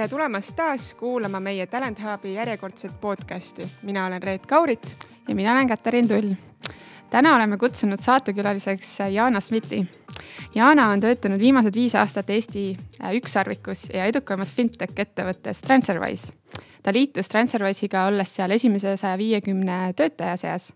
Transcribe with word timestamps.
tere 0.00 0.08
tulemast 0.08 0.54
taas 0.56 0.84
kuulama 0.96 1.42
meie 1.44 1.66
Talent 1.68 1.98
Hubi 2.00 2.30
järjekordset 2.32 3.00
podcasti. 3.00 3.66
mina 3.82 4.06
olen 4.06 4.22
Reet 4.22 4.46
Kaurit. 4.46 4.96
ja 5.28 5.34
mina 5.34 5.52
olen 5.52 5.68
Katariin 5.68 6.08
Tull. 6.08 6.34
täna 7.10 7.36
oleme 7.36 7.58
kutsunud 7.58 8.00
saatekülaliseks 8.00 8.98
Jaana 9.10 9.40
Smiti. 9.40 9.86
Jaana 10.54 10.88
on 10.88 11.00
töötanud 11.00 11.38
viimased 11.38 11.74
viis 11.74 11.94
aastat 11.94 12.30
Eesti 12.30 12.78
äh, 13.04 13.14
ükssarvikus 13.14 13.90
ja 13.94 14.06
edukaimas 14.06 14.52
fintech 14.52 14.96
ettevõttes 14.96 15.60
Transferwise. 15.60 16.32
ta 16.82 16.92
liitus 16.92 17.28
Transferwise'iga 17.28 18.06
olles 18.06 18.34
seal 18.34 18.50
esimese 18.50 18.96
saja 18.96 19.18
viiekümne 19.18 19.92
töötaja 19.96 20.36
seas 20.36 20.72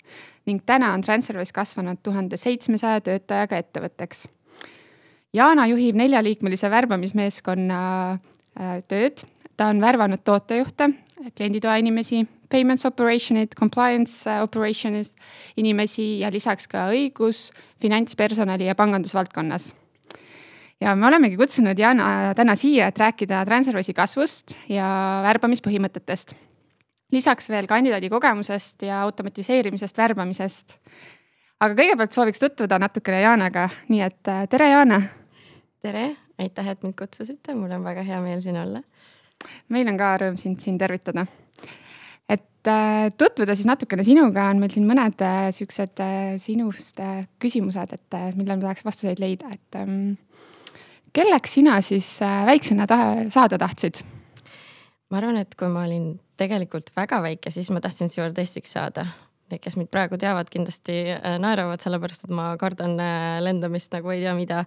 ning 0.46 0.60
täna 0.66 0.92
on 0.92 1.00
Transferwise 1.00 1.52
kasvanud 1.52 1.96
tuhande 2.02 2.36
seitsmesaja 2.36 3.00
töötajaga 3.00 3.56
ettevõtteks 3.56 4.26
Jaana 5.34 5.66
juhib 5.66 5.96
neljaliikmelise 5.96 6.70
värbamismeeskonna 6.70 8.18
tööd, 8.88 9.24
ta 9.56 9.68
on 9.72 9.80
värvanud 9.82 10.22
tootejuhte, 10.24 10.90
klienditoa 11.36 11.76
inimesi, 11.82 12.24
payments 12.50 12.86
operation'id, 12.86 13.54
compliance 13.58 14.28
äh, 14.30 14.42
operation'is 14.44 15.14
inimesi 15.60 16.20
ja 16.20 16.30
lisaks 16.32 16.68
ka 16.70 16.88
õigus, 16.92 17.48
finantspersonali 17.82 18.68
ja 18.68 18.76
pangandusvaldkonnas. 18.78 19.72
ja 20.80 20.94
me 20.96 21.06
olemegi 21.06 21.36
kutsunud 21.40 21.78
Jana 21.78 22.34
täna 22.36 22.56
siia, 22.58 22.90
et 22.90 22.98
rääkida 22.98 23.44
Transferwise'i 23.48 23.94
kasvust 23.94 24.56
ja 24.68 24.86
värbamispõhimõtetest. 25.24 26.34
lisaks 27.12 27.48
veel 27.48 27.66
kandidaadi 27.66 28.10
kogemusest 28.10 28.82
ja 28.82 29.02
automatiseerimisest 29.02 29.98
värbamisest. 29.98 30.78
aga 31.60 31.74
kõigepealt 31.74 32.12
sooviks 32.12 32.38
tutvuda 32.38 32.78
natukene 32.78 33.20
Jaanaga, 33.20 33.68
nii 33.88 34.00
et 34.00 34.28
äh, 34.28 34.48
tere, 34.48 34.70
Jaana 34.70 35.02
tere, 35.82 36.16
aitäh, 36.38 36.68
et 36.72 36.82
mind 36.82 36.96
kutsusite, 36.98 37.54
mul 37.58 37.72
on 37.74 37.84
väga 37.84 38.04
hea 38.06 38.20
meel 38.24 38.42
siin 38.44 38.58
olla. 38.60 38.82
meil 39.68 39.88
on 39.90 39.98
ka 40.00 40.14
rõõm 40.22 40.38
sind 40.40 40.62
siin 40.62 40.78
tervitada. 40.78 41.26
et 42.28 42.70
äh, 42.70 43.10
tutvuda 43.18 43.54
siis 43.54 43.68
natukene 43.68 44.04
sinuga, 44.04 44.48
on 44.50 44.62
meil 44.62 44.72
siin 44.74 44.88
mõned 44.88 45.20
äh, 45.22 45.48
siuksed 45.54 46.00
äh, 46.00 46.34
sinust 46.42 47.00
küsimused, 47.38 47.92
et 47.92 48.18
millele 48.36 48.56
me 48.56 48.68
tahaks 48.68 48.84
vastuseid 48.84 49.20
leida, 49.22 49.52
et 49.52 49.80
ähm, 49.80 50.16
kelleks 51.12 51.58
sina 51.60 51.80
siis 51.80 52.18
väiksena 52.20 52.86
taha, 52.90 53.28
saada 53.30 53.58
tahtsid? 53.58 54.02
ma 55.10 55.20
arvan, 55.20 55.36
et 55.38 55.54
kui 55.54 55.68
ma 55.70 55.84
olin 55.86 56.14
tegelikult 56.40 56.90
väga 56.96 57.20
väike, 57.22 57.52
siis 57.54 57.70
ma 57.70 57.82
tahtsin 57.84 58.10
stjuardessiks 58.10 58.72
saada 58.74 59.06
kes 59.62 59.76
mind 59.78 59.90
praegu 59.92 60.18
teavad, 60.20 60.48
kindlasti 60.52 60.96
äh, 61.14 61.36
naeravad, 61.42 61.82
sellepärast 61.82 62.26
et 62.26 62.32
ma 62.34 62.50
kardan 62.60 62.96
äh, 63.02 63.38
lendamist 63.44 63.92
nagu 63.94 64.10
ei 64.12 64.22
tea 64.22 64.34
mida. 64.36 64.62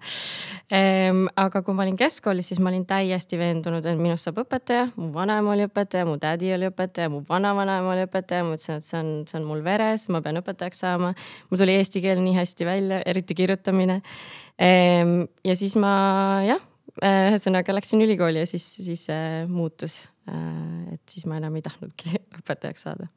Ehm, 0.74 1.26
aga 1.40 1.62
kui 1.66 1.76
ma 1.78 1.86
olin 1.86 1.98
keskkoolis, 2.00 2.52
siis 2.52 2.62
ma 2.64 2.72
olin 2.72 2.86
täiesti 2.88 3.40
veendunud, 3.40 3.86
et 3.86 4.00
minust 4.00 4.28
saab 4.28 4.42
õpetaja. 4.44 4.88
mu 4.96 5.10
vanaema 5.16 5.54
oli 5.56 5.68
õpetaja, 5.68 6.08
mu 6.10 6.18
tädi 6.22 6.54
oli 6.56 6.70
õpetaja, 6.72 7.12
mu 7.14 7.24
vanavanaema 7.28 7.94
oli 7.96 8.08
õpetaja. 8.08 8.46
ma 8.46 8.56
mõtlesin, 8.56 8.82
et 8.82 8.90
see 8.90 9.02
on, 9.02 9.12
see 9.30 9.40
on 9.42 9.48
mul 9.50 9.64
veres, 9.66 10.08
ma 10.14 10.22
pean 10.26 10.42
õpetajaks 10.42 10.84
saama. 10.86 11.14
mul 11.50 11.62
tuli 11.64 11.78
eesti 11.78 12.04
keel 12.04 12.24
nii 12.24 12.38
hästi 12.38 12.68
välja, 12.68 13.02
eriti 13.06 13.38
kirjutamine. 13.38 14.02
Ehm, 14.58 15.20
ja 15.46 15.56
siis 15.56 15.78
ma 15.80 15.94
jah, 16.48 16.64
äh, 17.04 17.28
ühesõnaga 17.32 17.76
läksin 17.78 18.02
ülikooli 18.04 18.46
ja 18.46 18.50
siis, 18.50 18.68
siis 18.88 19.08
muutus. 19.48 20.08
et 20.28 21.08
siis 21.08 21.24
ma 21.26 21.38
enam 21.40 21.56
ei 21.56 21.64
tahtnudki 21.64 22.18
õpetajaks 22.42 22.84
saada 22.84 23.08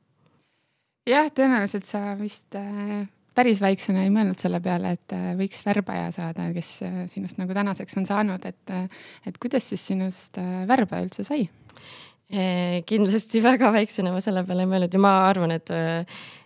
jah, 1.09 1.31
tõenäoliselt 1.35 1.89
sa 1.89 2.03
vist 2.19 2.57
äh, 2.59 3.07
päris 3.37 3.61
väiksena 3.63 4.05
ei 4.05 4.13
mõelnud 4.13 4.41
selle 4.41 4.61
peale, 4.65 4.95
et 4.99 5.17
äh, 5.17 5.33
võiks 5.39 5.63
värbaja 5.67 6.11
saada, 6.15 6.51
kes 6.57 6.77
äh, 6.87 7.01
sinust 7.13 7.41
nagu 7.41 7.57
tänaseks 7.57 7.99
on 8.01 8.07
saanud, 8.09 8.45
et, 8.49 8.77
et 9.27 9.41
kuidas 9.43 9.71
siis 9.71 9.87
sinust 9.93 10.41
värbaja 10.41 11.09
üldse 11.09 11.27
sai? 11.27 11.49
kindlasti 12.31 13.41
väga 13.43 13.73
väiksena 13.75 14.13
ma 14.15 14.21
selle 14.23 14.45
peale 14.47 14.63
ei 14.63 14.69
mõelnud 14.71 14.93
ja 14.95 14.99
ma 15.03 15.11
arvan, 15.27 15.51
et, 15.51 15.73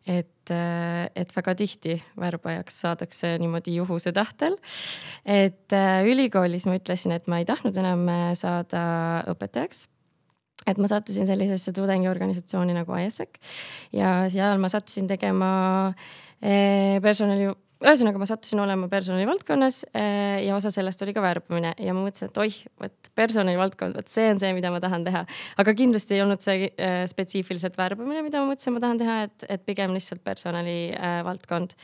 et, 0.09 0.53
et 0.55 1.35
väga 1.37 1.55
tihti 1.61 1.99
värbajaks 2.17 2.79
saadakse 2.87 3.35
niimoodi 3.43 3.75
juhuse 3.77 4.15
tahtel. 4.17 4.57
et 5.29 5.77
ülikoolis 6.09 6.65
ma 6.71 6.79
ütlesin, 6.81 7.13
et 7.13 7.29
ma 7.29 7.43
ei 7.43 7.45
tahtnud 7.45 7.77
enam 7.85 8.09
saada 8.33 8.87
õpetajaks 9.35 9.91
et 10.67 10.81
ma 10.81 10.89
sattusin 10.91 11.29
sellisesse 11.29 11.75
tudengiorganisatsiooni 11.77 12.77
nagu 12.77 12.97
ISEC 13.05 13.37
ja 13.97 14.23
seal 14.33 14.61
ma 14.63 14.71
sattusin 14.73 15.09
tegema 15.11 15.51
eh, 16.41 16.97
personali, 17.05 17.51
ühesõnaga 17.85 18.21
ma 18.21 18.29
sattusin 18.29 18.63
olema 18.65 18.89
personali 18.93 19.27
valdkonnas 19.29 19.83
eh, 19.93 20.41
ja 20.47 20.57
osa 20.57 20.73
sellest 20.75 21.05
oli 21.05 21.15
ka 21.17 21.25
värbamine 21.25 21.75
ja 21.77 21.97
ma 21.97 22.07
mõtlesin, 22.07 22.33
et 22.33 22.41
oih, 22.41 22.59
vot 22.81 23.13
personali 23.19 23.59
valdkond, 23.61 23.99
vot 24.01 24.11
see 24.11 24.31
on 24.33 24.41
see, 24.41 24.55
mida 24.57 24.73
ma 24.73 24.81
tahan 24.85 25.05
teha. 25.07 25.25
aga 25.61 25.77
kindlasti 25.77 26.17
ei 26.17 26.25
olnud 26.25 26.45
see 26.45 26.71
eh, 26.73 27.05
spetsiifiliselt 27.11 27.77
värbamine, 27.81 28.25
mida 28.25 28.41
ma 28.41 28.53
mõtlesin, 28.53 28.77
ma 28.77 28.85
tahan 28.87 29.05
teha, 29.05 29.21
et, 29.29 29.49
et 29.59 29.67
pigem 29.69 29.93
lihtsalt 29.97 30.25
personali 30.25 30.79
valdkond 31.29 31.77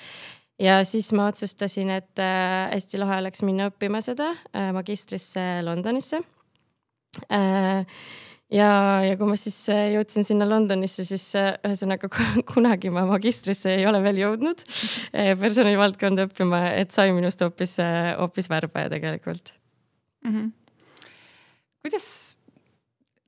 ja 0.61 0.81
siis 0.89 1.13
ma 1.17 1.29
otsustasin, 1.29 1.93
et 2.01 2.21
hästi 2.21 3.01
lahe 3.01 3.21
oleks 3.21 3.45
minna 3.45 3.69
õppima 3.71 4.01
seda 4.05 4.33
magistrisse 4.77 5.45
Londonisse 5.65 6.21
ja, 8.55 8.71
ja 9.07 9.19
kui 9.19 9.29
ma 9.31 9.37
siis 9.39 9.59
äh, 9.73 9.91
jõudsin 9.95 10.27
sinna 10.27 10.49
Londonisse, 10.49 11.05
siis 11.09 11.27
äh, 11.39 11.53
ühesõnaga 11.67 12.11
kunagi 12.53 12.93
ma 12.95 13.07
magistrisse 13.09 13.77
ei 13.77 13.87
ole 13.89 14.03
veel 14.05 14.23
jõudnud 14.25 14.65
äh, 14.65 15.33
personalivaldkonda 15.41 16.29
õppima, 16.29 16.65
et 16.81 16.93
sai 16.95 17.15
minust 17.17 17.43
hoopis, 17.45 17.79
hoopis 18.19 18.51
värbaja 18.51 18.93
tegelikult 18.97 19.55
mm. 20.25 20.35
-hmm. 20.35 20.53
kuidas 21.85 22.11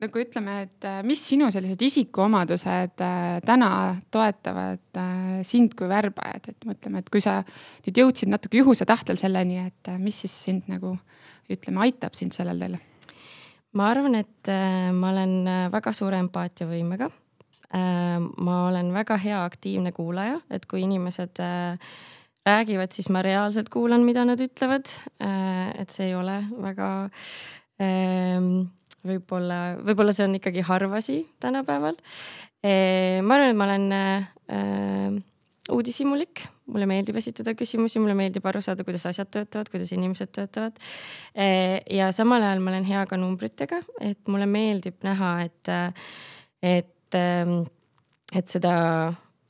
nagu 0.02 0.18
ütleme, 0.18 0.54
et 0.66 0.86
mis 1.06 1.20
sinu 1.22 1.46
sellised 1.54 1.82
isikuomadused 1.86 2.96
täna 3.46 3.68
toetavad 4.10 4.98
sind 5.46 5.76
kui 5.78 5.86
värbajat, 5.86 6.48
et 6.50 6.66
mõtleme, 6.66 6.98
et 6.98 7.10
kui 7.12 7.22
sa 7.22 7.36
nüüd 7.86 8.00
jõudsid 8.02 8.32
natuke 8.32 8.58
juhuse 8.58 8.82
tahtel 8.82 9.20
selleni, 9.20 9.60
et 9.70 9.94
mis 10.02 10.24
siis 10.24 10.34
sind 10.48 10.66
nagu 10.66 10.96
ütleme, 11.46 11.86
aitab 11.86 12.18
sind 12.18 12.34
sellel 12.34 12.58
teel 12.58 12.80
ma 13.78 13.88
arvan, 13.90 14.16
et 14.20 14.48
äh, 14.52 14.90
ma 14.94 15.12
olen 15.12 15.36
äh, 15.48 15.66
väga 15.72 15.92
suure 15.96 16.18
empaatiavõimega. 16.22 17.08
Äh, 17.72 18.18
ma 18.20 18.58
olen 18.68 18.92
väga 18.94 19.16
hea 19.22 19.44
aktiivne 19.46 19.94
kuulaja, 19.96 20.40
et 20.52 20.66
kui 20.70 20.84
inimesed 20.84 21.40
räägivad, 22.42 22.92
siis 22.92 23.08
ma 23.14 23.22
reaalselt 23.24 23.70
kuulan, 23.72 24.04
mida 24.04 24.24
nad 24.26 24.40
ütlevad. 24.42 24.90
et 25.78 25.90
see 25.94 26.08
ei 26.08 26.14
ole 26.18 26.40
väga 26.58 26.88
ähm, 27.78 28.48
võib-olla, 29.06 29.58
võib-olla 29.78 30.14
see 30.16 30.26
on 30.26 30.34
ikkagi 30.40 30.64
harv 30.66 30.96
asi 30.98 31.20
tänapäeval. 31.40 31.94
ma 33.22 33.36
arvan, 33.36 33.52
et 33.52 33.56
ma 33.56 33.68
olen 33.70 35.22
uudishimulik, 35.70 36.42
mulle 36.66 36.86
meeldib 36.90 37.16
esitada 37.20 37.54
küsimusi, 37.54 38.00
mulle 38.02 38.16
meeldib 38.18 38.46
aru 38.50 38.62
saada, 38.64 38.84
kuidas 38.84 39.04
asjad 39.06 39.30
töötavad, 39.30 39.70
kuidas 39.70 39.92
inimesed 39.94 40.32
töötavad. 40.34 40.78
ja 41.90 42.10
samal 42.12 42.42
ajal 42.42 42.62
ma 42.64 42.72
olen 42.74 42.88
hea 42.88 43.04
ka 43.06 43.18
numbritega, 43.20 43.78
et 44.00 44.18
mulle 44.26 44.48
meeldib 44.50 45.04
näha, 45.06 45.34
et, 45.46 45.74
et, 46.62 47.20
et 48.34 48.56
seda 48.56 48.74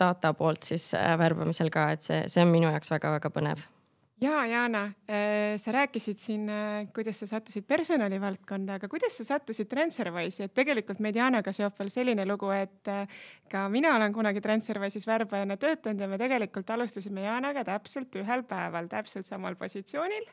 data 0.02 0.34
poolt 0.34 0.66
siis 0.66 0.92
äh, 0.98 1.14
värbamisel 1.18 1.70
ka, 1.72 1.90
et 1.94 2.04
see, 2.04 2.24
see 2.32 2.44
on 2.44 2.52
minu 2.52 2.70
jaoks 2.70 2.92
väga-väga 2.92 3.32
põnev 3.32 3.64
ja 4.22 4.46
Jana, 4.46 4.84
äh, 5.08 5.56
sa 5.58 5.72
rääkisid 5.72 6.18
siin, 6.18 6.48
äh, 6.48 6.86
kuidas 6.94 7.18
sa 7.18 7.26
sattusid 7.26 7.66
personalivaldkonda, 7.66 8.78
aga 8.78 8.88
kuidas 8.88 9.16
sa 9.18 9.24
sattusid 9.24 9.68
Transferwise'i, 9.70 10.46
et 10.46 10.54
tegelikult 10.54 11.02
meid 11.02 11.18
Janaga 11.18 11.52
seob 11.52 11.74
veel 11.78 11.90
selline 11.90 12.26
lugu, 12.28 12.50
et 12.54 12.88
äh, 12.88 13.20
ka 13.50 13.66
mina 13.72 13.96
olen 13.96 14.14
kunagi 14.14 14.40
Transferwise'is 14.44 15.06
värbajana 15.10 15.56
töötanud 15.56 16.00
ja 16.00 16.08
me 16.08 16.19
tegelikult 16.22 16.70
alustasime 16.70 17.26
Janaga 17.26 17.64
täpselt 17.66 18.14
ühel 18.22 18.46
päeval, 18.48 18.90
täpselt 18.92 19.26
samal 19.26 19.58
positsioonil. 19.58 20.28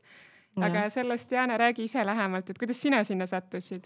aga 0.59 0.89
sellest, 0.89 1.31
Jana, 1.31 1.57
räägi 1.57 1.83
ise 1.83 2.06
lähemalt, 2.06 2.50
et 2.50 2.57
kuidas 2.57 2.81
sina 2.81 3.03
sinna 3.03 3.25
sattusid? 3.25 3.85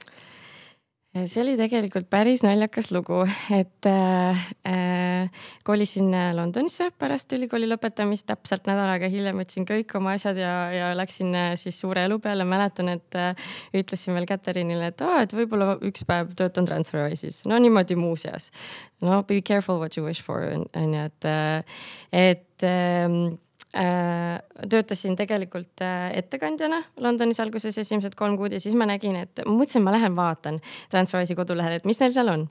See 1.13 1.41
oli 1.43 1.53
tegelikult 1.59 2.07
päris 2.09 2.41
naljakas 2.45 2.89
lugu, 2.93 3.19
et 3.59 3.87
äh, 3.89 4.45
äh, 4.65 5.43
kolisin 5.63 6.09
Londonisse 6.33 6.89
pärast 6.99 7.33
ülikooli 7.37 7.69
lõpetamist, 7.69 8.25
täpselt 8.29 8.65
nädal 8.69 8.89
aega 8.95 9.09
hiljem 9.13 9.37
võtsin 9.43 9.67
kõik 9.69 9.93
oma 9.99 10.15
asjad 10.17 10.39
ja, 10.41 10.53
ja 10.73 10.89
läksin 10.97 11.33
äh, 11.37 11.51
siis 11.59 11.77
suure 11.83 12.07
elu 12.07 12.17
peale. 12.23 12.47
mäletan, 12.49 12.89
et 12.95 13.19
äh, 13.19 13.53
ütlesin 13.77 14.17
veel 14.17 14.27
Catherine'ile, 14.29 14.89
et 14.89 15.05
aa, 15.05 15.21
et 15.27 15.37
võib-olla 15.37 15.77
üks 15.85 16.05
päev 16.09 16.33
töötan 16.39 16.67
Transferwise'is. 16.69 17.43
no 17.49 17.61
niimoodi 17.61 17.95
muuseas. 17.99 18.49
no 19.01 19.23
be 19.23 19.41
careful 19.41 19.77
what 19.77 19.97
you 19.97 20.05
wish 20.05 20.23
for 20.23 20.41
on 20.49 20.93
ju, 20.93 21.05
et, 21.05 21.25
äh, 21.29 21.63
et 22.11 22.63
äh, 22.63 22.63
Äh, 22.63 23.37
töötasin 23.73 25.15
tegelikult 25.17 25.81
äh, 25.81 26.11
ettekandjana 26.19 26.83
Londonis 27.01 27.39
alguses 27.41 27.77
esimesed 27.81 28.13
kolm 28.19 28.37
kuud 28.37 28.53
ja 28.53 28.59
siis 28.61 28.75
ma 28.77 28.85
nägin, 28.85 29.17
et 29.25 29.41
ma 29.47 29.55
mõtlesin, 29.55 29.81
ma 29.85 29.95
lähen 29.95 30.17
vaatan 30.17 30.59
Transferwise'i 30.93 31.37
kodulehel, 31.39 31.79
et 31.79 31.87
mis 31.89 32.01
neil 32.03 32.13
seal 32.13 32.29
on 32.29 32.45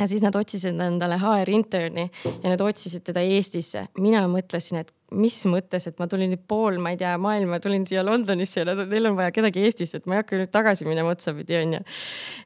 ja 0.00 0.08
siis 0.10 0.24
nad 0.24 0.36
otsisid 0.36 0.80
endale 0.80 1.18
HR 1.20 1.52
interni 1.52 2.08
ja 2.30 2.52
nad 2.52 2.64
otsisid 2.64 3.04
teda 3.06 3.20
Eestisse. 3.20 3.86
mina 4.00 4.24
mõtlesin, 4.30 4.80
et 4.80 4.94
mis 5.10 5.36
mõttes, 5.50 5.86
et 5.88 5.98
ma 5.98 6.06
tulin 6.10 6.30
nüüd 6.30 6.42
pool, 6.48 6.78
ma 6.82 6.92
ei 6.94 6.98
tea, 7.00 7.12
maailma, 7.20 7.58
tulin 7.62 7.82
siia 7.88 8.02
Londonisse 8.06 8.62
ja 8.62 8.74
neil 8.78 9.08
on 9.10 9.16
vaja 9.18 9.32
kedagi 9.34 9.64
Eestisse, 9.66 9.98
et 9.98 10.06
ma 10.06 10.16
ei 10.16 10.22
hakka 10.22 10.38
nüüd 10.38 10.52
tagasi 10.54 10.86
minema 10.86 11.10
otsapidi, 11.14 11.56
onju. 11.58 11.80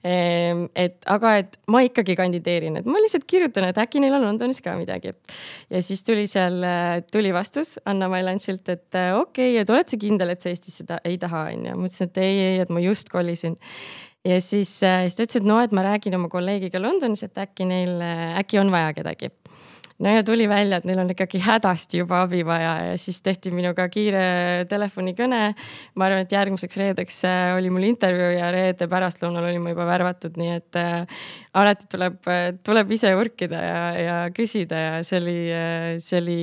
Ehm, 0.09 0.65
et 0.81 0.97
aga, 1.13 1.35
et 1.43 1.59
ma 1.73 1.83
ikkagi 1.85 2.17
kandideerin, 2.19 2.81
et 2.81 2.89
ma 2.89 3.03
lihtsalt 3.03 3.27
kirjutan, 3.29 3.69
et 3.69 3.81
äkki 3.85 4.01
neil 4.03 4.17
on 4.17 4.25
Londonis 4.25 4.63
ka 4.65 4.79
midagi. 4.81 5.13
ja 5.71 5.83
siis 5.85 6.03
tuli 6.05 6.27
seal, 6.31 6.65
tuli 7.13 7.35
vastus 7.37 7.77
Anna 7.85 8.09
Mailansilt, 8.09 8.69
et 8.69 8.89
okei 8.97 9.19
okay,, 9.21 9.61
et 9.61 9.71
oled 9.71 9.93
sa 9.93 10.01
kindel, 10.01 10.33
et 10.33 10.41
sa 10.41 10.53
Eestisse 10.53 10.89
ta, 10.89 11.03
ei 11.05 11.21
taha, 11.21 11.51
onju. 11.53 11.77
ma 11.77 11.91
ütlesin, 11.91 12.09
et 12.09 12.25
ei, 12.25 12.41
ei, 12.49 12.59
et 12.65 12.73
ma 12.73 12.81
just 12.81 13.13
kolisin 13.13 13.61
ja 14.25 14.41
siis, 14.41 14.71
siis 14.81 15.17
ta 15.17 15.27
ütles, 15.27 15.41
et 15.41 15.49
no, 15.49 15.61
et 15.65 15.73
ma 15.77 15.85
räägin 15.87 16.17
oma 16.19 16.31
kolleegiga 16.33 16.81
Londonis, 16.83 17.25
et 17.27 17.41
äkki 17.41 17.67
neil, 17.69 17.99
äkki 18.41 18.61
on 18.63 18.73
vaja 18.75 18.95
kedagi 18.97 19.31
no 20.05 20.13
ja 20.13 20.25
tuli 20.27 20.49
välja, 20.49 20.79
et 20.79 20.89
neil 20.89 21.01
on 21.01 21.11
ikkagi 21.15 21.41
hädasti 21.45 22.03
juba 22.03 22.23
abi 22.27 22.43
vaja 22.47 22.73
ja 22.91 22.97
siis 23.01 23.23
tehti 23.25 23.53
minuga 23.55 23.87
kiire 23.93 24.25
telefonikõne. 24.71 25.43
ma 25.95 26.09
arvan, 26.09 26.25
et 26.27 26.35
järgmiseks 26.35 26.81
reedeks 26.81 27.23
äh, 27.29 27.55
oli 27.57 27.73
mul 27.73 27.89
intervjuu 27.89 28.35
ja 28.37 28.51
reede 28.55 28.89
pärastlõunal 28.91 29.49
olin 29.49 29.65
ma 29.65 29.73
juba 29.73 29.89
värvatud, 29.89 30.37
nii 30.41 30.57
et 30.59 30.81
äh, 30.81 31.23
alati 31.57 31.89
tuleb, 31.91 32.21
tuleb 32.67 32.93
ise 32.93 33.15
urkida 33.17 33.63
ja, 33.65 33.81
ja 33.99 34.19
küsida 34.35 34.85
ja 34.85 35.01
see 35.07 35.23
oli, 35.23 35.39
see 36.03 36.21
oli 36.21 36.39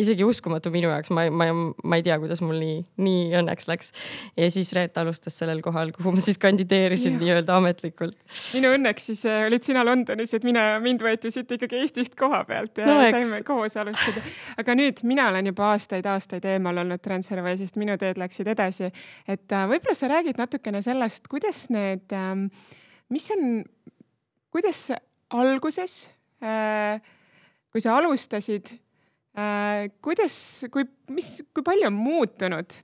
isegi 0.00 0.24
uskumatu 0.24 0.72
minu 0.72 0.90
jaoks, 0.90 1.12
ma, 1.14 1.26
ma, 1.32 1.48
ma 1.52 1.98
ei 1.98 2.04
tea, 2.06 2.16
kuidas 2.22 2.40
mul 2.44 2.58
nii, 2.60 2.76
nii 3.04 3.24
õnneks 3.40 3.68
läks. 3.70 3.92
ja 4.38 4.48
siis 4.52 4.72
Reet 4.76 4.96
alustas 5.00 5.36
sellel 5.40 5.60
kohal, 5.64 5.92
kuhu 5.96 6.14
ma 6.16 6.24
siis 6.24 6.40
kandideerisin 6.40 7.18
nii-öelda 7.20 7.58
ametlikult. 7.60 8.16
minu 8.56 8.72
õnneks 8.76 9.10
siis 9.12 9.24
äh, 9.28 9.44
olid 9.48 9.66
sina 9.66 9.84
Londonis, 9.86 10.34
et 10.36 10.46
mina, 10.46 10.72
mind 10.82 11.04
võeti 11.04 11.32
siit 11.34 11.50
ikkagi 11.56 11.82
Eestist 11.84 12.16
koha 12.18 12.42
pealt 12.48 12.79
ja 12.80 12.88
no, 12.88 12.96
saime 13.04 13.42
koos 13.46 13.76
alustada. 13.80 14.22
aga 14.60 14.76
nüüd 14.78 15.02
mina 15.08 15.28
olen 15.30 15.50
juba 15.52 15.70
aastaid-aastaid 15.74 16.46
eemal 16.54 16.82
olnud 16.82 17.02
Transferwise'ist, 17.04 17.78
minu 17.80 17.96
teed 18.00 18.20
läksid 18.20 18.50
edasi. 18.50 18.90
et 19.28 19.52
äh, 19.52 19.66
võib-olla 19.70 19.96
sa 19.98 20.10
räägid 20.10 20.40
natukene 20.40 20.82
sellest, 20.84 21.28
kuidas 21.30 21.66
need, 21.72 22.06
ähm, 22.16 22.48
mis 23.12 23.28
on 23.36 23.62
kuidas 24.50 24.88
alguses, 25.30 26.10
äh, 26.42 26.98
kui 27.70 27.82
sa 27.82 27.96
alustasid, 27.98 28.74
äh, 29.38 29.86
kuidas, 30.02 30.34
kui, 30.72 30.86
mis, 31.14 31.38
kui 31.54 31.66
palju 31.66 31.86
on 31.90 31.96
muutunud, 31.96 32.80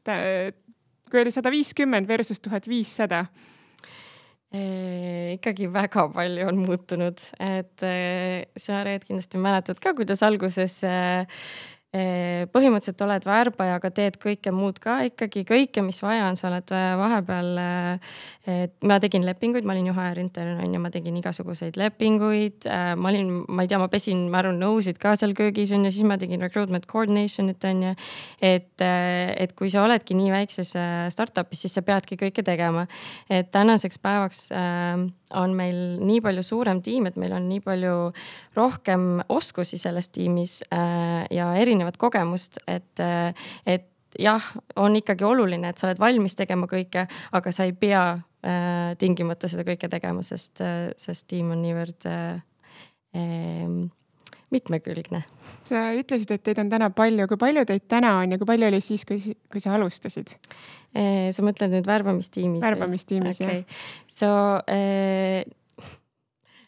kui 1.11 1.23
oli 1.23 1.35
sada 1.35 1.53
viiskümmend 1.55 2.09
versus 2.09 2.43
tuhat 2.43 2.69
viissada? 2.71 3.27
Ikkagi 5.37 5.71
väga 5.73 6.07
palju 6.15 6.49
on 6.49 6.61
muutunud, 6.65 7.23
et 7.45 7.87
sa, 7.87 8.83
Reet, 8.87 9.07
kindlasti 9.09 9.41
mäletad 9.43 9.81
ka, 9.83 9.95
kuidas 9.99 10.23
alguses 10.27 10.79
põhimõtteliselt 11.95 13.03
oled 13.07 13.25
värbaja, 13.25 13.77
aga 13.79 13.91
teed 13.95 14.17
kõike 14.21 14.51
muud 14.53 14.79
ka 14.83 14.99
ikkagi, 15.07 15.45
kõike, 15.47 15.85
mis 15.87 16.01
vaja 16.03 16.27
on, 16.27 16.37
sa 16.37 16.49
oled 16.51 16.73
äh, 16.75 16.87
vahepeal. 16.99 17.61
et 18.47 18.75
ma 18.87 18.99
tegin 19.03 19.25
lepinguid, 19.27 19.65
ma 19.67 19.75
olin 19.75 19.89
ju 19.89 19.95
HR 19.95 20.21
intern 20.21 20.61
on 20.63 20.75
ju, 20.75 20.81
ma 20.83 20.91
tegin 20.91 21.17
igasuguseid 21.19 21.79
lepinguid. 21.79 22.67
Ma 22.97 23.11
olin, 23.11 23.31
ma 23.49 23.65
ei 23.65 23.71
tea, 23.71 23.79
ma 23.79 23.89
pesin, 23.91 24.27
ma 24.31 24.39
arvan, 24.43 24.59
nõusid 24.61 25.01
ka 25.03 25.17
seal 25.19 25.35
köögis 25.35 25.73
on 25.75 25.87
ju, 25.87 25.93
siis 25.95 26.07
ma 26.07 26.19
tegin 26.21 26.43
recruitment 26.43 26.87
coordination'it 26.91 27.65
on 27.71 27.83
ju. 27.89 27.95
et, 28.41 28.83
et 28.83 29.55
kui 29.57 29.71
sa 29.73 29.85
oledki 29.87 30.15
nii 30.19 30.31
väikses 30.35 30.75
startup'is, 31.15 31.65
siis 31.65 31.79
sa 31.79 31.83
peadki 31.87 32.19
kõike 32.21 32.45
tegema. 32.47 32.87
et 33.31 33.51
tänaseks 33.55 33.99
päevaks 34.03 34.49
on 35.35 35.55
meil 35.59 35.99
nii 36.07 36.21
palju 36.23 36.43
suurem 36.47 36.83
tiim, 36.83 37.09
et 37.11 37.17
meil 37.19 37.35
on 37.35 37.49
nii 37.49 37.63
palju 37.65 37.97
rohkem 38.55 39.25
oskusi 39.33 39.79
selles 39.79 40.09
tiimis 40.15 40.61
ja 40.71 41.51
erinevaid 41.59 41.76
erinevat 41.77 41.99
kogemust, 42.01 42.59
et, 42.67 43.05
et 43.67 43.91
jah, 44.21 44.49
on 44.81 44.97
ikkagi 44.97 45.27
oluline, 45.27 45.71
et 45.71 45.79
sa 45.79 45.91
oled 45.91 46.01
valmis 46.01 46.37
tegema 46.39 46.69
kõike, 46.71 47.07
aga 47.37 47.53
sa 47.53 47.67
ei 47.69 47.75
pea 47.77 48.03
äh, 48.17 48.95
tingimata 49.01 49.51
seda 49.51 49.67
kõike 49.67 49.91
tegema, 49.93 50.25
sest, 50.27 50.63
sest 51.01 51.29
tiim 51.31 51.53
on 51.55 51.63
niivõrd 51.65 52.09
äh, 52.11 52.41
äh, 53.19 53.77
mitmekülgne. 54.55 55.25
sa 55.67 55.91
ütlesid, 55.99 56.31
et 56.33 56.45
teid 56.47 56.63
on 56.63 56.71
täna 56.73 56.91
palju, 56.95 57.27
kui 57.29 57.41
palju 57.41 57.67
teid 57.69 57.87
täna 57.91 58.17
on 58.23 58.33
ja 58.33 58.41
kui 58.41 58.49
palju 58.49 58.71
oli 58.71 58.81
siis, 58.85 59.05
kui, 59.05 59.21
kui 59.53 59.63
sa 59.63 59.77
alustasid? 59.77 60.33
sa 60.97 61.43
mõtled 61.45 61.75
nüüd 61.75 61.85
värbamistiimis? 61.85 62.63
värbamistiimis 62.65 63.43
okay., 63.43 63.59
jah. 63.67 63.81
So 64.09 64.29
äh, 64.73 65.43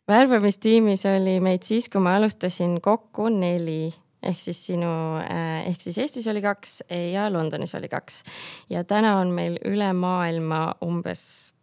värbamistiimis 0.09 1.07
oli 1.09 1.39
meid 1.45 1.65
siis, 1.65 1.89
kui 1.89 2.03
ma 2.03 2.17
alustasin 2.19 2.77
kokku 2.85 3.31
neli 3.33 3.89
ehk 4.23 4.41
siis 4.41 4.61
sinu, 4.67 4.91
äh, 5.23 5.69
ehk 5.71 5.83
siis 5.83 5.99
Eestis 6.03 6.27
oli 6.31 6.43
kaks 6.43 6.81
ja 7.13 7.29
Londonis 7.33 7.75
oli 7.79 7.89
kaks. 7.89 8.23
ja 8.71 8.85
täna 8.85 9.19
on 9.21 9.31
meil 9.35 9.59
üle 9.69 9.93
maailma 9.93 10.75
umbes, 10.85 11.55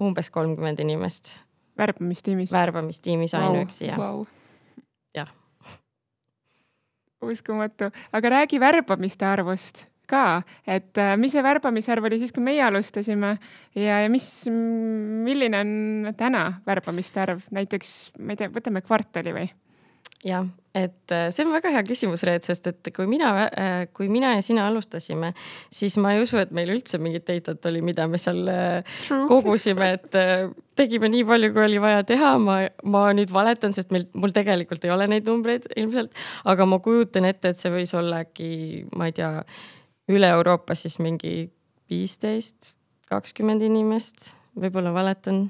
umbes 0.00 0.30
kolmkümmend 0.30 0.80
inimest. 0.80 1.38
värbamistiimis? 1.78 2.52
värbamistiimis 2.52 3.34
wow. 3.34 3.42
ainuüksi, 3.42 3.86
jah 3.86 3.98
wow.. 3.98 4.24
jah. 5.14 5.30
uskumatu, 7.22 7.92
aga 8.12 8.36
räägi 8.38 8.60
värbamiste 8.60 9.26
arvust 9.26 9.86
ka, 10.10 10.42
et 10.66 10.98
äh, 10.98 11.14
mis 11.20 11.34
see 11.36 11.42
värbamisarv 11.44 12.08
oli 12.08 12.18
siis, 12.18 12.34
kui 12.34 12.42
meie 12.42 12.62
alustasime 12.66 13.36
ja, 13.78 14.02
ja 14.02 14.10
mis, 14.10 14.26
milline 14.50 15.62
on 15.62 16.14
täna 16.18 16.44
värbamiste 16.66 17.22
arv, 17.22 17.44
näiteks 17.54 18.12
ma 18.18 18.34
ei 18.34 18.40
tea, 18.40 18.50
võtame 18.52 18.82
kvartali 18.82 19.34
või? 19.36 19.50
Jah, 20.24 20.46
et 20.76 21.12
äh, 21.12 21.28
see 21.32 21.44
on 21.46 21.52
väga 21.54 21.72
hea 21.74 21.82
küsimus, 21.86 22.22
Reet, 22.28 22.44
sest 22.46 22.68
et 22.70 22.90
kui 22.94 23.06
mina, 23.10 23.30
äh, 23.48 23.84
kui 23.96 24.10
mina 24.12 24.34
ja 24.36 24.42
sina 24.44 24.66
alustasime, 24.68 25.32
siis 25.72 25.96
ma 26.02 26.12
ei 26.14 26.22
usu, 26.22 26.38
et 26.42 26.52
meil 26.54 26.70
üldse 26.74 27.00
mingit 27.02 27.26
datat 27.28 27.66
oli, 27.70 27.80
mida 27.84 28.06
me 28.10 28.20
seal 28.20 28.42
äh, 28.52 28.96
True. 29.06 29.26
kogusime, 29.30 29.92
et 29.96 30.18
tegime 30.78 31.10
nii 31.12 31.24
palju, 31.28 31.52
kui 31.56 31.64
oli 31.66 31.80
vaja 31.82 32.04
teha. 32.06 32.34
ma, 32.42 32.60
ma 32.84 33.04
nüüd 33.16 33.32
valetan, 33.34 33.74
sest 33.76 33.94
meil, 33.94 34.06
mul 34.14 34.34
tegelikult 34.36 34.84
ei 34.86 34.94
ole 34.94 35.08
neid 35.10 35.28
numbreid 35.28 35.70
ilmselt, 35.74 36.12
aga 36.52 36.68
ma 36.68 36.80
kujutan 36.84 37.28
ette, 37.28 37.52
et 37.52 37.60
see 37.60 37.72
võis 37.72 37.94
olla 37.96 38.22
äkki, 38.26 38.50
ma 38.96 39.08
ei 39.10 39.16
tea, 39.16 39.32
üle 40.10 40.28
Euroopa 40.36 40.76
siis 40.78 40.98
mingi 41.02 41.48
viisteist, 41.90 42.74
kakskümmend 43.10 43.64
inimest, 43.66 44.34
võib-olla 44.58 44.92
valetan 44.94 45.48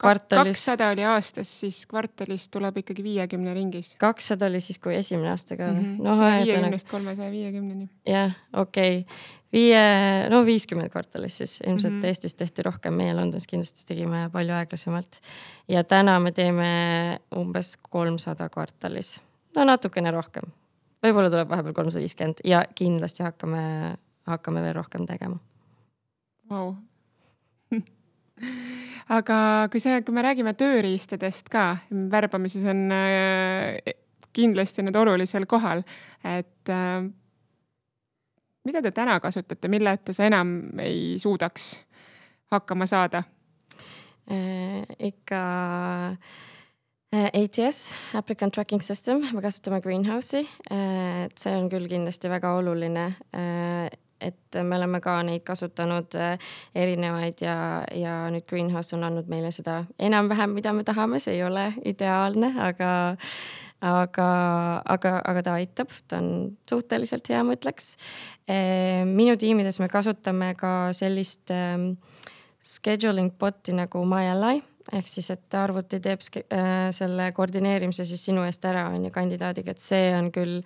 kvartalis. 0.00 0.44
kakssada 0.44 0.88
oli 0.88 1.04
aastas, 1.04 1.50
siis 1.60 1.86
kvartalis 1.86 2.48
tuleb 2.48 2.80
ikkagi 2.80 3.02
viiekümne 3.04 3.54
ringis. 3.54 3.94
kakssada 3.98 4.46
oli 4.46 4.60
siis, 4.60 4.78
kui 4.78 4.94
esimene 4.96 5.30
aasta 5.30 5.56
ka 5.56 5.68
või 5.68 5.74
mm 5.74 5.98
-hmm.? 5.98 6.08
noh, 6.08 6.22
viiekümnest 6.44 6.88
kolmesaja 6.88 7.30
viiekümneni. 7.30 7.88
jah, 8.06 8.36
okei 8.52 8.98
okay. 8.98 9.26
viie, 9.52 9.82
no 10.32 10.44
viiskümmend 10.46 10.92
kvartalis 10.92 11.38
siis 11.38 11.60
ilmselt 11.66 11.94
mm 11.94 12.00
-hmm. 12.00 12.06
Eestis 12.06 12.34
tehti 12.34 12.62
rohkem, 12.62 12.94
meie 12.94 13.14
Londonis 13.14 13.46
kindlasti 13.46 13.86
tegime 13.86 14.30
palju 14.32 14.54
aeglasemalt. 14.54 15.20
ja 15.68 15.84
täna 15.84 16.20
me 16.20 16.32
teeme 16.32 16.70
umbes 17.36 17.76
kolmsada 17.76 18.48
kvartalis, 18.48 19.20
no 19.56 19.64
natukene 19.64 20.10
rohkem. 20.10 20.44
võib-olla 21.06 21.30
tuleb 21.30 21.48
vahepeal 21.48 21.74
kolmsada 21.74 22.00
viiskümmend 22.00 22.44
ja 22.44 22.64
kindlasti 22.74 23.22
hakkame, 23.22 23.96
hakkame 24.26 24.62
veel 24.62 24.74
rohkem 24.74 25.06
tegema. 25.06 25.36
Vau 26.50 26.76
aga 29.10 29.38
kui 29.72 29.82
see, 29.82 30.02
kui 30.06 30.14
me 30.14 30.24
räägime 30.24 30.54
tööriistadest 30.58 31.50
ka, 31.52 31.64
värbamises 32.12 32.66
on 32.70 32.86
äh, 32.94 33.94
kindlasti 34.36 34.84
need 34.86 34.98
olulisel 34.98 35.46
kohal, 35.50 35.82
et 36.26 36.70
äh, 36.70 37.02
mida 38.68 38.82
te 38.84 38.94
täna 38.94 39.18
kasutate, 39.22 39.70
milleta 39.72 40.14
sa 40.16 40.28
enam 40.30 40.54
ei 40.82 41.18
suudaks 41.22 41.72
hakkama 42.54 42.86
saada 42.90 43.24
äh,? 44.30 44.86
ikka 45.10 45.42
ATS, 47.10 47.88
Applicant 48.14 48.54
Tracking 48.54 48.82
System, 48.86 49.24
me 49.34 49.42
kasutame 49.42 49.80
Greenhouse'i, 49.82 50.44
et 50.70 51.42
see 51.42 51.56
on 51.58 51.66
küll 51.72 51.88
kindlasti 51.90 52.30
väga 52.30 52.52
oluline 52.60 53.08
et 54.20 54.60
me 54.62 54.76
oleme 54.76 55.00
ka 55.00 55.20
neid 55.26 55.44
kasutanud 55.46 56.16
äh, 56.18 56.52
erinevaid 56.74 57.42
ja, 57.44 57.56
ja 57.96 58.14
nüüd 58.32 58.46
Greenhouse 58.50 58.96
on 58.96 59.06
andnud 59.08 59.30
meile 59.32 59.52
seda 59.54 59.84
enam-vähem, 59.98 60.54
mida 60.56 60.74
me 60.76 60.84
tahame, 60.84 61.20
see 61.22 61.38
ei 61.38 61.44
ole 61.46 61.70
ideaalne, 61.84 62.54
aga 62.60 62.92
aga, 63.80 64.28
aga, 64.84 65.14
aga 65.24 65.42
ta 65.44 65.56
aitab, 65.56 65.92
ta 66.08 66.20
on 66.20 66.56
suhteliselt 66.68 67.30
hea, 67.32 67.40
ma 67.46 67.56
ütleks. 67.56 67.94
Äh, 68.50 69.06
minu 69.08 69.36
tiimides 69.40 69.80
me 69.80 69.88
kasutame 69.88 70.52
ka 70.58 70.90
sellist 70.96 71.52
ähm, 71.54 71.94
scheduling 72.60 73.32
bot'i 73.40 73.72
nagu 73.76 74.04
MyAlly 74.04 74.60
ehk 74.96 75.08
siis, 75.08 75.30
et 75.34 75.56
arvuti 75.58 76.00
teeb 76.02 76.22
äh, 76.40 76.90
selle 76.94 77.30
koordineerimise 77.36 78.04
siis 78.08 78.24
sinu 78.28 78.44
eest 78.46 78.64
ära, 78.68 78.88
on 78.94 79.06
ju, 79.06 79.12
kandidaadiga, 79.14 79.74
et 79.74 79.82
see 79.82 80.10
on 80.16 80.30
küll, 80.34 80.60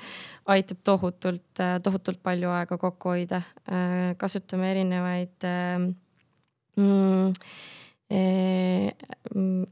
aitab 0.54 0.82
tohutult, 0.86 1.46
äh, 1.62 1.76
tohutult 1.84 2.22
palju 2.24 2.52
aega 2.54 2.78
kokku 2.80 3.14
hoida. 3.14 3.42
Äh, 3.68 4.12
kasutame 4.20 4.72
erinevaid 4.74 5.48
mm, 6.80 7.32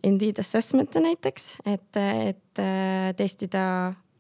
Indeed 0.02 0.38
assessment'e 0.40 1.02
näiteks, 1.04 1.44
et, 1.68 1.98
et 2.00 2.62
testida 3.18 3.64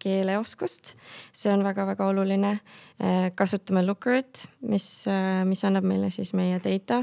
keeleoskust, 0.02 0.94
see 1.32 1.52
on 1.54 1.62
väga-väga 1.66 2.08
oluline. 2.10 2.56
kasutame 3.34 3.82
Lookerit, 3.86 4.44
mis, 4.70 4.86
mis 5.48 5.64
annab 5.66 5.86
meile 5.88 6.10
siis 6.10 6.34
meie 6.38 6.60
data 6.62 7.00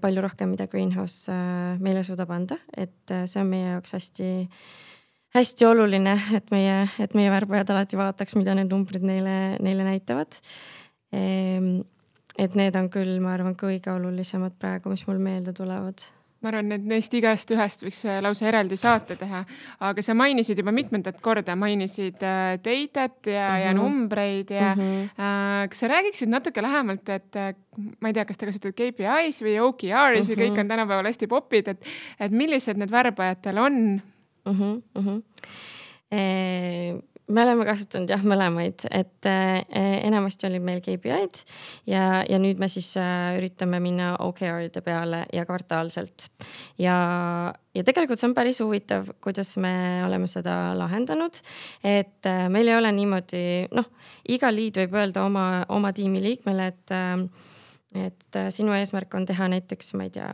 palju 0.00 0.24
rohkem, 0.24 0.54
mida 0.54 0.66
Greenhouse 0.70 1.34
meile 1.82 2.02
suudab 2.06 2.32
anda, 2.34 2.58
et 2.76 3.14
see 3.30 3.42
on 3.42 3.50
meie 3.50 3.68
jaoks 3.74 3.94
hästi 3.98 4.30
hästi 5.34 5.66
oluline, 5.66 6.14
et 6.36 6.50
meie, 6.54 6.84
et 7.02 7.14
meie 7.18 7.30
värbajad 7.32 7.72
alati 7.74 7.98
vaataks, 7.98 8.36
mida 8.38 8.54
need 8.54 8.70
numbrid 8.70 9.04
neile, 9.06 9.36
neile 9.64 9.86
näitavad. 9.86 10.38
Ehm, 11.14 11.80
et 12.38 12.54
need 12.58 12.76
on 12.78 12.90
küll, 12.92 13.16
ma 13.22 13.34
arvan, 13.34 13.56
kõige 13.58 13.90
olulisemad 13.94 14.54
praegu, 14.60 14.92
mis 14.92 15.04
mul 15.08 15.18
meelde 15.22 15.54
tulevad 15.56 16.06
ma 16.44 16.52
arvan, 16.52 16.74
et 16.76 16.84
neist 16.88 17.14
igast 17.16 17.50
ühest 17.54 17.84
võiks 17.86 18.02
äh, 18.04 18.20
lausa 18.24 18.46
eraldi 18.50 18.76
saate 18.80 19.16
teha, 19.20 19.42
aga 19.88 20.04
sa 20.04 20.16
mainisid 20.18 20.60
juba 20.60 20.74
mitmendat 20.76 21.20
korda, 21.24 21.56
mainisid 21.58 22.20
äh, 22.22 22.54
data't 22.64 23.30
ja 23.32 23.48
mm, 23.48 23.54
-hmm. 23.54 23.64
ja 23.64 23.70
mhm. 23.72 23.80
numbreid 23.80 24.50
ja 24.50 24.74
mm 24.74 24.80
-hmm. 24.82 25.08
äh, 25.16 25.68
kas 25.68 25.80
sa 25.80 25.88
räägiksid 25.88 26.28
natuke 26.28 26.62
lähemalt, 26.62 27.08
et 27.08 27.36
äh, 27.36 27.54
ma 28.00 28.08
ei 28.08 28.14
tea, 28.14 28.24
kas 28.24 28.38
te 28.38 28.46
kasutate 28.46 28.72
KPI-s 28.72 29.42
või 29.42 29.58
OKR-is 29.60 30.28
mm 30.28 30.34
-hmm. 30.34 30.38
ja 30.38 30.44
kõik 30.44 30.52
mhm. 30.52 30.60
on 30.60 30.68
tänapäeval 30.68 31.06
hästi 31.06 31.26
popid, 31.26 31.68
et, 31.68 31.80
et 32.20 32.32
millised 32.32 32.76
need 32.76 32.90
värbajatel 32.90 33.58
on 33.58 33.72
mm? 34.44 34.52
-hmm, 34.52 34.82
mm 34.94 35.02
-hmm. 35.02 35.22
E 36.12 37.13
me 37.26 37.42
oleme 37.44 37.64
kasutanud 37.64 38.10
jah, 38.12 38.24
mõlemaid, 38.26 38.84
et 38.92 39.28
äh, 39.28 39.62
enamasti 40.04 40.48
olid 40.48 40.64
meil 40.64 40.82
KPI-d 40.84 41.40
ja, 41.88 42.22
ja 42.28 42.40
nüüd 42.40 42.60
me 42.60 42.68
siis 42.72 42.90
äh, 43.00 43.36
üritame 43.38 43.80
minna 43.84 44.14
OKR-ide 44.24 44.82
peale 44.84 45.24
ja 45.32 45.46
kvartaalselt. 45.48 46.28
ja, 46.80 46.96
ja 47.74 47.86
tegelikult 47.86 48.20
see 48.20 48.28
on 48.28 48.36
päris 48.36 48.60
huvitav, 48.60 49.08
kuidas 49.24 49.54
me 49.62 49.74
oleme 50.04 50.28
seda 50.30 50.74
lahendanud. 50.78 51.40
et 51.80 52.28
äh, 52.28 52.46
meil 52.52 52.68
ei 52.68 52.76
ole 52.76 52.92
niimoodi, 52.92 53.44
noh, 53.72 53.88
iga 54.28 54.52
liid 54.52 54.82
võib 54.82 55.00
öelda 55.00 55.24
oma, 55.24 55.64
oma 55.72 55.92
tiimi 55.96 56.22
liikmele, 56.24 56.72
et 56.74 56.96
äh, 56.96 57.52
et 57.94 58.36
äh, 58.38 58.48
sinu 58.54 58.74
eesmärk 58.74 59.14
on 59.14 59.26
teha 59.28 59.46
näiteks, 59.52 59.92
ma 59.98 60.08
ei 60.08 60.12
tea, 60.14 60.28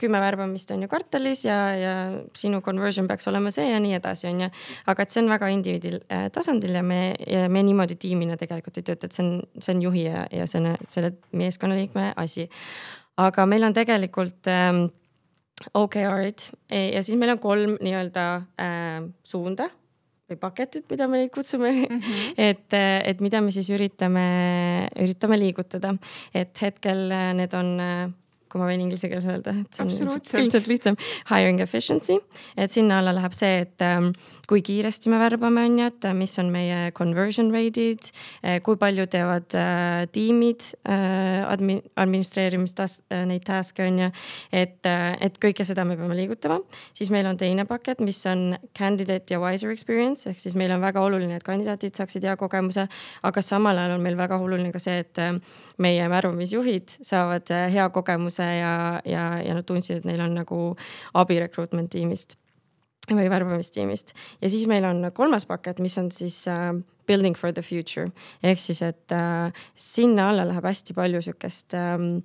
kümme 0.00 0.20
värbamist 0.22 0.70
on 0.74 0.84
ju 0.84 0.88
kvartalis 0.90 1.44
ja, 1.44 1.58
ja 1.76 1.94
sinu 2.38 2.60
conversion 2.64 3.08
peaks 3.10 3.28
olema 3.30 3.50
see 3.54 3.66
ja 3.70 3.80
nii 3.82 3.96
edasi, 3.98 4.28
on 4.30 4.44
ju. 4.44 4.50
aga 4.92 5.02
et 5.06 5.14
see 5.14 5.24
on 5.24 5.32
väga 5.32 5.50
indiviidi 5.54 5.96
äh, 5.98 6.28
tasandil 6.34 6.78
ja 6.78 6.84
me, 6.86 7.00
me 7.50 7.64
niimoodi 7.66 7.98
tiimina 8.00 8.38
tegelikult 8.40 8.78
ei 8.78 8.86
tööta, 8.86 9.10
et 9.10 9.18
see 9.18 9.26
on, 9.26 9.42
see 9.58 9.74
on 9.74 9.82
juhi 9.88 10.06
ja, 10.06 10.24
ja 10.34 10.46
see 10.50 10.62
on 10.62 10.78
selle 10.86 11.14
meeskonnaliikme 11.36 12.12
asi. 12.20 12.48
aga 13.20 13.46
meil 13.46 13.66
on 13.66 13.76
tegelikult 13.76 14.48
ähm, 14.48 14.86
OKR-id 15.76 16.46
ja 16.70 17.02
siis 17.02 17.18
meil 17.20 17.34
on 17.34 17.42
kolm 17.42 17.76
nii-öelda 17.82 18.26
äh, 18.62 19.02
suunda 19.26 19.68
või 20.30 20.40
paketid, 20.40 20.86
mida 20.90 21.08
me 21.10 21.22
neid 21.22 21.34
kutsume 21.34 21.72
mm. 21.72 22.00
-hmm. 22.00 22.32
et, 22.50 22.78
et 23.12 23.20
mida 23.20 23.42
me 23.44 23.52
siis 23.54 23.70
üritame, 23.74 24.26
üritame 25.02 25.38
liigutada, 25.40 25.94
et 26.34 26.62
hetkel 26.62 27.08
need 27.36 27.54
on 27.54 27.76
kui 28.50 28.60
ma 28.62 28.68
võin 28.70 28.82
inglise 28.84 29.10
keeles 29.10 29.28
öelda, 29.30 29.54
et 29.62 29.76
see 29.76 29.86
on 29.86 29.94
ilmselt, 29.94 30.34
ilmselt 30.42 30.68
lihtsam. 30.70 30.98
Hiring 31.30 31.62
efficiency, 31.62 32.18
et 32.58 32.72
sinna 32.72 33.00
alla 33.00 33.14
läheb 33.16 33.34
see, 33.36 33.64
et 33.64 33.86
ähm, 33.86 34.10
kui 34.50 34.64
kiiresti 34.66 35.12
me 35.12 35.20
värbame, 35.22 35.64
on 35.68 35.78
ju, 35.78 35.88
et 35.92 36.06
äh, 36.08 36.14
mis 36.16 36.34
on 36.42 36.50
meie 36.52 36.90
conversion 36.96 37.52
rate'id 37.54 38.10
äh,, 38.10 38.58
kui 38.66 38.78
palju 38.80 39.06
teevad 39.10 39.54
äh, 39.58 40.06
tiimid 40.14 40.72
äh, 40.82 41.44
admin, 41.46 41.82
administreerimist 42.00 42.82
äh,, 42.82 43.22
neid 43.30 43.46
task'e 43.46 43.86
on 43.86 44.00
ju. 44.04 44.10
et 44.52 44.88
äh,, 44.90 45.14
et 45.20 45.38
kõike 45.42 45.66
seda 45.66 45.84
me 45.86 45.96
peame 46.00 46.16
liigutama. 46.18 46.60
siis 46.96 47.12
meil 47.14 47.28
on 47.30 47.38
teine 47.38 47.66
pakett, 47.68 48.02
mis 48.02 48.18
on 48.26 48.56
candidate 48.76 49.34
ja 49.34 49.40
wiser 49.42 49.70
experience 49.70 50.26
ehk 50.30 50.42
siis 50.42 50.56
meil 50.58 50.74
on 50.74 50.82
väga 50.82 51.02
oluline, 51.04 51.38
et 51.38 51.46
kandidaadid 51.46 51.94
saaksid 51.96 52.26
hea 52.26 52.36
kogemuse, 52.40 52.86
aga 53.22 53.44
samal 53.44 53.78
ajal 53.78 53.96
on 53.98 54.04
meil 54.04 54.18
väga 54.18 54.40
oluline 54.40 54.72
ka 54.74 54.82
see, 54.82 54.98
et 55.04 55.22
äh, 55.22 55.36
meie 55.78 56.10
värbamisjuhid 56.10 56.98
saavad 57.06 57.54
äh, 57.54 57.68
hea 57.74 57.86
kogemuse 57.94 58.39
kogemuse 58.40 58.58
ja, 58.60 59.00
ja, 59.04 59.42
ja 59.42 59.54
nad 59.54 59.66
tundsid, 59.66 60.00
et 60.00 60.08
neil 60.08 60.20
on 60.20 60.34
nagu 60.34 60.76
abi 61.14 61.40
recruitment 61.40 61.90
tiimist 61.90 62.38
või 63.10 63.28
värbamistiimist. 63.30 64.14
ja 64.40 64.48
siis 64.48 64.66
meil 64.66 64.84
on 64.84 65.10
kolmas 65.12 65.46
pakett, 65.46 65.80
mis 65.80 65.98
on 65.98 66.10
siis 66.10 66.46
uh, 66.48 66.78
building 67.06 67.36
for 67.36 67.52
the 67.52 67.62
future 67.62 68.10
ehk 68.42 68.58
siis, 68.60 68.82
et 68.82 69.12
uh, 69.12 69.50
sinna 69.74 70.30
alla 70.30 70.44
läheb 70.46 70.64
hästi 70.64 70.94
palju 70.94 71.22
sihukest 71.22 71.74
um, 71.74 72.22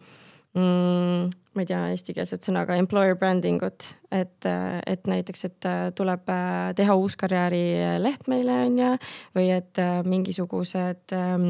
mm, 0.54 1.32
ma 1.56 1.64
ei 1.64 1.70
tea 1.70 1.82
eestikeelset 1.94 2.46
sõna, 2.46 2.66
aga 2.66 2.78
employer 2.80 3.18
branding 3.20 3.64
ut, 3.66 3.88
et, 4.16 4.48
et 4.48 5.10
näiteks, 5.10 5.46
et 5.48 5.68
tuleb 5.98 6.30
teha 6.78 6.96
uus 7.00 7.18
karjäärileht 7.20 8.30
meile 8.32 8.62
on 8.68 8.80
ju, 8.80 8.94
või 9.36 9.50
et 9.56 9.82
mingisugused 10.08 11.16
ähm, 11.16 11.50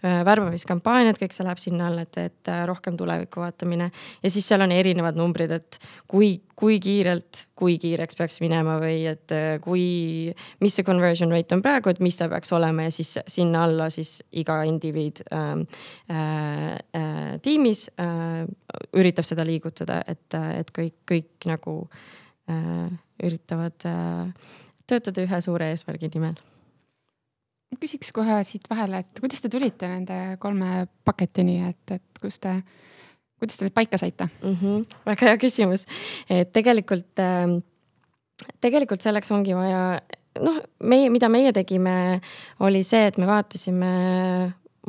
värbamiskampaaniad, 0.00 1.18
kõik 1.20 1.34
see 1.36 1.46
läheb 1.46 1.60
sinna 1.62 1.90
alla, 1.90 2.06
et, 2.06 2.18
et 2.30 2.52
rohkem 2.70 2.96
tuleviku 2.98 3.42
vaatamine. 3.44 3.90
ja 4.22 4.30
siis 4.32 4.48
seal 4.48 4.64
on 4.64 4.72
erinevad 4.72 5.18
numbrid, 5.18 5.52
et 5.58 5.78
kui, 6.10 6.38
kui 6.56 6.78
kiirelt, 6.82 7.46
kui 7.58 7.76
kiireks 7.80 8.16
peaks 8.16 8.40
minema 8.40 8.78
või 8.80 9.04
et 9.10 9.34
kui, 9.64 9.84
mis 10.64 10.76
see 10.76 10.86
conversion 10.86 11.32
rate 11.32 11.56
on 11.56 11.62
praegu, 11.64 11.92
et 11.92 12.00
mis 12.00 12.16
ta 12.16 12.28
peaks 12.32 12.52
olema 12.56 12.86
ja 12.86 12.94
siis 12.94 13.18
sinna 13.28 13.64
alla 13.66 13.90
siis 13.92 14.18
iga 14.40 14.60
indiviid 14.68 15.22
äh, 15.34 15.50
äh, 16.10 17.36
tiimis 17.44 17.86
äh, 18.00 18.44
üritab 18.96 19.28
seda 19.28 19.39
seda 19.40 19.46
liigutada, 19.48 20.00
et, 20.10 20.36
et 20.60 20.70
kõik, 20.76 20.96
kõik 21.08 21.48
nagu 21.50 21.76
äh, 22.50 22.90
üritavad 23.24 23.88
äh, 23.88 24.52
töötada 24.90 25.24
ühe 25.24 25.40
suure 25.44 25.70
eesmärgi 25.72 26.12
nimel. 26.14 26.38
küsiks 27.80 28.12
kohe 28.12 28.40
siit 28.44 28.66
vahele, 28.70 29.04
et 29.04 29.20
kuidas 29.20 29.40
te 29.40 29.48
tulite 29.48 29.88
nende 29.88 30.36
kolme 30.42 30.86
paketini, 31.06 31.60
et, 31.70 31.96
et 31.96 32.22
kus 32.22 32.40
te, 32.42 32.56
kuidas 33.38 33.56
te 33.56 33.66
need 33.66 33.74
paika 33.74 33.98
saite 33.98 34.26
mm? 34.28 34.56
-hmm, 34.60 34.86
väga 35.06 35.30
hea 35.30 35.38
küsimus, 35.38 35.86
et 36.28 36.52
tegelikult 36.52 37.22
äh, 37.22 37.60
tegelikult 38.60 39.02
selleks 39.04 39.30
ongi 39.30 39.54
vaja, 39.56 40.00
noh, 40.40 40.58
meie, 40.82 41.10
mida 41.10 41.28
meie 41.28 41.52
tegime, 41.52 42.20
oli 42.60 42.82
see, 42.86 43.06
et 43.10 43.18
me 43.18 43.28
vaatasime 43.28 43.92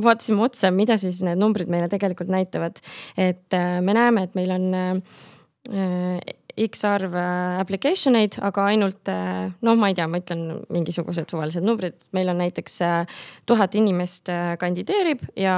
vaatasime 0.04 0.44
otsa, 0.46 0.72
mida 0.76 0.98
siis 1.02 1.22
need 1.26 1.40
numbrid 1.42 1.72
meile 1.72 1.90
tegelikult 1.92 2.32
näitavad. 2.32 2.82
et 3.18 3.54
äh, 3.58 3.80
me 3.82 3.96
näeme, 3.98 4.24
et 4.28 4.36
meil 4.36 4.52
on 4.58 4.74
äh, 4.74 6.20
X 6.60 6.84
arv 6.88 7.16
äh, 7.16 7.60
application 7.62 8.16
eid, 8.20 8.38
aga 8.44 8.66
ainult 8.72 9.10
äh, 9.12 9.52
noh, 9.64 9.78
ma 9.80 9.92
ei 9.92 9.96
tea, 9.98 10.08
ma 10.12 10.20
ütlen 10.22 10.62
mingisugused 10.74 11.32
suvalised 11.32 11.64
numbrid, 11.64 11.96
meil 12.16 12.32
on 12.32 12.42
näiteks 12.42 12.78
äh, 12.86 13.22
tuhat 13.50 13.76
inimest 13.80 14.30
kandideerib 14.60 15.24
ja, 15.40 15.56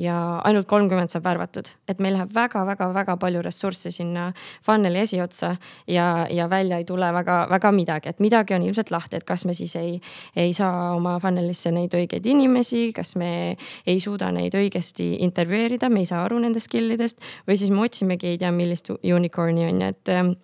ja 0.00 0.16
ainult 0.46 0.68
kolmkümmend 0.70 1.12
saab 1.12 1.26
värvatud. 1.26 1.70
et 1.88 2.00
meil 2.02 2.16
läheb 2.16 2.34
väga-väga-väga 2.34 3.16
palju 3.22 3.42
ressurssi 3.46 3.92
sinna 3.94 4.28
funnel'i 4.66 5.02
esiotsa 5.04 5.54
ja, 5.86 6.26
ja 6.30 6.48
välja 6.50 6.80
ei 6.80 6.84
tule 6.88 7.08
väga-väga 7.12 7.72
midagi, 7.72 8.12
et 8.12 8.20
midagi 8.20 8.56
on 8.56 8.66
ilmselt 8.66 8.90
lahti, 8.90 9.16
et 9.16 9.24
kas 9.24 9.46
me 9.48 9.54
siis 9.54 9.76
ei, 9.80 10.00
ei 10.36 10.52
saa 10.56 10.92
oma 10.96 11.16
funnel'isse 11.22 11.72
neid 11.74 11.94
õigeid 11.96 12.26
inimesi, 12.26 12.90
kas 12.96 13.16
me 13.16 13.56
ei 13.86 14.00
suuda 14.00 14.30
neid 14.34 14.54
õigesti 14.56 15.16
intervjueerida, 15.26 15.90
me 15.92 16.04
ei 16.04 16.10
saa 16.10 16.24
aru 16.26 16.40
nendest 16.42 16.70
skill 16.70 16.92
idest 16.96 17.22
või 17.48 17.58
siis 17.58 17.72
me 17.72 17.84
otsimegi 17.86 18.34
ei 18.34 18.40
tea 18.40 18.52
millist 18.52 18.90
unicorn'i 18.90 19.66
on 19.66 19.80
ju 19.80 19.85
et 19.88 20.14
ähm, 20.14 20.34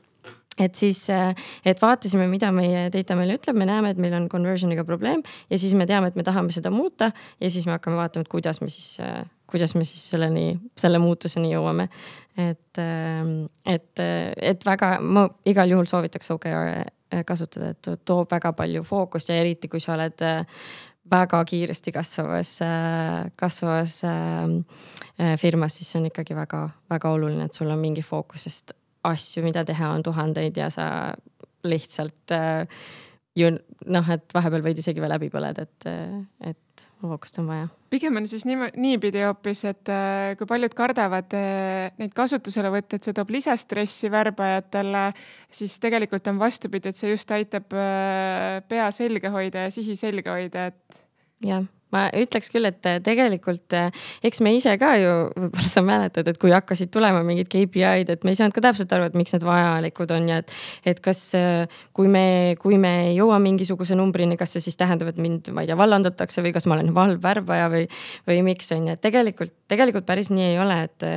et 0.58 0.74
siis, 0.74 1.10
äh, 1.10 1.34
et 1.64 1.80
vaatasime, 1.80 2.26
mida 2.28 2.50
meie 2.52 2.88
data 2.92 3.16
meile 3.16 3.38
ütleb, 3.38 3.56
me 3.56 3.66
näeme, 3.68 3.92
et 3.92 4.00
meil 4.00 4.14
on 4.16 4.28
conversion'iga 4.32 4.84
probleem 4.88 5.22
ja 5.50 5.58
siis 5.58 5.74
me 5.78 5.86
teame, 5.88 6.10
et 6.12 6.18
me 6.18 6.24
tahame 6.26 6.52
seda 6.52 6.72
muuta 6.72 7.10
ja 7.40 7.50
siis 7.50 7.66
me 7.66 7.76
hakkame 7.76 7.96
vaatama, 8.00 8.26
et 8.26 8.32
kuidas 8.32 8.60
me 8.60 8.68
siis, 8.72 8.94
äh, 9.00 9.22
kuidas 9.50 9.74
me 9.78 9.86
siis 9.88 10.04
selleni, 10.12 10.58
selle 10.78 11.00
muutuseni 11.02 11.52
jõuame. 11.54 11.88
et, 12.36 12.78
ähm, 12.80 13.46
et, 13.66 14.00
et 14.00 14.64
väga, 14.64 14.94
ma 15.00 15.26
igal 15.44 15.68
juhul 15.68 15.88
soovitaks 15.88 16.30
OKR 16.32 17.24
kasutada, 17.28 17.74
et 17.74 18.04
toob 18.08 18.30
väga 18.30 18.54
palju 18.56 18.82
fookust 18.88 19.28
ja 19.28 19.36
eriti, 19.36 19.68
kui 19.68 19.80
sa 19.80 19.92
oled 19.96 20.24
äh, 20.24 20.46
väga 21.12 21.42
kiiresti 21.44 21.92
kasvavas, 21.92 22.54
kasvavas 23.36 23.96
firmas, 25.36 25.76
siis 25.76 25.90
see 25.90 25.98
on 25.98 26.06
ikkagi 26.08 26.36
väga-väga 26.38 27.10
oluline, 27.10 27.50
et 27.50 27.58
sul 27.58 27.68
on 27.74 27.82
mingi 27.82 28.04
fookus, 28.06 28.46
sest 28.46 28.72
asju, 29.08 29.42
mida 29.46 29.64
teha 29.66 29.92
on 29.96 30.02
tuhandeid 30.06 30.58
ja 30.58 30.70
sa 30.72 30.86
lihtsalt 31.66 32.34
äh, 32.34 32.66
ju 33.36 33.48
noh, 33.52 34.08
et 34.12 34.34
vahepeal 34.34 34.64
võid 34.64 34.82
isegi 34.82 35.02
veel 35.02 35.12
läbi 35.14 35.30
põleda, 35.32 35.64
et, 35.66 35.86
äh, 35.88 36.50
et 36.52 36.86
fookust 37.02 37.38
on 37.42 37.48
vaja. 37.50 37.68
pigem 37.92 38.16
on 38.16 38.26
siis 38.30 38.44
nii, 38.48 38.70
niipidi 38.80 39.24
hoopis, 39.26 39.64
et 39.70 39.92
äh, 39.92 40.32
kui 40.38 40.48
paljud 40.48 40.74
kardavad 40.76 41.34
neid 41.98 42.14
kasutusele 42.16 42.72
võtta, 42.74 42.96
et 42.96 43.08
see 43.08 43.16
toob 43.16 43.30
lisastressi 43.34 44.10
värbajatele, 44.12 45.04
siis 45.50 45.78
tegelikult 45.82 46.32
on 46.32 46.40
vastupidi, 46.42 46.92
et 46.92 46.98
see 46.98 47.12
just 47.12 47.30
aitab 47.34 47.68
pea 48.68 48.90
selge 48.94 49.32
hoida 49.34 49.68
ja 49.68 49.74
sihi 49.74 49.96
selge 49.98 50.30
hoida, 50.30 50.70
et. 50.72 51.04
jah 51.42 51.66
ma 51.92 52.06
ütleks 52.16 52.50
küll, 52.52 52.66
et 52.68 52.88
äh, 52.88 52.98
tegelikult 53.04 53.74
äh, 53.76 53.90
eks 54.24 54.40
me 54.44 54.54
ise 54.56 54.74
ka 54.80 54.94
ju, 55.00 55.12
võib-olla 55.44 55.68
sa 55.68 55.84
mäletad, 55.84 56.30
et 56.30 56.40
kui 56.42 56.54
hakkasid 56.54 56.92
tulema 56.94 57.22
mingid 57.26 57.50
KPI-d, 57.52 58.16
et 58.16 58.26
me 58.26 58.34
ei 58.34 58.38
saanud 58.38 58.56
ka 58.56 58.64
täpselt 58.64 58.92
aru, 58.96 59.10
et 59.10 59.18
miks 59.18 59.36
need 59.36 59.46
vajalikud 59.46 60.14
on 60.16 60.30
ja 60.32 60.40
et. 60.42 60.56
et 60.94 61.02
kas, 61.04 61.20
äh, 61.38 61.80
kui 61.96 62.10
me, 62.12 62.24
kui 62.62 62.78
me 62.80 62.92
ei 63.08 63.14
jõua 63.16 63.38
mingisuguse 63.42 63.96
numbrini, 63.98 64.38
kas 64.40 64.56
see 64.56 64.64
siis 64.64 64.78
tähendab, 64.80 65.12
et 65.12 65.20
mind, 65.22 65.52
ma 65.54 65.64
ei 65.64 65.70
tea, 65.70 65.78
vallandatakse 65.78 66.44
või 66.44 66.54
kas 66.56 66.68
ma 66.68 66.78
olen 66.78 66.92
halb 66.96 67.22
värbaja 67.22 67.68
või, 67.72 67.86
või 68.28 68.40
miks 68.52 68.72
on 68.76 68.88
ju, 68.88 68.96
et 68.96 69.04
tegelikult, 69.04 69.54
tegelikult 69.70 70.08
päris 70.08 70.32
nii 70.32 70.52
ei 70.52 70.58
ole, 70.62 70.82
et. 70.88 71.08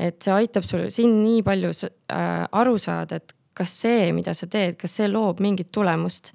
et 0.00 0.16
see 0.20 0.32
aitab 0.34 0.64
sul 0.66 0.88
siin 0.92 1.20
nii 1.22 1.42
palju 1.46 1.70
aru 2.10 2.76
saada, 2.80 3.20
et 3.20 3.34
kas 3.56 3.74
see, 3.82 4.10
mida 4.16 4.34
sa 4.36 4.48
teed, 4.50 4.78
kas 4.80 4.94
see 5.00 5.10
loob 5.10 5.42
mingit 5.42 5.70
tulemust. 5.74 6.32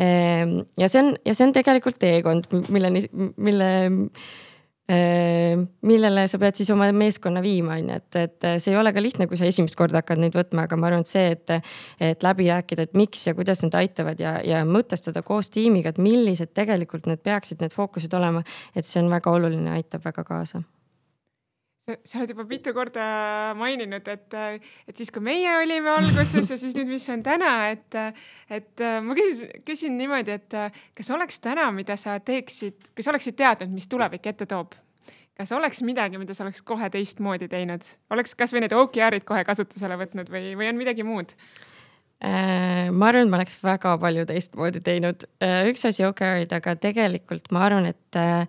Ehm, 0.00 0.62
ja 0.80 0.88
see 0.90 1.04
on, 1.04 1.12
ja 1.26 1.36
see 1.36 1.46
on 1.48 1.54
tegelikult 1.54 2.00
teekond, 2.02 2.50
milleni, 2.72 3.04
mille 3.36 3.70
ehm, 3.84 5.62
millele 5.86 6.26
sa 6.28 6.40
pead 6.42 6.58
siis 6.58 6.68
oma 6.74 6.90
meeskonna 6.92 7.40
viima, 7.44 7.78
on 7.78 7.92
ju, 7.92 8.00
et, 8.02 8.18
et 8.20 8.48
see 8.58 8.74
ei 8.74 8.80
ole 8.80 8.92
ka 8.92 9.00
lihtne, 9.00 9.28
kui 9.30 9.38
sa 9.40 9.48
esimest 9.48 9.78
korda 9.80 10.02
hakkad 10.02 10.20
neid 10.20 10.36
võtma, 10.36 10.66
aga 10.66 10.76
ma 10.76 10.90
arvan, 10.90 11.06
et 11.06 11.12
see, 11.12 11.30
et, 11.36 11.72
et 12.12 12.26
läbi 12.26 12.50
rääkida, 12.50 12.88
et 12.88 12.98
miks 12.98 13.24
ja 13.28 13.36
kuidas 13.38 13.64
need 13.64 13.76
aitavad 13.80 14.20
ja, 14.20 14.36
ja 14.44 14.60
mõtestada 14.68 15.24
koos 15.24 15.48
tiimiga, 15.54 15.94
et 15.94 16.02
millised 16.02 16.52
tegelikult 16.56 17.08
need 17.08 17.24
peaksid, 17.24 17.64
need 17.64 17.72
fookused 17.72 18.12
olema. 18.18 18.44
et 18.74 18.84
see 18.84 19.00
on 19.00 19.08
väga 19.12 19.32
oluline, 19.32 19.72
aitab 19.78 20.04
väga 20.04 20.26
kaasa 20.26 20.64
sa, 21.84 21.96
sa 22.00 22.20
oled 22.20 22.32
juba 22.32 22.46
mitu 22.48 22.72
korda 22.76 23.04
maininud, 23.58 24.08
et, 24.08 24.36
et 24.88 24.96
siis, 24.96 25.12
kui 25.14 25.24
meie 25.24 25.56
olime 25.60 25.92
alguses 25.92 26.52
ja 26.52 26.58
siis 26.60 26.76
nüüd, 26.78 26.88
mis 26.94 27.08
on 27.12 27.24
täna, 27.26 27.52
et, 27.74 27.98
et 28.52 28.86
ma 29.04 29.16
küsin, 29.18 29.52
küsin 29.68 29.98
niimoodi, 30.00 30.38
et 30.38 30.58
kas 30.96 31.12
oleks 31.14 31.42
täna, 31.44 31.68
mida 31.76 31.98
sa 32.00 32.16
teeksid, 32.24 32.94
kui 32.94 33.04
sa 33.04 33.12
oleksid 33.14 33.36
teadnud, 33.38 33.74
mis 33.74 33.90
tulevik 33.90 34.32
ette 34.32 34.48
toob? 34.50 34.78
kas 35.34 35.50
oleks 35.50 35.82
midagi, 35.82 36.18
mida 36.20 36.34
sa 36.34 36.44
oleks 36.44 36.62
kohe 36.62 36.86
teistmoodi 36.94 37.48
teinud, 37.50 37.82
oleks 38.14 38.36
kasvõi 38.38 38.62
need 38.62 38.74
OKR-id 38.78 39.24
kohe 39.26 39.42
kasutusele 39.46 39.96
võtnud 39.98 40.30
või, 40.30 40.52
või 40.58 40.70
on 40.70 40.78
midagi 40.78 41.06
muud? 41.06 41.34
Äh, 42.24 42.88
ma 42.94 43.10
arvan, 43.10 43.26
et 43.26 43.32
ma 43.32 43.40
oleks 43.40 43.58
väga 43.60 43.96
palju 44.00 44.24
teistmoodi 44.30 44.80
teinud. 44.84 45.26
Äh, 45.42 45.64
üks 45.72 45.82
asi 45.90 46.06
OKR-id, 46.06 46.54
aga 46.56 46.76
tegelikult 46.80 47.50
ma 47.52 47.66
arvan, 47.66 47.90
et 47.90 48.20
äh, 48.20 48.46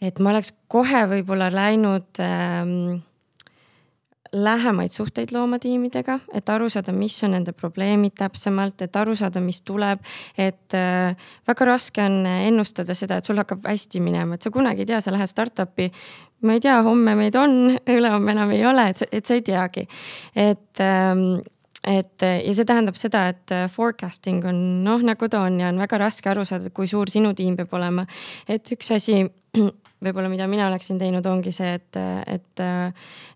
et 0.00 0.18
ma 0.20 0.32
oleks 0.34 0.52
kohe 0.68 1.06
võib-olla 1.08 1.48
läinud 1.52 2.20
ähm, 2.20 2.98
lähemaid 4.32 4.92
suhteid 4.92 5.32
looma 5.32 5.58
tiimidega, 5.58 6.18
et 6.34 6.48
aru 6.52 6.68
saada, 6.72 6.92
mis 6.92 7.16
on 7.24 7.32
nende 7.36 7.54
probleemid 7.56 8.16
täpsemalt, 8.18 8.82
et 8.84 8.96
aru 8.96 9.14
saada, 9.16 9.40
mis 9.40 9.62
tuleb. 9.66 10.02
et 10.38 10.74
äh, 10.76 11.16
väga 11.48 11.68
raske 11.70 12.02
on 12.02 12.26
ennustada 12.26 12.94
seda, 12.94 13.18
et 13.18 13.28
sul 13.28 13.40
hakkab 13.40 13.66
hästi 13.68 14.02
minema, 14.04 14.36
et 14.36 14.42
sa 14.42 14.52
kunagi 14.52 14.84
ei 14.84 14.90
tea, 14.92 15.00
sa 15.00 15.14
lähed 15.14 15.30
startup'i. 15.30 15.90
ma 16.42 16.56
ei 16.56 16.60
tea, 16.60 16.76
homme 16.82 17.16
meid 17.16 17.36
on, 17.40 17.76
ülehomme 17.96 18.36
enam 18.36 18.52
ei 18.52 18.64
ole, 18.66 18.88
et 18.90 19.02
sa, 19.02 19.10
et 19.12 19.26
sa 19.26 19.38
ei 19.38 19.44
teagi. 19.46 19.86
et 20.34 20.84
ähm, 20.84 21.28
et 21.86 22.22
ja 22.22 22.52
see 22.56 22.66
tähendab 22.66 22.96
seda, 22.98 23.28
et 23.30 23.52
forecasting 23.70 24.42
on 24.48 24.56
noh, 24.82 25.02
nagu 25.06 25.28
ta 25.30 25.44
on 25.46 25.60
ja 25.60 25.68
on 25.70 25.78
väga 25.78 26.00
raske 26.02 26.28
aru 26.32 26.42
saada, 26.44 26.72
kui 26.74 26.88
suur 26.90 27.06
sinu 27.12 27.30
tiim 27.34 27.54
peab 27.56 27.72
olema. 27.78 28.06
et 28.48 28.72
üks 28.74 28.90
asi 28.96 29.22
võib-olla, 30.04 30.28
mida 30.28 30.46
mina 30.50 30.66
oleksin 30.68 30.98
teinud, 31.00 31.24
ongi 31.28 31.52
see, 31.54 31.76
et, 31.78 31.98
et, 32.28 32.62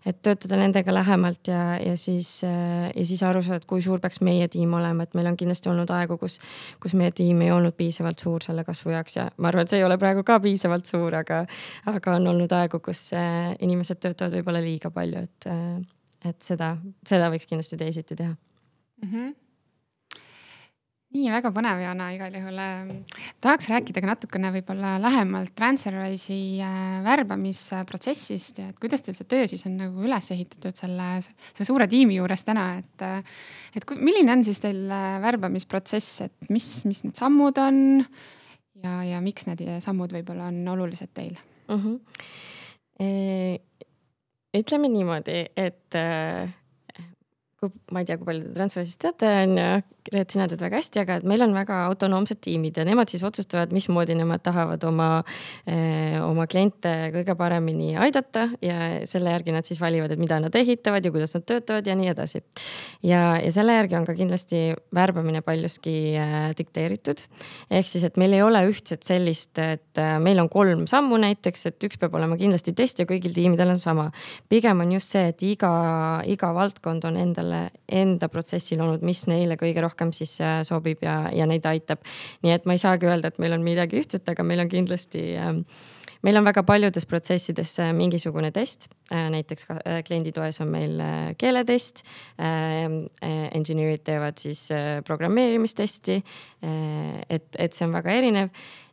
et 0.07 0.19
töötada 0.23 0.59
nendega 0.61 0.93
lähemalt 0.93 1.49
ja, 1.49 1.63
ja 1.81 1.95
siis, 1.97 2.29
ja 2.43 3.05
siis 3.07 3.23
aru 3.25 3.41
saada, 3.45 3.61
et 3.61 3.67
kui 3.69 3.81
suur 3.83 4.01
peaks 4.03 4.21
meie 4.25 4.47
tiim 4.51 4.73
olema, 4.77 5.07
et 5.07 5.17
meil 5.17 5.31
on 5.31 5.39
kindlasti 5.39 5.71
olnud 5.71 5.91
aegu, 5.95 6.19
kus, 6.21 6.37
kus 6.83 6.95
meie 6.97 7.13
tiim 7.17 7.41
ei 7.45 7.51
olnud 7.53 7.75
piisavalt 7.77 8.21
suur 8.21 8.45
selle 8.45 8.65
kasvu 8.67 8.93
jaoks 8.95 9.17
ja 9.17 9.27
ma 9.37 9.51
arvan, 9.51 9.65
et 9.65 9.73
see 9.73 9.81
ei 9.81 9.87
ole 9.87 9.97
praegu 10.01 10.25
ka 10.27 10.37
piisavalt 10.43 10.89
suur, 10.89 11.17
aga, 11.21 11.43
aga 11.91 12.17
on 12.19 12.33
olnud 12.35 12.57
aegu, 12.61 12.81
kus 12.85 13.07
äh, 13.17 13.53
inimesed 13.59 14.01
töötavad 14.03 14.37
võib-olla 14.39 14.63
liiga 14.63 14.93
palju, 14.93 15.25
et, 15.25 15.51
et 16.29 16.41
seda, 16.45 16.75
seda 17.07 17.31
võiks 17.33 17.49
kindlasti 17.49 17.81
teisiti 17.81 18.17
teha 18.17 18.35
mm. 18.35 19.07
-hmm 19.09 19.40
nii 21.11 21.31
väga 21.31 21.51
põnev, 21.51 21.79
Jana, 21.83 22.07
igal 22.15 22.35
juhul. 22.35 22.57
Ähm, 22.61 22.91
tahaks 23.43 23.67
rääkida 23.71 24.03
ka 24.03 24.09
natukene 24.09 24.51
võib-olla 24.55 24.93
lähemalt 25.03 25.53
Transferwise'i 25.59 26.61
äh, 26.63 26.99
värbamisprotsessist 27.05 28.61
ja 28.61 28.69
et 28.71 28.79
kuidas 28.81 29.03
teil 29.03 29.17
see 29.17 29.27
töö 29.31 29.47
siis 29.51 29.65
on 29.67 29.75
nagu 29.81 30.05
üles 30.07 30.31
ehitatud 30.31 30.77
selle, 30.79 31.09
selle 31.23 31.67
suure 31.67 31.89
tiimi 31.91 32.15
juures 32.19 32.45
täna, 32.47 32.67
et. 32.79 33.07
Äh, 33.07 33.41
et 33.75 33.87
milline 33.95 34.33
on 34.33 34.45
siis 34.47 34.59
teil 34.63 34.83
äh, 34.91 35.17
värbamisprotsess, 35.23 36.21
et 36.27 36.51
mis, 36.51 36.69
mis 36.87 37.03
need 37.05 37.19
sammud 37.19 37.59
on 37.63 37.77
ja, 38.83 38.97
ja 39.07 39.19
miks 39.23 39.47
need 39.47 39.63
sammud 39.83 40.11
võib-olla 40.15 40.49
on 40.51 40.63
olulised 40.73 41.11
teil 41.15 41.35
mm? 41.67 41.77
-hmm. 41.77 41.99
E 43.01 44.59
ütleme 44.59 44.89
niimoodi, 44.91 45.37
et 45.57 45.95
kui 47.61 47.71
ma 47.93 48.01
ei 48.01 48.07
tea, 48.09 48.17
kui 48.17 48.27
palju 48.27 48.47
te 48.47 48.53
Transferwisest 48.57 48.99
teate, 49.01 49.29
on 49.45 49.55
ju, 49.57 49.69
Reet, 50.09 50.33
sina 50.33 50.47
tead 50.49 50.61
väga 50.63 50.79
hästi, 50.79 51.03
aga 51.03 51.15
et 51.19 51.25
meil 51.29 51.43
on 51.45 51.51
väga 51.53 51.83
autonoomsed 51.85 52.39
tiimid 52.41 52.79
ja 52.79 52.83
nemad 52.87 53.11
siis 53.11 53.21
otsustavad, 53.27 53.69
mismoodi 53.75 54.15
nemad 54.17 54.41
tahavad 54.41 54.81
oma 54.89 55.09
eh,, 55.69 56.17
oma 56.25 56.47
kliente 56.49 56.89
kõige 57.13 57.35
paremini 57.37 57.91
aidata 58.01 58.47
ja 58.65 59.03
selle 59.05 59.35
järgi 59.35 59.53
nad 59.53 59.67
siis 59.67 59.77
valivad, 59.81 60.09
et 60.15 60.21
mida 60.21 60.39
nad 60.41 60.55
ehitavad 60.57 61.05
ja 61.05 61.11
kuidas 61.13 61.35
nad 61.37 61.45
töötavad 61.45 61.85
ja 61.85 61.93
nii 61.99 62.09
edasi. 62.15 62.41
ja, 63.05 63.37
ja 63.37 63.51
selle 63.53 63.75
järgi 63.77 63.99
on 63.99 64.07
ka 64.07 64.15
kindlasti 64.17 64.63
värbamine 64.95 65.43
paljuski 65.45 65.95
eh, 66.17 66.49
dikteeritud. 66.57 67.21
ehk 67.69 67.93
siis, 67.93 68.07
et 68.09 68.17
meil 68.17 68.33
ei 68.33 68.41
ole 68.41 68.63
ühtset 68.71 69.05
sellist, 69.05 69.53
et 69.61 70.01
eh, 70.01 70.17
meil 70.17 70.41
on 70.41 70.49
kolm 70.49 70.87
sammu 70.89 71.21
näiteks, 71.21 71.67
et 71.69 71.89
üks 71.91 72.01
peab 72.01 72.17
olema 72.17 72.39
kindlasti 72.41 72.73
test 72.73 73.03
ja 73.03 73.05
kõigil 73.05 73.37
tiimidel 73.37 73.75
on 73.75 73.79
sama. 73.79 74.09
pigem 74.49 74.81
on 74.81 74.97
just 74.97 75.13
see, 75.13 75.29
et 75.29 75.45
iga, 75.45 75.71
iga 76.25 76.51
valdkond 76.57 77.05
on 77.05 77.21
endale, 77.21 77.67
enda 77.85 78.33
protsessi 78.33 78.81
loonud, 78.81 79.05
mis 79.05 79.27
neile 79.29 79.61
kõige 79.61 79.77
rohkem 79.77 79.90
rohkem 79.91 80.11
siis 80.15 80.39
äh, 80.41 80.61
sobib 80.67 81.03
ja, 81.03 81.25
ja 81.35 81.47
neid 81.49 81.65
aitab. 81.67 82.05
nii 82.43 82.53
et 82.55 82.65
ma 82.65 82.75
ei 82.75 82.81
saagi 82.81 83.09
öelda, 83.09 83.31
et 83.31 83.41
meil 83.41 83.53
on 83.53 83.65
midagi 83.65 83.99
ühtset, 83.99 84.27
aga 84.31 84.43
meil 84.43 84.63
on 84.63 84.71
kindlasti 84.71 85.23
ähm, 85.37 85.63
meil 86.21 86.37
on 86.37 86.45
väga 86.45 86.63
paljudes 86.63 87.05
protsessides 87.09 87.73
äh, 87.81 87.91
mingisugune 87.97 88.51
test, 88.55 88.89
äh, 89.11 89.27
näiteks 89.33 89.67
klienditoes 90.07 90.61
on 90.61 90.71
meil 90.73 91.01
keeletest. 91.41 92.03
Ähm, 92.39 93.05
engineer'id 93.21 94.03
teevad 94.05 94.37
siis 94.37 94.67
programmeerimistesti. 95.05 96.21
et, 97.29 97.55
et 97.57 97.73
see 97.73 97.85
on 97.87 97.95
väga 97.95 98.13
erinev. 98.13 98.51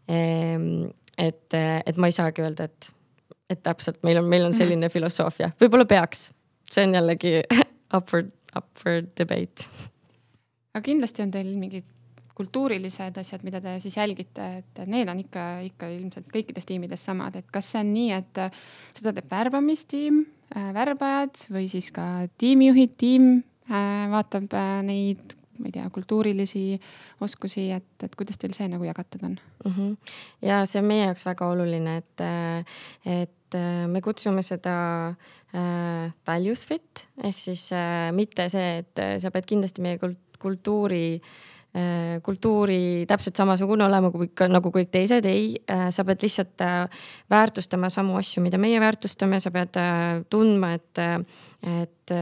Ähm, 0.08 0.88
et, 1.18 1.54
et 1.54 1.96
ma 1.98 2.08
ei 2.08 2.14
saagi 2.16 2.42
öelda, 2.44 2.68
et, 2.68 2.90
et 3.50 3.62
täpselt 3.62 4.00
meil 4.06 4.20
on, 4.22 4.28
meil 4.30 4.46
on 4.46 4.56
selline 4.56 4.86
mm. 4.86 4.94
filosoofia, 4.94 5.50
võib-olla 5.60 5.84
peaks, 5.88 6.28
see 6.70 6.86
on 6.86 6.94
jällegi 6.94 7.34
up 7.96 8.08
for, 8.08 8.24
up 8.56 8.70
for 8.78 9.02
debate 9.18 9.68
aga 10.78 10.86
kindlasti 10.86 11.24
on 11.26 11.32
teil 11.34 11.54
mingid 11.58 11.86
kultuurilised 12.38 13.16
asjad, 13.18 13.42
mida 13.46 13.60
te 13.62 13.74
siis 13.82 13.96
jälgite, 13.98 14.44
et 14.60 14.82
need 14.86 15.08
on 15.10 15.18
ikka, 15.24 15.46
ikka 15.66 15.88
ilmselt 15.90 16.28
kõikides 16.30 16.68
tiimides 16.68 17.02
samad, 17.08 17.34
et 17.40 17.48
kas 17.54 17.72
see 17.72 17.82
on 17.82 17.90
nii, 17.96 18.12
et 18.14 18.42
seda 18.94 19.12
teeb 19.16 19.26
värbamistiim, 19.32 20.20
äh, 20.54 20.68
värbajad 20.76 21.48
või 21.50 21.66
siis 21.70 21.90
ka 21.94 22.28
tiimijuhid, 22.38 22.94
tiim 23.00 23.32
äh, 23.66 24.04
vaatab 24.12 24.54
äh, 24.54 24.76
neid, 24.86 25.34
ma 25.58 25.66
ei 25.66 25.74
tea, 25.74 25.88
kultuurilisi 25.90 26.62
oskusi, 27.26 27.72
et, 27.74 27.90
et 28.06 28.14
kuidas 28.14 28.38
teil 28.38 28.54
see 28.54 28.70
nagu 28.70 28.86
jagatud 28.86 29.24
on 29.26 29.34
mm? 29.34 29.72
-hmm. 29.72 30.14
ja 30.46 30.60
see 30.62 30.78
on 30.78 30.86
meie 30.92 31.08
jaoks 31.08 31.26
väga 31.26 31.50
oluline, 31.50 31.96
et, 32.04 32.24
et 33.02 33.58
me 33.90 34.00
kutsume 34.04 34.46
seda 34.46 34.76
äh, 35.10 36.14
values 36.22 36.62
fit 36.70 37.08
ehk 37.18 37.42
siis 37.48 37.66
äh, 37.74 38.14
mitte 38.14 38.46
see, 38.52 38.84
et 38.84 39.04
sa 39.18 39.34
pead 39.34 39.50
kindlasti 39.50 39.82
meie 39.82 39.98
kult-, 39.98 40.27
kultuuri 40.38 41.18
äh, 41.18 42.20
kultuuri 42.22 43.04
täpselt 43.08 43.36
samasugune 43.36 43.84
olema 43.86 44.10
kui 44.14 44.28
ikka 44.30 44.48
nagu 44.50 44.72
kõik 44.74 44.92
teised, 44.94 45.26
ei, 45.28 45.52
äh, 45.70 45.88
sa 45.94 46.04
pead 46.08 46.24
lihtsalt 46.24 46.64
äh, 46.64 47.02
väärtustama 47.30 47.90
samu 47.92 48.16
asju, 48.20 48.42
mida 48.44 48.60
meie 48.60 48.80
väärtustame, 48.82 49.40
sa 49.40 49.52
pead 49.54 49.76
tundma, 50.30 50.74
et, 50.78 51.02
et, 51.82 52.16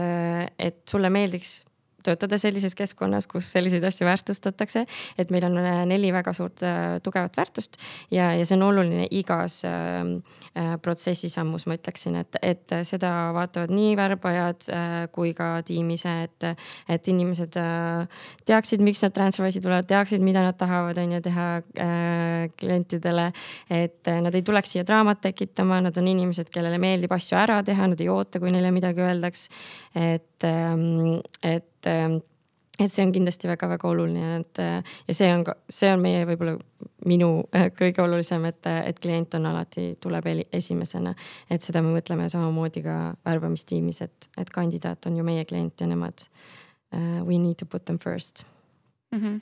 et 0.69 0.83
sulle 0.89 1.11
meeldiks 1.13 1.61
töötada 2.07 2.39
sellises 2.41 2.75
keskkonnas, 2.77 3.27
kus 3.29 3.51
selliseid 3.51 3.83
asju 3.87 4.07
väärtustatakse. 4.07 4.85
et 5.17 5.31
meil 5.33 5.45
on 5.49 5.57
äh, 5.61 5.83
neli 5.89 6.11
väga 6.13 6.33
suurt 6.33 6.63
äh, 6.63 6.99
tugevat 7.03 7.37
väärtust 7.37 7.77
ja, 8.11 8.31
ja 8.33 8.45
see 8.45 8.57
on 8.57 8.67
oluline 8.69 9.07
igas 9.11 9.61
ähm, 9.67 10.17
äh, 10.57 10.75
protsessi 10.81 11.29
sammus, 11.29 11.67
ma 11.67 11.77
ütleksin, 11.77 12.17
et, 12.21 12.39
et 12.41 12.75
seda 12.87 13.11
vaatavad 13.35 13.73
nii 13.73 13.95
värbajad 13.99 14.69
äh, 14.73 14.95
kui 15.13 15.33
ka 15.37 15.49
tiim 15.67 15.89
ise, 15.95 16.13
et, 16.27 16.47
et 16.89 17.09
inimesed 17.11 17.57
äh, 17.59 18.23
teaksid, 18.47 18.83
miks 18.85 19.03
nad 19.05 19.15
Transferwise'i 19.15 19.63
tulevad, 19.63 19.87
teaksid, 19.89 20.23
mida 20.23 20.43
nad 20.45 20.57
tahavad, 20.59 20.99
on 21.01 21.17
ju, 21.17 21.21
teha 21.27 21.47
äh, 21.57 22.47
klientidele. 22.59 23.31
et 23.73 24.07
nad 24.23 24.35
ei 24.35 24.43
tuleks 24.45 24.75
siia 24.75 24.85
draamat 24.87 25.21
tekitama, 25.21 25.81
nad 25.83 25.97
on 25.97 26.07
inimesed, 26.07 26.49
kellele 26.53 26.79
meeldib 26.81 27.11
asju 27.15 27.37
ära 27.39 27.61
teha, 27.65 27.89
nad 27.91 28.01
ei 28.01 28.09
oota, 28.11 28.41
kui 28.41 28.53
neile 28.53 28.71
midagi 28.75 29.03
öeldaks. 29.03 29.47
et, 29.95 30.43
ähm, 30.47 31.19
et 31.43 31.76
et, 31.87 32.25
et 32.77 32.91
see 32.91 33.05
on 33.05 33.13
kindlasti 33.15 33.49
väga-väga 33.49 33.89
oluline, 33.89 34.35
et 34.41 34.61
ja 34.61 35.15
see 35.15 35.29
on 35.33 35.43
ka, 35.47 35.57
see 35.69 35.89
on 35.93 36.03
meie 36.03 36.25
võib-olla 36.29 36.57
minu 37.07 37.29
äh, 37.55 37.69
kõige 37.75 38.03
olulisem, 38.03 38.45
et, 38.49 38.61
et 38.67 39.01
klient 39.01 39.35
on 39.37 39.49
alati, 39.51 39.89
tuleb 40.03 40.29
esimesena. 40.51 41.13
et 41.49 41.63
seda 41.63 41.81
me 41.81 41.93
mõtleme 41.95 42.29
samamoodi 42.31 42.83
ka 42.85 42.97
värbamistiimis, 43.25 44.01
et, 44.05 44.29
et 44.37 44.53
kandidaat 44.53 45.09
on 45.09 45.17
ju 45.17 45.27
meie 45.27 45.45
klient 45.45 45.81
ja 45.81 45.89
nemad 45.89 46.27
uh,, 46.27 47.23
we 47.27 47.37
need 47.37 47.57
to 47.57 47.65
put 47.65 47.85
them 47.85 47.99
first 47.99 48.45
mm. 49.11 49.19
-hmm 49.21 49.39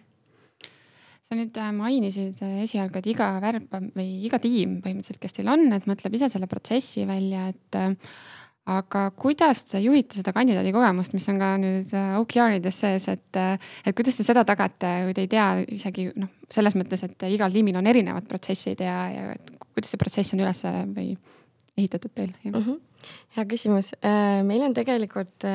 sa 1.26 1.34
nüüd 1.34 1.58
äh, 1.58 1.72
mainisid 1.74 2.38
esialgu, 2.62 3.00
et 3.00 3.08
iga 3.10 3.32
värba 3.42 3.80
või 3.96 4.26
iga 4.28 4.38
tiim 4.38 4.76
põhimõtteliselt, 4.84 5.18
kes 5.22 5.34
teil 5.34 5.50
on, 5.50 5.72
et 5.74 5.88
mõtleb 5.90 6.14
ise 6.14 6.30
selle 6.30 6.46
protsessi 6.46 7.06
välja, 7.10 7.48
et 7.50 7.78
aga 8.66 9.10
kuidas 9.14 9.62
te 9.70 9.80
juhite 9.84 10.18
seda 10.20 10.34
kandidaadi 10.34 10.72
kogemust, 10.74 11.14
mis 11.14 11.28
on 11.30 11.38
ka 11.42 11.52
nüüd 11.62 11.92
äh, 11.94 12.16
OKR-ides 12.18 12.80
sees, 12.82 13.06
et, 13.14 13.38
äh, 13.38 13.60
et 13.86 13.98
kuidas 13.98 14.18
te 14.18 14.26
seda 14.26 14.46
tagate, 14.48 14.92
kui 15.06 15.14
te 15.18 15.26
ei 15.26 15.30
tea 15.30 15.46
isegi 15.78 16.08
noh, 16.18 16.32
selles 16.54 16.78
mõttes, 16.78 17.06
et 17.06 17.28
igal 17.30 17.54
tiimil 17.54 17.78
on 17.78 17.90
erinevad 17.92 18.26
protsessid 18.30 18.82
ja, 18.82 18.98
ja 19.14 19.28
kuidas 19.76 19.94
see 19.94 20.02
protsess 20.02 20.34
on 20.34 20.42
üles 20.42 20.64
või 20.96 21.14
ehitatud 21.76 22.14
teil 22.16 22.32
mm? 22.32 22.58
-hmm. 22.58 23.12
hea 23.38 23.48
küsimus, 23.54 23.94
äh, 24.02 24.42
meil 24.48 24.66
on 24.66 24.74
tegelikult 24.74 25.46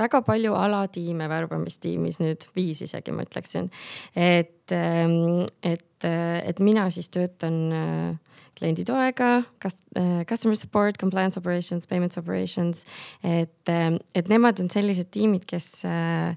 väga 0.00 0.20
palju 0.26 0.54
alatiime 0.58 1.28
värbamistiimis 1.30 2.20
nüüd, 2.22 2.46
viis 2.56 2.82
isegi 2.86 3.14
ma 3.14 3.26
ütleksin. 3.26 3.70
et, 4.14 4.72
ähm, 4.72 5.46
et, 5.62 6.04
et 6.04 6.60
mina 6.60 6.88
siis 6.90 7.08
töötan 7.08 8.18
klienditoega, 8.58 9.30
äh, 9.64 10.24
customer 10.28 10.56
support, 10.56 10.98
compliance 10.98 11.38
operations, 11.38 11.86
payments 11.86 12.18
operations. 12.18 12.84
et, 13.22 13.68
äh, 13.68 13.98
et 14.14 14.28
nemad 14.28 14.60
on 14.60 14.70
sellised 14.70 15.10
tiimid, 15.10 15.44
kes 15.46 15.84
äh, 15.84 16.36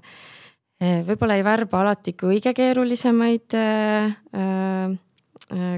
võib-olla 0.78 1.38
ei 1.38 1.42
värba 1.42 1.80
alati 1.82 2.14
kõige 2.14 2.52
keerulisemaid 2.54 3.56
Äh, 3.58 4.98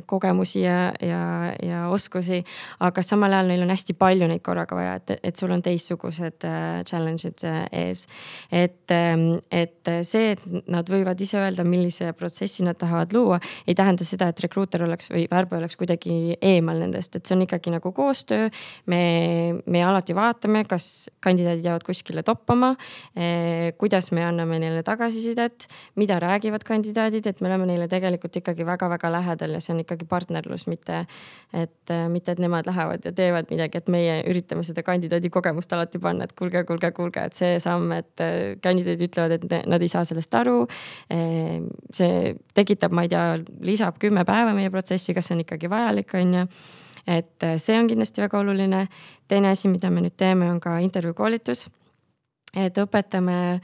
kogemusi 0.07 0.63
ja, 0.65 0.93
ja, 1.03 1.23
ja 1.63 1.81
oskusi, 1.93 2.41
aga 2.83 3.03
samal 3.07 3.35
ajal 3.37 3.51
neil 3.53 3.65
on 3.65 3.73
hästi 3.73 3.95
palju 3.99 4.29
neid 4.31 4.43
korraga 4.47 4.77
vaja, 4.79 4.97
et, 5.01 5.13
et 5.31 5.41
sul 5.41 5.53
on 5.55 5.63
teistsugused 5.63 6.47
äh, 6.49 6.81
challenge'id 6.89 7.45
äh, 7.49 7.61
ees. 7.85 8.07
et, 8.51 8.91
ähm, 8.95 9.27
et 9.51 9.91
see, 10.07 10.35
et 10.35 10.67
nad 10.71 10.89
võivad 10.91 11.21
ise 11.21 11.39
öelda, 11.41 11.65
millise 11.65 12.13
protsessi 12.19 12.67
nad 12.67 12.79
tahavad 12.81 13.15
luua, 13.15 13.41
ei 13.67 13.77
tähenda 13.79 14.07
seda, 14.07 14.31
et 14.31 14.43
rekruuter 14.45 14.85
oleks 14.87 15.11
või 15.13 15.27
värbaja 15.31 15.65
oleks 15.65 15.79
kuidagi 15.81 16.37
eemal 16.41 16.83
nendest, 16.83 17.17
et 17.17 17.27
see 17.27 17.37
on 17.37 17.47
ikkagi 17.47 17.75
nagu 17.75 17.93
koostöö. 17.95 18.51
me, 18.87 19.03
me 19.67 19.85
alati 19.85 20.15
vaatame, 20.17 20.65
kas 20.69 21.11
kandidaadid 21.21 21.65
jäävad 21.65 21.87
kuskile 21.87 22.23
toppama 22.27 22.75
kuidas 23.79 24.11
me 24.13 24.25
anname 24.25 24.59
neile 24.63 24.83
tagasisidet, 24.87 25.67
mida 25.97 26.19
räägivad 26.21 26.65
kandidaadid, 26.67 27.27
et 27.27 27.41
me 27.41 27.49
oleme 27.49 27.67
neile 27.71 27.89
tegelikult 27.91 28.37
ikkagi 28.41 28.67
väga-väga 28.67 29.11
lähedal 29.13 29.57
ja 29.57 29.60
see 29.61 29.75
on 29.75 29.83
ikkagi 29.85 30.09
partnerlus, 30.11 30.67
mitte 30.71 31.05
et, 31.53 31.95
mitte 32.13 32.35
et 32.35 32.43
nemad 32.43 32.69
lähevad 32.69 33.07
ja 33.07 33.13
teevad 33.17 33.51
midagi, 33.53 33.81
et 33.81 33.89
meie 33.93 34.19
üritame 34.31 34.65
seda 34.67 34.85
kandidaadi 34.87 35.31
kogemust 35.33 35.73
alati 35.77 36.01
panna, 36.03 36.27
et 36.27 36.35
kuulge, 36.39 36.65
kuulge, 36.69 36.93
kuulge, 36.97 37.25
et 37.31 37.37
see 37.37 37.59
samm, 37.63 37.93
et 37.97 38.27
kandidaadid 38.65 39.07
ütlevad, 39.09 39.37
et 39.39 39.67
nad 39.71 39.83
ei 39.83 39.91
saa 39.93 40.05
sellest 40.09 40.35
aru. 40.35 40.67
see 41.95 42.35
tekitab, 42.55 42.93
ma 42.93 43.07
ei 43.07 43.13
tea, 43.13 43.25
lisab 43.67 43.99
kümme 44.03 44.25
päeva 44.29 44.55
meie 44.57 44.71
protsessi, 44.71 45.15
kas 45.15 45.31
see 45.31 45.39
on 45.39 45.45
ikkagi 45.47 45.71
vajalik, 45.71 46.15
on 46.19 46.39
ju 46.41 46.47
et 47.11 47.47
see 47.57 47.79
on 47.79 47.89
kindlasti 47.89 48.23
väga 48.23 48.39
oluline. 48.39 48.87
teine 49.29 49.51
asi, 49.51 49.69
mida 49.69 49.91
me 49.91 50.03
nüüd 50.05 50.17
teeme, 50.17 50.51
on 50.51 50.61
ka 50.61 50.79
intervjuukoolitus. 50.79 51.69
et 52.57 52.79
õpetame 52.79 53.61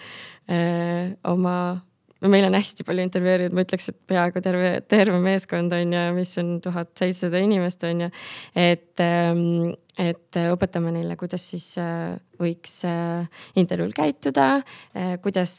öö, 0.51 1.11
oma 1.25 1.81
no 2.23 2.31
meil 2.33 2.47
on 2.49 2.57
hästi 2.57 2.87
palju 2.87 3.07
intervjueerijaid, 3.07 3.57
ma 3.57 3.65
ütleks, 3.67 3.91
et 3.93 3.99
peaaegu 4.11 4.43
terve, 4.45 4.71
terve 4.89 5.19
meeskond 5.23 5.75
on 5.77 5.97
ju, 5.97 6.05
mis 6.17 6.37
on 6.43 6.55
tuhat 6.65 6.93
seitsesada 6.99 7.43
inimest 7.45 7.85
on 7.89 8.07
ju. 8.07 8.11
et, 8.55 8.93
ähm, 9.01 9.75
et 10.01 10.37
õpetame 10.37 10.93
neile, 10.95 11.17
kuidas 11.19 11.45
siis 11.53 11.71
äh, 11.81 12.17
võiks 12.41 12.81
äh, 12.89 13.41
intervjuul 13.57 13.95
käituda, 13.97 14.49
äh, 14.97 15.17
kuidas 15.25 15.59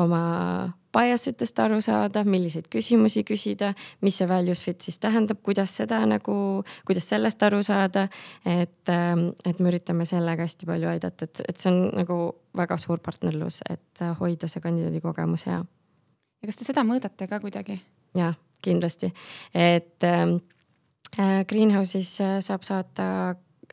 oma 0.00 0.20
bias 0.90 1.28
itest 1.30 1.58
aru 1.62 1.78
saada, 1.84 2.24
milliseid 2.26 2.66
küsimusi 2.72 3.22
küsida, 3.26 3.72
mis 4.04 4.18
see 4.20 4.28
values 4.28 4.62
fit 4.64 4.82
siis 4.82 4.98
tähendab, 5.00 5.40
kuidas 5.46 5.72
seda 5.78 6.00
nagu, 6.08 6.34
kuidas 6.88 7.06
sellest 7.12 7.42
aru 7.46 7.62
saada. 7.66 8.08
et, 8.44 8.88
ähm, 8.88 9.30
et 9.44 9.60
me 9.60 9.70
üritame 9.70 10.04
sellega 10.04 10.44
hästi 10.44 10.66
palju 10.66 10.90
aidata, 10.90 11.24
et, 11.24 11.42
et 11.48 11.56
see 11.56 11.70
on 11.72 11.90
nagu 11.94 12.20
väga 12.56 12.76
suur 12.78 13.00
partnerlus, 13.00 13.62
et 13.70 14.04
hoida 14.20 14.50
see 14.50 14.60
kandidaadi 14.60 15.00
kogemus 15.00 15.46
hea. 15.46 15.62
ja 15.62 16.50
kas 16.50 16.60
te 16.60 16.68
seda 16.68 16.84
mõõdate 16.84 17.28
ka 17.30 17.40
kuidagi? 17.40 17.80
jah, 18.18 18.34
kindlasti, 18.62 19.12
et 19.54 20.04
ähm, 20.04 20.40
äh, 20.40 20.59
Greenhouse'is 21.18 22.20
äh, 22.22 22.38
saab 22.44 22.62
saata 22.66 23.06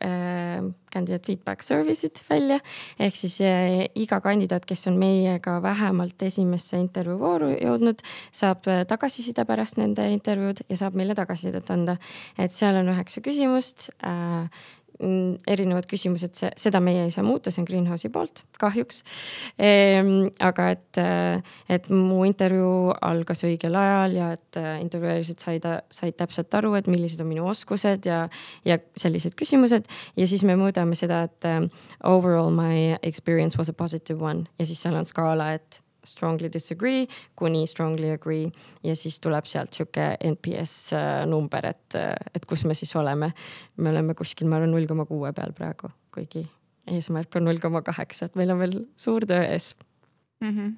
äh, 0.02 0.62
candidate 0.94 1.26
feedback 1.26 1.64
service'id 1.64 2.24
välja. 2.30 2.60
ehk 3.00 3.16
siis 3.16 3.40
äh, 3.42 3.86
iga 3.96 4.20
kandidaat, 4.22 4.66
kes 4.66 4.88
on 4.88 4.98
meiega 4.98 5.58
vähemalt 5.62 6.22
esimesse 6.22 6.80
intervjuu 6.82 7.20
vooru 7.22 7.52
jõudnud, 7.54 8.02
saab 8.32 8.68
äh, 8.72 8.84
tagasiside 8.90 9.46
pärast 9.46 9.78
nende 9.78 10.08
intervjuud 10.14 10.64
ja 10.70 10.80
saab 10.80 10.98
meile 10.98 11.16
tagasisidet 11.16 11.70
anda. 11.74 11.98
et 12.38 12.52
seal 12.52 12.76
on 12.82 12.90
üheksa 12.94 13.22
küsimust 13.22 13.90
äh, 14.02 14.50
erinevad 15.00 15.86
küsimused, 15.90 16.34
see, 16.40 16.50
seda 16.58 16.82
meie 16.84 17.04
ei 17.06 17.14
saa 17.14 17.26
muuta, 17.26 17.52
see 17.54 17.62
on 17.62 17.68
Greenhouse'i 17.70 18.10
poolt, 18.14 18.44
kahjuks 18.62 19.04
ehm,. 19.62 20.30
aga 20.44 20.70
et, 20.74 21.02
et 21.70 21.90
mu 21.94 22.24
intervjuu 22.26 22.96
algas 23.06 23.44
õigel 23.46 23.78
ajal 23.78 24.18
ja 24.18 24.32
et 24.38 24.60
äh, 24.60 24.70
intervjueerijad 24.82 25.46
said, 25.46 25.68
said 25.94 26.18
täpselt 26.18 26.54
aru, 26.58 26.74
et 26.80 26.90
millised 26.90 27.22
on 27.22 27.30
minu 27.30 27.46
oskused 27.52 28.10
ja, 28.10 28.24
ja 28.66 28.80
sellised 28.98 29.38
küsimused. 29.38 29.86
ja 30.18 30.30
siis 30.30 30.46
me 30.48 30.58
mõõdame 30.60 30.98
seda, 30.98 31.24
et 31.30 31.50
um, 31.50 31.70
overall 32.04 32.50
my 32.54 32.98
experience 33.02 33.58
was 33.60 33.70
a 33.70 33.78
positive 33.78 34.24
one 34.24 34.48
ja 34.58 34.66
siis 34.66 34.82
seal 34.82 34.98
on 34.98 35.06
skaala, 35.06 35.54
et 35.58 35.82
strongly 36.08 36.50
disagree 36.54 37.06
kuni 37.40 37.66
strongly 37.68 38.12
agree 38.16 38.48
ja 38.84 38.96
siis 38.96 39.20
tuleb 39.24 39.46
sealt 39.50 39.78
sihuke 39.78 40.10
NPS 40.32 40.94
äh, 40.98 41.26
number, 41.30 41.66
et, 41.66 41.98
äh, 42.00 42.16
et 42.36 42.46
kus 42.50 42.66
me 42.66 42.78
siis 42.78 42.96
oleme. 42.96 43.34
me 43.78 43.90
oleme 43.90 44.16
kuskil, 44.18 44.48
ma 44.48 44.58
arvan, 44.58 44.74
null 44.74 44.88
koma 44.90 45.06
kuue 45.06 45.34
peal 45.36 45.54
praegu, 45.58 45.92
kuigi 46.14 46.48
eesmärk 46.88 47.36
on 47.36 47.48
null 47.50 47.62
koma 47.62 47.84
kaheksa, 47.86 48.30
et 48.30 48.36
meil 48.40 48.52
on 48.56 48.60
veel 48.64 48.82
suur 48.98 49.28
töö 49.28 49.44
ees 49.44 49.76
mm. 50.42 50.52
-hmm 50.52 50.76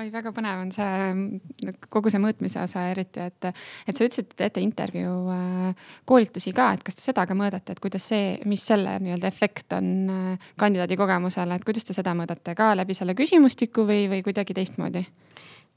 oi, 0.00 0.08
väga 0.12 0.32
põnev 0.34 0.62
on 0.64 0.70
see, 0.72 1.72
kogu 1.92 2.10
see 2.12 2.20
mõõtmise 2.22 2.62
osa 2.62 2.86
eriti, 2.90 3.26
et, 3.28 3.48
et 3.86 3.96
sa 3.96 4.06
ütlesid, 4.06 4.30
et 4.30 4.38
teete 4.44 4.62
intervjuu 4.64 5.16
äh, 5.34 5.88
koolitusi 6.08 6.54
ka, 6.56 6.72
et 6.76 6.84
kas 6.86 6.98
te 6.98 7.04
seda 7.04 7.26
ka 7.28 7.36
mõõdate, 7.38 7.74
et 7.74 7.82
kuidas 7.82 8.08
see, 8.12 8.36
mis 8.48 8.64
selle 8.68 8.96
nii-öelda 9.04 9.28
efekt 9.28 9.76
on 9.76 9.90
äh, 10.12 10.46
kandidaadi 10.60 10.98
kogemusele, 11.00 11.58
et 11.58 11.66
kuidas 11.68 11.86
te 11.88 11.96
seda 11.96 12.16
mõõdate 12.18 12.56
ka 12.58 12.72
läbi 12.78 12.96
selle 12.96 13.16
küsimustiku 13.18 13.86
või, 13.88 14.06
või 14.12 14.24
kuidagi 14.26 14.56
teistmoodi? 14.58 15.06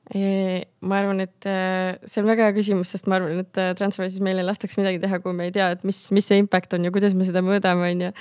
ma 0.06 1.00
arvan, 1.00 1.24
et 1.24 1.48
äh, 1.50 1.96
see 2.06 2.22
on 2.22 2.28
väga 2.30 2.46
hea 2.46 2.54
küsimus, 2.54 2.92
sest 2.94 3.08
ma 3.10 3.18
arvan, 3.18 3.40
et 3.42 3.58
Transferwise'is 3.80 4.22
meil 4.22 4.38
ei 4.38 4.46
lastaks 4.46 4.78
midagi 4.78 5.00
teha, 5.02 5.18
kui 5.24 5.34
me 5.34 5.48
ei 5.48 5.54
tea, 5.56 5.72
et 5.74 5.82
mis, 5.88 5.98
mis 6.14 6.30
see 6.30 6.38
impact 6.38 6.78
on 6.78 6.86
ja 6.86 6.92
kuidas 6.94 7.18
me 7.18 7.26
seda 7.26 7.42
mõõdame, 7.42 7.90
on 7.90 8.04
ju. 8.06 8.12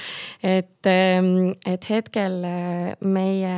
et, 0.48 0.88
ähm, 0.88 1.35
et 1.68 1.90
hetkel 1.92 2.40
meie 3.04 3.52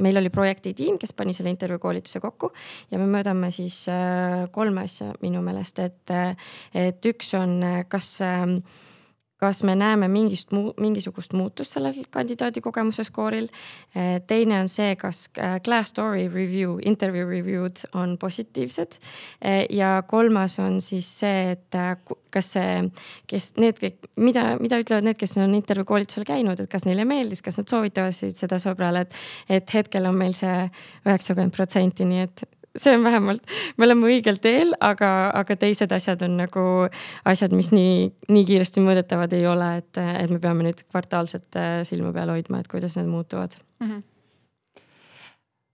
meil 0.00 0.20
oli 0.20 0.30
projektitiim, 0.32 0.98
kes 1.00 1.12
pani 1.16 1.34
selle 1.36 1.52
intervjuu 1.52 1.82
koolituse 1.82 2.20
kokku 2.20 2.52
ja 2.90 3.00
me 3.00 3.08
mõõdame 3.10 3.50
siis 3.54 3.82
äh, 3.92 4.46
kolme 4.52 4.86
asja 4.88 5.12
minu 5.24 5.42
meelest, 5.44 5.82
et, 5.84 6.14
et 6.74 7.10
üks 7.12 7.34
on, 7.38 7.58
kas 7.88 8.12
äh, 8.26 8.46
kas 9.40 9.62
me 9.64 9.74
näeme 9.78 10.08
mingist, 10.08 10.52
mingisugust 10.80 11.32
muutust 11.32 11.76
sellel 11.76 11.96
kandidaadi 12.10 12.60
kogemuse 12.60 13.04
skooril. 13.04 13.48
teine 14.26 14.60
on 14.60 14.68
see, 14.68 14.94
kas 15.00 15.28
Glassdoori 15.64 16.28
review, 16.28 16.78
interview 16.84 17.28
review'd 17.28 17.84
on 17.94 18.18
positiivsed. 18.18 18.98
ja 19.70 20.02
kolmas 20.06 20.58
on 20.58 20.80
siis 20.80 21.08
see, 21.20 21.50
et 21.56 21.80
kas 22.30 22.52
see, 22.52 22.76
kes 23.26 23.52
need, 23.56 23.80
mida, 24.16 24.44
mida 24.60 24.78
ütlevad 24.82 25.08
need, 25.08 25.18
kes 25.20 25.36
on 25.40 25.54
intervjuu 25.54 25.88
koolitusel 25.88 26.28
käinud, 26.28 26.60
et 26.60 26.70
kas 26.70 26.84
neile 26.84 27.04
meeldis, 27.08 27.42
kas 27.42 27.58
nad 27.58 27.70
soovitavad 27.70 28.14
seda 28.14 28.60
sõbrale, 28.62 29.06
et, 29.06 29.20
et 29.48 29.74
hetkel 29.74 30.06
on 30.10 30.18
meil 30.20 30.36
see 30.36 30.68
üheksakümmend 31.06 31.56
protsenti, 31.56 32.06
nii 32.06 32.26
et 32.28 32.44
see 32.76 32.94
on 32.94 33.04
vähemalt, 33.04 33.42
me 33.76 33.86
oleme 33.86 34.10
õigel 34.12 34.38
teel, 34.42 34.74
aga, 34.84 35.30
aga 35.34 35.56
teised 35.58 35.92
asjad 35.92 36.22
on 36.26 36.36
nagu 36.38 36.64
asjad, 37.28 37.54
mis 37.56 37.72
nii, 37.74 38.10
nii 38.30 38.46
kiiresti 38.46 38.84
mõõdetavad 38.84 39.34
ei 39.36 39.46
ole, 39.50 39.72
et, 39.82 39.98
et 39.98 40.30
me 40.30 40.38
peame 40.42 40.68
nüüd 40.68 40.84
kvartaalselt 40.86 41.58
äh, 41.58 41.80
silma 41.88 42.12
peal 42.16 42.30
hoidma, 42.34 42.62
et 42.62 42.70
kuidas 42.70 42.96
need 42.98 43.10
muutuvad 43.10 43.58
mm. 43.80 43.90
-hmm 43.90 44.06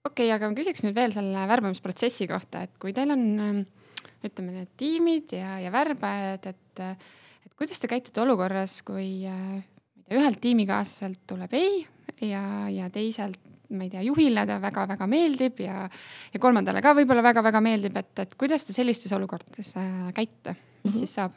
okei 0.07 0.29
okay,, 0.29 0.35
aga 0.37 0.49
ma 0.49 0.55
küsiks 0.55 0.85
nüüd 0.85 0.95
veel 0.95 1.13
selle 1.13 1.47
värbamisprotsessi 1.51 2.29
kohta, 2.31 2.63
et 2.67 2.77
kui 2.79 2.95
teil 2.97 3.11
on 3.11 3.25
ähm, 3.43 3.63
ütleme 4.25 4.55
need 4.55 4.71
tiimid 4.79 5.35
ja, 5.35 5.59
ja 5.61 5.73
värbajad, 5.75 6.47
et, 6.53 6.85
et 7.47 7.55
kuidas 7.59 7.83
te 7.83 7.91
käitute 7.91 8.23
olukorras, 8.23 8.79
kui 8.87 9.27
äh, 9.27 9.59
ühelt 10.15 10.41
tiimikaaslaselt 10.41 11.25
tuleb 11.27 11.53
ei 11.59 11.83
ja, 12.23 12.69
ja 12.71 12.91
teiselt 12.95 13.41
ma 13.71 13.87
ei 13.87 13.91
tea, 13.91 14.05
juhile 14.07 14.45
ta 14.49 14.59
väga-väga 14.63 15.09
meeldib 15.11 15.65
ja, 15.65 15.87
ja 16.33 16.43
kolmandale 16.43 16.83
ka 16.85 16.95
võib-olla 16.97 17.25
väga-väga 17.27 17.63
meeldib, 17.65 17.97
et, 17.99 18.13
et 18.23 18.37
kuidas 18.39 18.67
te 18.67 18.77
sellistes 18.77 19.13
olukordades 19.17 19.73
äh, 19.81 20.13
käite, 20.15 20.55
mis 20.55 20.59
mm 20.59 20.91
-hmm. 20.91 20.99
siis 20.99 21.15
saab? 21.15 21.35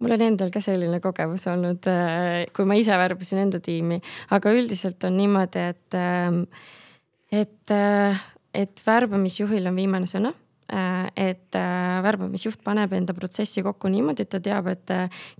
mul 0.00 0.12
on 0.12 0.20
endal 0.20 0.50
ka 0.52 0.60
selline 0.60 1.00
kogemus 1.00 1.46
olnud, 1.48 1.86
äh, 1.88 2.46
kui 2.56 2.64
ma 2.68 2.76
ise 2.76 2.96
värbasin 2.96 3.42
enda 3.46 3.60
tiimi, 3.60 4.00
aga 4.30 4.52
üldiselt 4.52 5.04
on 5.04 5.16
niimoodi, 5.16 5.68
et, 5.72 5.94
ähm, 5.94 6.42
et, 7.32 7.70
äh, 7.70 8.24
et 8.54 8.82
värbamisjuhil 8.86 9.66
on 9.66 9.76
viimane 9.76 10.06
sõna 10.06 10.34
et 11.16 11.54
värbamisjuht 12.02 12.58
paneb 12.64 12.92
enda 12.92 13.14
protsessi 13.14 13.62
kokku 13.62 13.88
niimoodi, 13.88 14.22
et 14.22 14.28
ta 14.28 14.40
teab, 14.42 14.66
et 14.66 14.90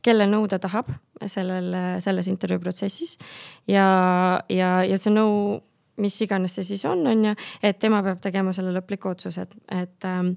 kelle 0.02 0.26
nõu 0.30 0.46
ta 0.46 0.60
tahab 0.62 0.86
sellel, 1.26 1.74
selles 1.98 2.28
intervjuu 2.28 2.60
protsessis. 2.62 3.18
ja, 3.66 3.86
ja, 4.48 4.84
ja 4.84 4.96
see 4.96 5.10
nõu, 5.10 5.62
mis 6.02 6.18
iganes 6.24 6.56
see 6.58 6.66
siis 6.72 6.84
on, 6.88 7.06
on 7.08 7.30
ju, 7.30 7.36
et 7.64 7.78
tema 7.82 8.02
peab 8.06 8.20
tegema 8.24 8.52
selle 8.56 8.74
lõpliku 8.76 9.12
otsuse, 9.14 9.46
et, 9.46 9.56
et, 9.72 10.08
ähm, 10.08 10.34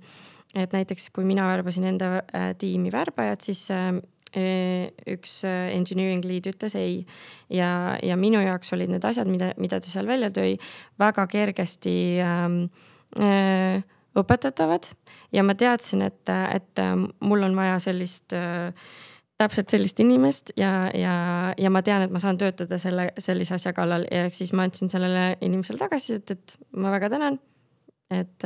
et 0.56 0.72
näiteks 0.76 1.10
kui 1.16 1.28
mina 1.28 1.48
värbasin 1.50 1.90
enda 1.92 2.20
tiimi 2.60 2.92
värbajat, 2.94 3.50
siis 3.50 3.68
üks 5.10 5.40
engineering 5.50 6.22
lead 6.30 6.46
ütles 6.52 6.76
ei. 6.78 7.00
ja, 7.50 7.98
ja 8.06 8.18
minu 8.18 8.42
jaoks 8.44 8.76
olid 8.76 8.92
need 8.94 9.06
asjad, 9.06 9.30
mida, 9.30 9.56
mida 9.58 9.80
ta 9.82 9.90
seal 9.90 10.06
välja 10.06 10.30
tõi, 10.30 10.54
väga 11.02 11.26
kergesti 11.32 11.96
ähm, 12.22 12.60
äh, 13.18 13.82
õpetatavad 14.18 14.92
ja 15.34 15.44
ma 15.46 15.56
teadsin, 15.58 16.04
et, 16.06 16.30
et 16.30 16.82
mul 17.22 17.46
on 17.46 17.58
vaja 17.58 17.78
sellist 17.84 18.34
täpselt 19.40 19.72
sellist 19.72 20.00
inimest 20.04 20.52
ja, 20.60 20.90
ja, 20.96 21.14
ja 21.58 21.72
ma 21.72 21.82
tean, 21.86 22.04
et 22.06 22.12
ma 22.14 22.22
saan 22.22 22.40
töötada 22.40 22.80
selle, 22.82 23.10
sellise 23.22 23.56
asja 23.56 23.74
kallal 23.76 24.06
ja 24.12 24.26
siis 24.34 24.52
ma 24.56 24.66
andsin 24.68 24.92
sellele 24.92 25.38
inimesele 25.46 25.80
tagasisidet, 25.80 26.36
et 26.36 26.76
ma 26.76 26.92
väga 26.96 27.12
tänan. 27.16 27.40
et, 28.10 28.42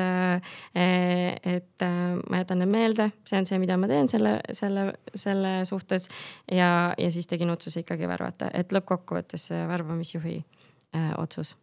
et 0.76 1.84
ma 2.30 2.40
jätan 2.42 2.60
need 2.60 2.72
meelde, 2.72 3.06
see 3.24 3.38
on 3.40 3.46
see, 3.48 3.60
mida 3.64 3.78
ma 3.80 3.88
teen 3.88 4.10
selle, 4.12 4.34
selle, 4.52 4.90
selle 5.16 5.54
suhtes 5.66 6.10
ja, 6.52 6.92
ja 7.00 7.12
siis 7.16 7.30
tegin 7.32 7.54
otsuse 7.54 7.86
ikkagi 7.86 8.10
värvata, 8.12 8.52
et 8.54 8.76
lõppkokkuvõttes 8.76 9.48
see 9.54 9.62
värbamisjuhi 9.70 10.36
äh, 10.42 11.14
otsus 11.18 11.56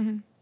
mm. 0.00 0.06
-hmm 0.06 0.35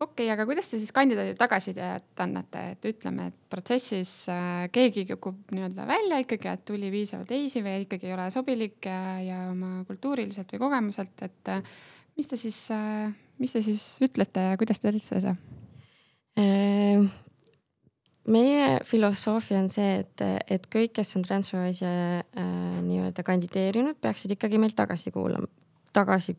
okei 0.00 0.26
okay,, 0.26 0.30
aga 0.34 0.46
kuidas 0.48 0.70
te 0.70 0.80
siis 0.80 0.92
kandidaadile 0.94 1.36
tagasisidet 1.38 2.22
annate, 2.24 2.62
et 2.74 2.88
ütleme, 2.92 3.30
et 3.30 3.36
protsessis 3.52 4.14
äh, 4.32 4.66
keegi 4.72 5.06
kukub 5.14 5.54
nii-öelda 5.56 5.86
välja 5.88 6.20
ikkagi, 6.24 6.50
et 6.52 6.64
tuli 6.68 6.90
piisavalt 6.92 7.30
teisi 7.32 7.64
või 7.64 7.84
ikkagi 7.86 8.10
ei 8.10 8.16
ole 8.16 8.30
sobilik 8.34 8.90
ja, 8.90 9.02
ja 9.24 9.42
oma 9.50 9.84
kultuuriliselt 9.88 10.52
või 10.54 10.64
kogemuselt, 10.66 11.26
et 11.26 11.52
äh, 11.52 11.76
mis 12.18 12.32
te 12.32 12.40
siis 12.40 12.64
äh,, 12.74 13.12
mis 13.40 13.56
te 13.56 13.64
siis 13.64 13.84
ütlete 14.04 14.50
ja 14.50 14.58
kuidas 14.60 14.82
te 14.82 14.92
teete 14.92 15.20
seda? 15.20 15.36
Meie 18.26 18.80
filosoofia 18.84 19.60
on 19.62 19.68
see, 19.70 20.00
et, 20.02 20.22
et 20.50 20.64
kõik, 20.72 20.96
kes 20.98 21.14
on 21.16 21.22
Transferwise'i 21.22 21.86
äh, 21.86 22.48
nii-öelda 22.82 23.22
kandideerinud, 23.26 24.00
peaksid 24.02 24.34
ikkagi 24.34 24.58
meilt 24.58 24.74
tagasi 24.78 25.12
kuulama, 25.14 25.46
tagasi 25.94 26.34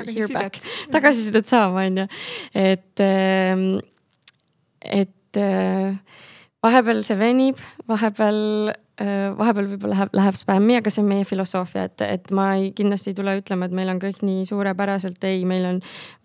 tagasisidet, 0.00 0.68
tagasisidet 0.90 1.50
saama, 1.50 1.86
on 1.86 2.02
ju. 2.02 2.08
et, 2.54 3.04
ehm, 3.04 3.66
et 4.80 5.40
äh, 5.40 5.96
vahepeal 6.62 7.04
see 7.06 7.18
venib, 7.20 7.60
vahepeal 7.88 8.40
Äh, 9.00 9.30
vahepeal 9.32 9.64
võib-olla 9.70 9.94
läheb, 9.94 10.10
läheb 10.12 10.36
spämmi, 10.36 10.74
aga 10.76 10.90
see 10.92 11.00
on 11.00 11.06
meie 11.08 11.24
filosoofia, 11.24 11.86
et, 11.88 12.02
et 12.04 12.26
ma 12.36 12.50
ei, 12.58 12.66
kindlasti 12.76 13.14
ei 13.14 13.16
tule 13.16 13.32
ütlema, 13.38 13.64
et 13.64 13.72
meil 13.72 13.88
on 13.88 14.00
kõik 14.02 14.18
nii 14.26 14.42
suurepäraselt, 14.44 15.24
ei, 15.24 15.38
meil 15.48 15.64
on 15.70 15.78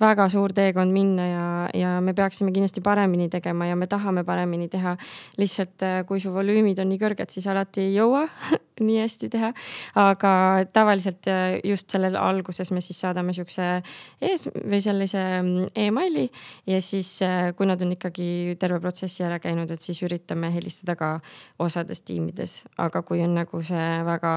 väga 0.03 0.25
suur 0.33 0.51
teekond 0.51 0.91
minna 0.91 1.27
ja, 1.29 1.45
ja 1.71 1.93
me 2.03 2.11
peaksime 2.17 2.51
kindlasti 2.51 2.83
paremini 2.83 3.29
tegema 3.31 3.69
ja 3.69 3.79
me 3.79 3.87
tahame 3.87 4.25
paremini 4.27 4.67
teha. 4.73 4.97
lihtsalt 5.39 5.87
äh, 5.87 6.01
kui 6.09 6.19
su 6.19 6.35
volüümid 6.35 6.81
on 6.83 6.91
nii 6.91 6.99
kõrged, 6.99 7.31
siis 7.31 7.47
alati 7.47 7.85
ei 7.85 7.95
jõua 7.95 8.25
nii 8.81 8.99
hästi 9.01 9.29
teha. 9.29 9.51
aga 9.95 10.33
tavaliselt 10.73 11.27
äh, 11.31 11.59
just 11.63 11.89
sellel 11.89 12.17
alguses 12.19 12.71
me 12.71 12.81
siis 12.81 12.99
saadame 13.05 13.33
siukse 13.33 13.81
ees 14.21 14.47
või 14.55 14.81
sellise 14.83 15.23
mm, 15.41 15.71
emaili 15.87 16.29
ja 16.67 16.81
siis, 16.81 17.19
kui 17.57 17.67
nad 17.67 17.81
on 17.81 17.95
ikkagi 17.95 18.57
terve 18.59 18.79
protsessi 18.83 19.23
ära 19.23 19.39
käinud, 19.39 19.71
et 19.71 19.81
siis 19.81 20.01
üritame 20.05 20.51
helistada 20.53 20.95
ka 20.99 21.11
osades 21.59 22.01
tiimides 22.05 22.63
aga 22.77 23.01
kui 23.05 23.21
on 23.23 23.35
nagu 23.37 23.61
see 23.65 23.85
väga 24.07 24.33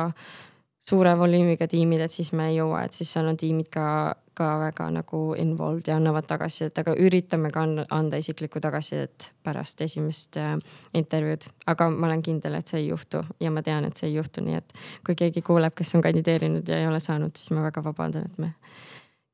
suure 0.80 1.12
volüümiga 1.18 1.68
tiimid, 1.68 2.00
et 2.00 2.12
siis 2.12 2.32
me 2.32 2.48
ei 2.50 2.56
jõua, 2.58 2.84
et 2.86 2.96
siis 2.96 3.10
seal 3.12 3.28
on 3.28 3.36
tiimid 3.36 3.68
ka, 3.72 4.14
ka 4.38 4.48
väga 4.62 4.88
nagu 4.94 5.20
involved 5.38 5.90
ja 5.90 5.98
annavad 5.98 6.28
tagasisidet, 6.30 6.80
aga 6.82 6.94
üritame 7.04 7.50
ka 7.54 7.66
anda 7.94 8.20
isiklikku 8.20 8.62
tagasisidet 8.64 9.30
pärast 9.44 9.82
esimest 9.84 10.38
äh, 10.40 10.56
intervjuud. 10.94 11.48
aga 11.66 11.90
ma 11.90 12.08
olen 12.10 12.22
kindel, 12.22 12.58
et 12.58 12.68
see 12.68 12.82
ei 12.82 12.88
juhtu 12.88 13.22
ja 13.40 13.52
ma 13.52 13.62
tean, 13.62 13.84
et 13.88 13.96
see 13.96 14.08
ei 14.10 14.16
juhtu, 14.16 14.44
nii 14.44 14.58
et 14.60 14.76
kui 15.06 15.18
keegi 15.18 15.42
kuuleb, 15.44 15.76
kes 15.76 15.94
on 15.98 16.04
kandideerinud 16.04 16.68
ja 16.68 16.80
ei 16.80 16.88
ole 16.88 17.00
saanud, 17.00 17.36
siis 17.36 17.52
ma 17.56 17.66
väga 17.68 17.84
vabandan, 17.84 18.28
et 18.30 18.38
me 18.38 18.52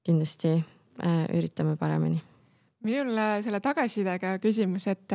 kindlasti 0.04 0.57
äh, 0.59 1.26
üritame 1.33 1.76
paremini 1.80 2.22
minul 2.85 3.16
selle 3.40 3.61
tagasisidega 3.64 4.38
küsimus, 4.42 4.85
et 4.92 5.12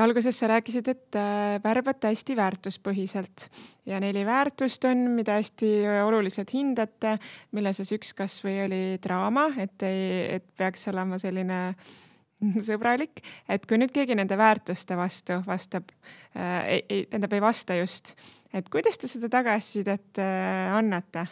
alguses 0.00 0.38
sa 0.38 0.48
rääkisid, 0.50 0.88
et 0.90 1.16
äh, 1.18 1.56
värbate 1.64 2.10
hästi 2.10 2.36
väärtuspõhiselt 2.38 3.46
ja 3.88 4.00
neli 4.02 4.24
väärtust 4.26 4.84
on, 4.88 5.06
mida 5.16 5.38
hästi 5.38 5.70
oluliselt 6.04 6.52
hindate, 6.54 7.16
mille 7.56 7.72
seas 7.76 7.92
üks 7.96 8.14
kasvõi 8.16 8.56
oli 8.66 8.82
draama, 9.02 9.50
et 9.60 9.82
ei, 9.86 10.36
et 10.38 10.46
peaks 10.58 10.88
olema 10.92 11.20
selline 11.20 11.60
sõbralik, 12.68 13.22
et 13.48 13.66
kui 13.68 13.80
nüüd 13.80 13.92
keegi 13.94 14.16
nende 14.18 14.38
väärtuste 14.40 14.98
vastu 14.98 15.40
vastab 15.46 15.92
äh,, 16.34 16.80
ei, 16.80 17.04
tähendab, 17.10 17.36
ei 17.36 17.44
vasta 17.44 17.76
just, 17.80 18.14
et 18.52 18.68
kuidas 18.72 18.98
te 18.98 19.10
seda 19.10 19.30
tagasisidet 19.32 20.20
äh, 20.22 20.74
annate? 20.76 21.28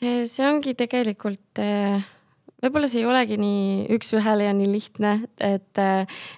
see 0.00 0.46
ongi 0.48 0.72
tegelikult 0.80 1.60
äh 1.60 2.00
võib-olla 2.62 2.88
see 2.90 3.02
ei 3.02 3.08
olegi 3.08 3.38
nii 3.40 3.86
üks-ühele 3.96 4.46
ja 4.48 4.54
nii 4.56 4.70
lihtne, 4.70 5.12
et, 5.42 5.82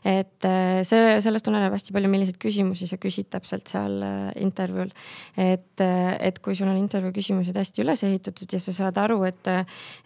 et 0.08 0.48
see, 0.88 1.16
sellest 1.24 1.50
oleneb 1.50 1.74
hästi 1.74 1.94
palju, 1.96 2.10
milliseid 2.12 2.38
küsimusi 2.42 2.88
sa 2.90 2.98
küsid 3.02 3.30
täpselt 3.32 3.70
seal 3.72 3.98
äh, 4.06 4.28
intervjuul. 4.42 4.92
et, 5.36 5.82
et 5.82 6.38
kui 6.44 6.56
sul 6.58 6.70
on 6.70 6.78
intervjuu 6.80 7.14
küsimused 7.16 7.56
hästi 7.58 7.84
üles 7.84 8.04
ehitatud 8.06 8.52
ja 8.52 8.62
sa 8.62 8.76
saad 8.76 9.00
aru, 9.02 9.22
et, 9.28 9.50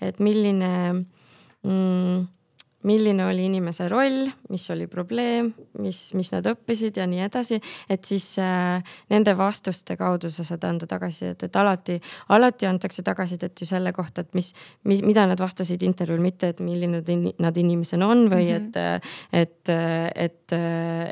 et 0.04 0.22
milline 0.22 0.72
mm, 0.96 2.24
milline 2.86 3.24
oli 3.26 3.46
inimese 3.48 3.88
roll, 3.90 4.28
mis 4.52 4.64
oli 4.70 4.86
probleem, 4.90 5.50
mis, 5.82 6.00
mis 6.14 6.30
nad 6.34 6.46
õppisid 6.46 7.00
ja 7.00 7.06
nii 7.10 7.24
edasi, 7.26 7.58
et 7.90 8.06
siis 8.06 8.28
äh, 8.42 8.84
nende 9.12 9.34
vastuste 9.38 9.96
kaudu 9.98 10.30
sa 10.32 10.44
saad 10.46 10.64
anda 10.68 10.86
tagasisidet, 10.90 11.48
et 11.48 11.58
alati, 11.58 11.98
alati 12.34 12.68
antakse 12.70 13.02
tagasisidet 13.06 13.60
ju 13.60 13.68
selle 13.68 13.92
kohta, 13.96 14.22
et 14.22 14.38
mis, 14.38 14.52
mis, 14.86 15.02
mida 15.06 15.26
nad 15.26 15.40
vastasid 15.42 15.82
intervjuul, 15.86 16.22
mitte 16.22 16.52
et 16.54 16.62
milline 16.62 17.02
nad 17.42 17.58
inimesena 17.58 18.06
on 18.06 18.26
või 18.30 18.50
mm 18.52 18.70
-hmm. 18.72 19.02
et, 19.32 19.42
et, 19.42 19.74
et, 20.26 20.56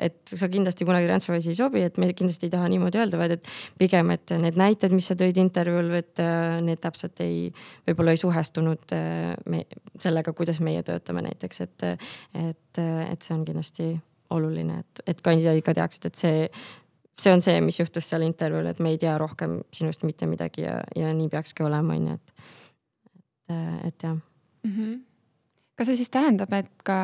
et 0.09 0.37
sa 0.37 0.49
kindlasti 0.49 0.87
kunagi 0.87 1.11
Transferwise'i 1.11 1.55
ei 1.55 1.59
sobi, 1.59 1.83
et 1.83 1.99
me 1.99 2.13
kindlasti 2.13 2.47
ei 2.47 2.55
taha 2.55 2.69
niimoodi 2.71 3.03
öelda, 3.03 3.19
vaid 3.19 3.37
et 3.39 3.49
pigem, 3.79 4.11
et 4.15 4.31
need 4.31 4.57
näited, 4.57 4.95
mis 4.95 5.07
sa 5.11 5.19
tõid 5.19 5.39
intervjuul, 5.43 5.91
et 5.99 6.23
äh, 6.23 6.61
need 6.63 6.79
täpselt 6.81 7.21
ei, 7.21 7.51
võib-olla 7.89 8.15
ei 8.15 8.21
suhestunud 8.21 8.95
äh, 8.95 9.35
me, 9.51 9.65
sellega, 9.99 10.33
kuidas 10.33 10.61
meie 10.61 10.83
töötame 10.87 11.23
näiteks 11.27 11.63
et, 11.64 11.87
et, 12.35 12.81
et 12.81 13.27
see 13.27 13.37
on 13.37 13.44
kindlasti 13.46 13.88
oluline, 14.35 14.81
et, 14.83 15.05
et 15.12 15.20
kandidaadid 15.24 15.64
ka 15.66 15.74
teaksid, 15.77 16.09
et 16.11 16.20
see, 16.20 16.48
see 17.20 17.35
on 17.35 17.42
see, 17.44 17.61
mis 17.64 17.79
juhtus 17.79 18.09
seal 18.11 18.24
intervjuul, 18.27 18.70
et 18.70 18.83
me 18.83 18.94
ei 18.94 19.00
tea 19.00 19.14
rohkem 19.20 19.61
sinust 19.74 20.07
mitte 20.09 20.29
midagi 20.31 20.66
ja, 20.66 20.79
ja 20.96 21.12
nii 21.14 21.31
peakski 21.33 21.66
olema, 21.66 21.96
on 21.96 22.11
ju, 22.11 22.18
et, 22.18 22.53
et, 23.14 23.55
et 23.90 24.09
jah 24.09 24.14
mm. 24.16 24.70
-hmm. 24.70 25.00
kas 25.77 25.90
see 25.90 26.03
siis 26.03 26.11
tähendab, 26.11 26.53
et 26.53 26.70
ka 26.85 26.98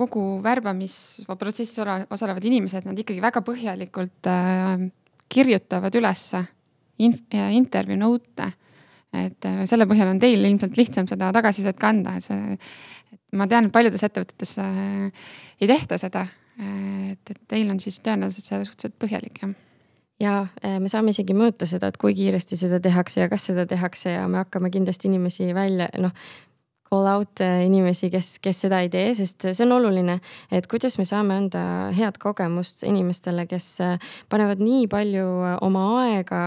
kogu 0.00 0.40
värbamisprotsessis 0.42 1.76
osalevad 2.10 2.44
inimesed, 2.44 2.86
nad 2.88 2.98
ikkagi 2.98 3.20
väga 3.22 3.42
põhjalikult 3.44 4.28
äh, 4.30 4.88
kirjutavad 5.28 5.94
ülesse 5.94 6.44
in, 6.98 7.16
intervjuu 7.32 7.98
note'e 8.00 8.48
et 9.12 9.48
äh, 9.48 9.62
selle 9.70 9.88
põhjal 9.90 10.12
on 10.12 10.20
teil 10.22 10.44
ilmselt 10.44 10.76
lihtsam 10.78 11.08
seda 11.10 11.32
tagasisidet 11.34 11.78
ka 11.80 11.90
anda, 11.94 12.16
et 12.18 12.26
see, 12.26 12.58
et 13.14 13.22
ma 13.38 13.48
tean, 13.50 13.68
et 13.68 13.74
paljudes 13.74 14.04
ettevõtetes 14.06 14.58
äh, 14.62 15.32
ei 15.60 15.70
tehta 15.70 15.98
seda. 16.00 16.28
et, 16.60 17.30
et 17.30 17.38
teil 17.48 17.70
on 17.72 17.78
siis 17.80 18.02
tõenäoliselt 18.04 18.44
see 18.44 18.64
suhteliselt 18.66 18.96
põhjalik, 19.00 19.38
jah 19.40 19.54
ja 20.20 20.34
äh, 20.64 20.76
me 20.80 20.90
saame 20.92 21.14
isegi 21.14 21.34
mõõta 21.36 21.66
seda, 21.68 21.88
et 21.90 21.98
kui 22.00 22.14
kiiresti 22.16 22.58
seda 22.60 22.80
tehakse 22.84 23.22
ja 23.22 23.28
kas 23.32 23.46
seda 23.48 23.66
tehakse 23.68 24.12
ja 24.12 24.26
me 24.28 24.42
hakkame 24.42 24.70
kindlasti 24.74 25.08
inimesi 25.08 25.48
välja, 25.56 25.88
noh 26.02 26.12
call 26.90 27.06
out 27.06 27.40
äh, 27.40 27.64
inimesi, 27.66 28.10
kes, 28.10 28.34
kes 28.42 28.64
seda 28.64 28.80
ei 28.82 28.90
tee, 28.90 29.12
sest 29.14 29.46
see 29.52 29.64
on 29.66 29.76
oluline, 29.76 30.18
et 30.54 30.66
kuidas 30.70 30.98
me 30.98 31.06
saame 31.08 31.36
anda 31.38 31.62
head 31.94 32.18
kogemust 32.22 32.82
inimestele, 32.88 33.46
kes 33.50 33.68
äh, 33.84 34.08
panevad 34.32 34.62
nii 34.62 34.88
palju 34.90 35.26
äh, 35.46 35.58
oma 35.66 35.84
aega 36.04 36.40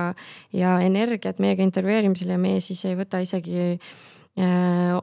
ja 0.55 0.75
energiat 0.83 1.39
meiega 1.43 1.63
intervjueerimisele 1.63 2.35
ja 2.35 2.41
meie 2.41 2.63
siis 2.63 2.83
ei 2.89 2.99
võta 2.99 3.23
isegi 3.23 3.77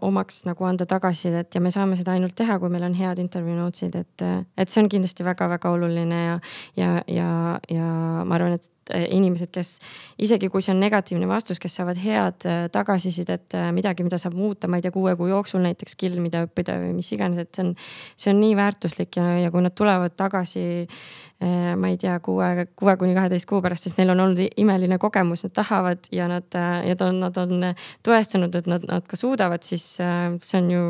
omaks 0.03 0.41
nagu 0.43 0.65
anda 0.67 0.83
tagasisidet 0.91 1.55
ja 1.55 1.61
me 1.63 1.71
saame 1.71 1.95
seda 1.95 2.17
ainult 2.17 2.35
teha, 2.35 2.57
kui 2.59 2.67
meil 2.75 2.83
on 2.83 2.97
head 2.99 3.21
intervjuu 3.23 3.55
notes'id, 3.61 3.95
et, 3.95 4.25
et 4.59 4.73
see 4.73 4.83
on 4.83 4.89
kindlasti 4.91 5.23
väga-väga 5.23 5.71
oluline 5.71 6.19
ja, 6.19 6.33
ja, 6.75 6.89
ja, 7.07 7.29
ja 7.71 7.93
ma 8.27 8.35
arvan, 8.41 8.57
et 8.59 8.67
Äh, 8.91 9.07
inimesed, 9.15 9.51
kes 9.55 9.79
isegi 10.23 10.49
kui 10.51 10.63
see 10.65 10.73
on 10.75 10.81
negatiivne 10.83 11.29
vastus, 11.31 11.61
kes 11.63 11.77
saavad 11.79 11.99
head 12.01 12.47
äh, 12.49 12.65
tagasisidet, 12.73 13.47
äh, 13.55 13.71
midagi, 13.75 14.05
mida 14.07 14.19
saab 14.19 14.35
muuta, 14.39 14.69
ma 14.71 14.81
ei 14.81 14.85
tea, 14.85 14.93
kuue 14.95 15.13
kuu 15.19 15.29
jooksul 15.31 15.63
näiteks 15.63 15.95
skill, 15.95 16.19
mida 16.23 16.43
õppida 16.47 16.79
või 16.81 16.95
mis 16.97 17.11
iganes, 17.15 17.39
et 17.45 17.55
see 17.55 17.67
on, 17.69 17.75
see 18.19 18.33
on 18.33 18.41
nii 18.43 18.57
väärtuslik 18.59 19.19
ja, 19.21 19.27
ja 19.45 19.53
kui 19.55 19.63
nad 19.63 19.77
tulevad 19.79 20.17
tagasi 20.19 20.65
ma 21.41 21.89
ei 21.89 21.97
tea, 21.97 22.19
kuue, 22.21 22.67
kuue 22.77 22.93
kuni 23.01 23.15
kaheteist 23.17 23.47
kuu 23.49 23.63
pärast, 23.65 23.87
sest 23.87 23.97
neil 23.97 24.11
on 24.13 24.21
olnud 24.27 24.59
imeline 24.61 24.99
kogemus, 25.01 25.47
nad 25.47 25.55
tahavad 25.57 26.11
ja 26.13 26.27
nad, 26.29 26.45
ja 26.53 26.97
ta 27.01 27.09
on, 27.09 27.23
nad 27.23 27.39
on 27.41 27.71
tõestanud, 28.05 28.59
et 28.61 28.69
nad, 28.69 28.85
nad 28.91 29.07
ka 29.09 29.17
suudavad, 29.17 29.65
siis 29.65 29.87
see 29.97 30.59
on 30.61 30.69
ju 30.69 30.83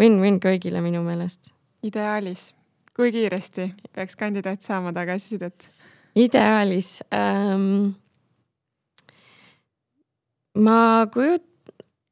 win-win 0.00 0.36
kõigile 0.44 0.84
minu 0.84 1.00
meelest. 1.06 1.54
ideaalis, 1.88 2.50
kui 2.92 3.14
kiiresti 3.16 3.70
peaks 3.96 4.20
kandidaat 4.20 4.60
saama 4.60 4.92
tagasisidet? 4.92 5.70
Ideaalis 6.14 7.00
ähm,. 7.14 7.94
ma 10.54 11.06
kujut-, 11.10 11.50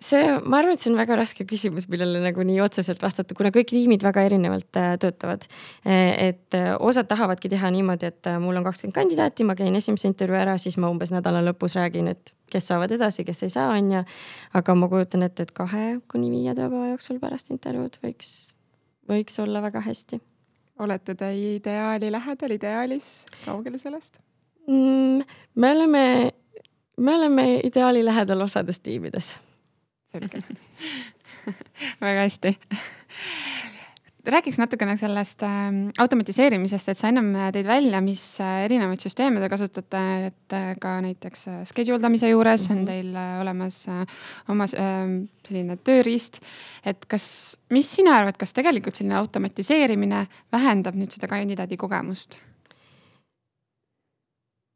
see, 0.03 0.23
ma 0.43 0.59
arvan, 0.61 0.75
et 0.75 0.83
see 0.83 0.91
on 0.91 0.99
väga 0.99 1.17
raske 1.19 1.45
küsimus, 1.49 1.87
millele 1.91 2.21
nagu 2.23 2.45
nii 2.47 2.59
otseselt 2.65 3.03
vastata, 3.03 3.37
kuna 3.39 3.53
kõik 3.55 3.71
tiimid 3.73 4.05
väga 4.05 4.25
erinevalt 4.27 4.79
äh, 4.81 4.95
töötavad. 5.03 5.47
et 5.85 6.57
äh, 6.59 6.73
osad 6.81 7.09
tahavadki 7.11 7.51
teha 7.53 7.71
niimoodi, 7.75 8.11
et 8.13 8.31
äh, 8.31 8.39
mul 8.43 8.59
on 8.59 8.67
kakskümmend 8.67 8.97
kandidaati, 8.97 9.47
ma 9.47 9.57
käin 9.59 9.77
esimese 9.79 10.09
intervjuu 10.11 10.41
ära, 10.41 10.57
siis 10.59 10.79
ma 10.83 10.91
umbes 10.93 11.15
nädala 11.15 11.45
lõpus 11.47 11.79
räägin, 11.79 12.11
et 12.13 12.35
kes 12.53 12.69
saavad 12.73 12.93
edasi, 12.99 13.25
kes 13.29 13.47
ei 13.47 13.55
saa, 13.55 13.71
on 13.77 13.95
ju. 13.99 14.03
aga 14.59 14.77
ma 14.79 14.91
kujutan 14.93 15.29
ette, 15.29 15.47
et 15.47 15.55
kahe 15.57 15.87
kuni 16.11 16.33
viie 16.35 16.57
tööpäeva 16.59 16.93
jooksul 16.93 17.23
pärast 17.23 17.55
intervjuud 17.55 18.03
võiks, 18.03 18.53
võiks 19.11 19.39
olla 19.43 19.63
väga 19.65 19.87
hästi 19.87 20.21
olete 20.83 21.15
te 21.19 21.31
ideaali 21.37 22.11
lähedal, 22.13 22.57
ideaalis, 22.59 23.09
kaugel 23.45 23.79
sellest 23.79 24.19
mm,? 24.67 25.23
me 25.55 25.73
oleme, 25.77 26.05
me 26.97 27.15
oleme 27.15 27.47
ideaali 27.65 28.05
lähedal 28.05 28.41
osades 28.47 28.81
tiimides. 28.81 29.39
selge 30.13 30.43
väga 32.01 32.21
hästi 32.21 32.59
räägiks 34.25 34.59
natukene 34.59 34.97
sellest 34.97 35.43
äh, 35.43 35.71
automatiseerimisest, 35.99 36.93
et 36.93 36.99
sa 36.99 37.11
ennem 37.11 37.33
tõid 37.55 37.67
välja, 37.67 38.01
mis 38.05 38.25
äh, 38.43 38.65
erinevaid 38.67 39.03
süsteeme 39.03 39.43
te 39.43 39.49
kasutate, 39.51 40.03
et 40.29 40.57
äh, 40.57 40.69
ka 40.83 40.95
näiteks 41.05 41.49
äh, 41.51 41.59
schedule 41.69 41.99
damise 42.03 42.31
juures 42.31 42.69
mm 42.69 42.75
-hmm. 42.75 42.79
on 42.79 42.85
mhm. 42.85 42.87
teil 42.87 43.17
äh, 43.17 43.41
olemas 43.41 43.89
äh, 43.89 44.07
oma 44.49 44.65
äh, 44.65 45.27
selline 45.49 45.77
tööriist. 45.77 46.41
et 46.85 47.07
kas, 47.07 47.59
mis 47.71 47.95
sina 47.95 48.17
arvad, 48.19 48.37
kas 48.37 48.53
tegelikult 48.53 48.95
selline 48.95 49.17
automatiseerimine 49.17 50.27
vähendab 50.53 50.95
nüüd 50.95 51.11
seda 51.11 51.29
kandidaadi 51.29 51.77
kogemust? 51.77 52.52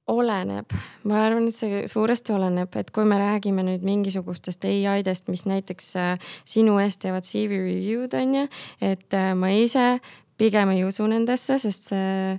Oleneb, 0.06 0.70
ma 1.08 1.24
arvan, 1.26 1.48
et 1.50 1.56
see 1.56 1.82
suuresti 1.90 2.34
oleneb, 2.36 2.76
et 2.78 2.92
kui 2.94 3.06
me 3.08 3.18
räägime 3.18 3.64
nüüd 3.66 3.86
mingisugustest 3.86 4.64
ai-dest, 4.68 5.26
mis 5.32 5.46
näiteks 5.48 5.90
äh, 5.98 6.30
sinu 6.46 6.78
eest 6.82 7.02
teevad 7.02 7.26
CV 7.26 7.58
review'd 7.64 8.14
on 8.18 8.38
ju, 8.40 8.46
et 8.86 9.18
äh, 9.18 9.32
ma 9.38 9.50
ise 9.50 9.96
pigem 10.38 10.70
ei 10.76 10.84
usu 10.86 11.08
nendesse, 11.10 11.58
sest 11.58 11.90
see, 11.90 12.38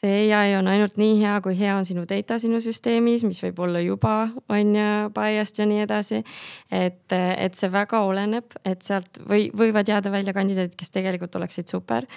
see 0.00 0.24
ai 0.32 0.54
on 0.56 0.70
ainult 0.70 0.96
nii 1.00 1.18
hea, 1.20 1.36
kui 1.44 1.58
hea 1.58 1.76
on 1.76 1.84
sinu 1.84 2.06
data 2.08 2.38
sinu 2.40 2.62
süsteemis, 2.64 3.26
mis 3.28 3.42
võib 3.44 3.60
olla 3.66 3.84
juba 3.84 4.16
on 4.48 4.74
ju 4.78 4.88
biased 5.14 5.60
ja 5.60 5.68
nii 5.68 5.84
edasi. 5.84 6.24
et, 6.72 7.04
et 7.12 7.58
see 7.58 7.72
väga 7.74 8.00
oleneb, 8.08 8.56
et 8.64 8.82
sealt 8.86 9.20
või 9.28 9.50
võivad 9.52 9.92
jääda 9.92 10.14
välja 10.14 10.32
kandidaadid, 10.36 10.78
kes 10.78 10.94
tegelikult 10.94 11.36
oleksid 11.36 11.68
super 11.68 12.08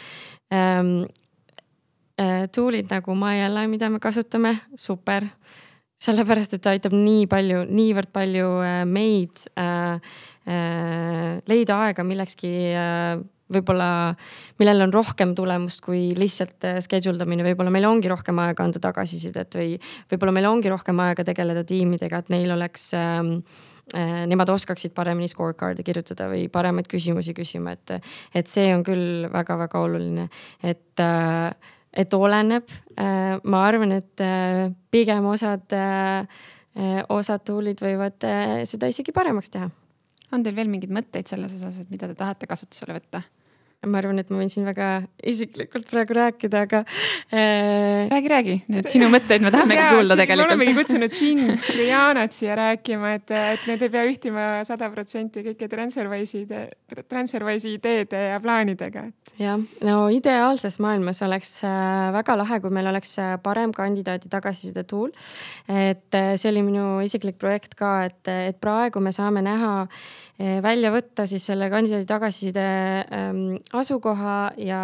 Äh, 2.17 2.47
tool'id 2.49 2.89
nagu 2.89 3.13
MyAlly, 3.13 3.67
mida 3.69 3.91
me 3.93 4.01
kasutame, 4.01 4.55
super. 4.75 5.27
sellepärast, 5.97 6.53
et 6.53 6.61
ta 6.61 6.75
aitab 6.75 6.93
nii 6.93 7.23
palju, 7.25 7.63
niivõrd 7.73 8.11
palju 8.13 8.49
äh, 8.61 8.81
meid 8.85 9.47
äh, 9.57 9.97
äh, 10.45 11.39
leida 11.49 11.77
aega 11.87 12.03
millekski 12.05 12.51
äh, 12.69 13.17
võib-olla, 13.53 13.89
millel 14.59 14.85
on 14.85 14.93
rohkem 14.93 15.33
tulemust 15.37 15.81
kui 15.85 16.11
lihtsalt 16.17 16.67
äh, 16.67 16.77
schedule 16.85 17.17
damine, 17.17 17.45
võib-olla 17.47 17.73
meil 17.73 17.87
ongi 17.89 18.11
rohkem 18.11 18.41
aega 18.43 18.65
anda 18.67 18.81
tagasisidet 18.83 19.57
või 19.57 19.71
võib-olla 20.11 20.35
meil 20.35 20.49
ongi 20.49 20.73
rohkem 20.73 21.01
aega 21.05 21.25
tegeleda 21.27 21.63
tiimidega, 21.67 22.21
et 22.21 22.29
neil 22.33 22.53
oleks 22.57 22.91
ähm, 22.97 23.39
äh, 23.95 24.25
nemad 24.29 24.51
oskaksid 24.53 24.93
paremini 24.97 25.31
scorecard'e 25.31 25.85
kirjutada 25.87 26.29
või 26.33 26.45
paremaid 26.53 26.89
küsimusi 26.91 27.33
küsima, 27.37 27.77
et, 27.77 27.97
et 28.37 28.51
see 28.51 28.69
on 28.75 28.85
küll 28.85 29.31
väga-väga 29.33 29.81
oluline, 29.87 30.29
et 30.61 31.05
äh, 31.05 31.73
et 31.97 32.13
oleneb, 32.13 32.69
äh, 32.99 33.39
ma 33.43 33.63
arvan, 33.67 33.95
et 33.97 34.23
äh, 34.23 34.67
pigem 34.93 35.25
osad, 35.31 35.65
äh, 35.73 36.45
osad 37.09 37.41
tool'id 37.47 37.81
võivad 37.81 38.21
seda 38.69 38.89
isegi 38.91 39.13
paremaks 39.15 39.49
teha. 39.49 39.69
on 40.35 40.43
teil 40.43 40.53
veel 40.55 40.69
mingeid 40.69 40.91
mõtteid 40.93 41.29
selles 41.31 41.55
osas, 41.57 41.79
et 41.81 41.89
mida 41.89 42.05
te 42.05 42.13
tahate 42.19 42.45
kasutusele 42.45 42.99
võtta? 42.99 43.23
Ma 43.85 43.99
arvan, 44.01 44.17
et 44.17 44.31
ma 44.33 44.39
võin 44.39 44.49
siin 44.49 44.65
väga 44.65 44.87
isiklikult 45.29 45.85
praegu 45.91 46.15
rääkida, 46.17 46.63
aga 46.65 46.79
äh.... 47.29 48.07
räägi, 48.09 48.29
räägi, 48.31 48.55
need 48.73 48.89
sinu 48.89 49.09
mõtteid 49.13 49.43
me 49.45 49.51
tahamegi 49.53 49.83
kuulda 49.93 50.17
tegelikult. 50.17 50.49
olemegi 50.49 50.73
kutsunud 50.79 51.13
sind 51.13 51.51
ja 51.77 51.85
Jaanat 51.91 52.33
siia 52.33 52.55
rääkima, 52.57 53.13
et, 53.19 53.29
et 53.37 53.67
need 53.69 53.85
ei 53.85 53.93
pea 53.93 54.07
ühtima 54.09 54.47
sada 54.67 54.89
protsenti 54.93 55.45
kõike 55.45 55.69
Transferwise'i, 55.69 56.47
Transferwise'i 57.05 57.75
ideede 57.77 58.23
ja 58.31 58.39
plaanidega. 58.41 59.05
jah, 59.37 59.61
no 59.85 59.99
ideaalses 60.13 60.79
maailmas 60.81 61.21
oleks 61.27 61.53
äh, 61.67 62.09
väga 62.17 62.37
lahe, 62.41 62.59
kui 62.63 62.73
meil 62.73 62.89
oleks 62.89 63.13
äh, 63.21 63.35
parem 63.43 63.75
kandidaadi 63.77 64.33
tagasiside 64.33 64.87
tool. 64.89 65.13
et 65.69 66.17
äh, 66.17 66.33
see 66.33 66.49
oli 66.49 66.65
minu 66.65 66.97
isiklik 67.05 67.37
projekt 67.37 67.77
ka, 67.77 67.99
et, 68.09 68.23
et 68.25 68.57
praegu 68.57 69.05
me 69.05 69.13
saame 69.13 69.45
näha, 69.45 69.75
välja 70.61 70.91
võtta 70.93 71.23
siis 71.25 71.47
selle 71.49 71.65
kandidaadi 71.73 72.05
tagasiside 72.05 72.65
ähm, 73.09 73.55
asukoha 73.75 74.37
ja 74.63 74.81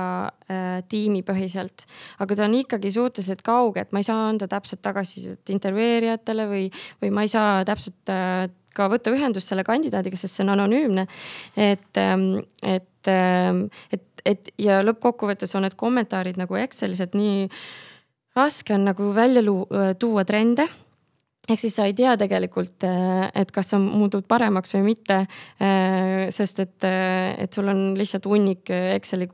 äh, 0.51 0.81
tiimipõhiselt. 0.91 1.85
aga 2.19 2.35
ta 2.35 2.47
on 2.47 2.57
ikkagi 2.57 2.91
suhteliselt 2.91 3.43
kauge, 3.45 3.85
et 3.85 3.93
ma 3.95 4.01
ei 4.01 4.07
saa 4.07 4.27
anda 4.27 4.47
täpset 4.51 4.81
tagasisidet 4.83 5.53
intervjueerijatele 5.55 6.47
või, 6.49 6.67
või 7.01 7.13
ma 7.15 7.23
ei 7.23 7.31
saa 7.31 7.63
täpselt 7.67 8.11
äh, 8.11 8.49
ka 8.73 8.89
võtta 8.91 9.13
ühendust 9.13 9.51
selle 9.51 9.63
kandidaadiga, 9.63 10.17
sest 10.19 10.35
see 10.35 10.45
on 10.45 10.55
anonüümne. 10.55 11.07
et 11.55 12.01
ähm,, 12.01 12.43
et 12.63 13.07
ähm,, 13.07 13.67
et, 13.91 14.05
et 14.25 14.53
ja 14.59 14.81
lõppkokkuvõttes 14.83 15.55
on 15.55 15.67
need 15.67 15.77
kommentaarid 15.79 16.39
nagu 16.41 16.57
Excelis, 16.59 17.01
et 17.03 17.15
nii 17.15 17.47
raske 18.35 18.73
on 18.75 18.87
nagu 18.89 19.13
välja 19.15 19.43
tuua 19.99 20.25
trende 20.25 20.67
ehk 21.43 21.59
siis 21.59 21.75
sa 21.75 21.85
ei 21.89 21.93
tea 21.95 22.13
tegelikult, 22.19 22.85
äh, 22.87 23.27
et 23.35 23.51
kas 23.51 23.73
sa 23.73 23.79
muutud 23.81 24.23
paremaks 24.29 24.75
või 24.77 24.83
mitte. 24.93 25.17
Äh, 25.59 26.29
sest 26.31 26.61
et, 26.63 26.77
äh, 26.87 27.35
et 27.43 27.53
sul 27.53 27.67
on 27.67 27.81
lihtsalt 27.99 28.25
hunnik 28.31 28.69
Exceli 28.73 29.27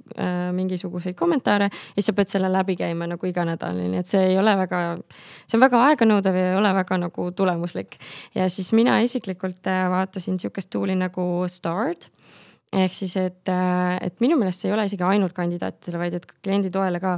mingisuguseid 0.53 1.15
kommentaare 1.15 1.69
ja 1.69 2.03
sa 2.03 2.13
pead 2.17 2.31
selle 2.31 2.49
läbi 2.51 2.75
käima 2.79 3.07
nagu 3.09 3.29
iga 3.29 3.45
nädal, 3.45 3.77
nii 3.77 4.01
et 4.01 4.09
see 4.09 4.31
ei 4.31 4.37
ole 4.41 4.55
väga, 4.57 4.81
see 5.45 5.57
on 5.57 5.63
väga 5.63 5.83
aeganõudev 5.89 6.39
ja 6.39 6.51
ei 6.53 6.57
ole 6.57 6.73
väga 6.79 6.97
nagu 7.05 7.29
tulemuslik. 7.31 7.99
ja 8.35 8.49
siis 8.49 8.73
mina 8.73 8.99
isiklikult 9.05 9.65
vaatasin 9.65 10.39
sihukest 10.39 10.69
tool'i 10.73 10.97
nagu 10.97 11.45
Start 11.47 12.09
ehk 12.69 12.93
siis, 12.93 13.15
et, 13.17 13.49
äh, 13.49 13.97
et 14.05 14.19
minu 14.21 14.37
meelest 14.37 14.61
see 14.61 14.69
ei 14.69 14.75
ole 14.75 14.85
isegi 14.85 15.05
ainult 15.05 15.33
kandidaatidele, 15.33 15.99
vaid 16.03 16.17
et 16.19 16.25
kliendi 16.45 16.69
toele 16.73 16.99
ka. 17.01 17.15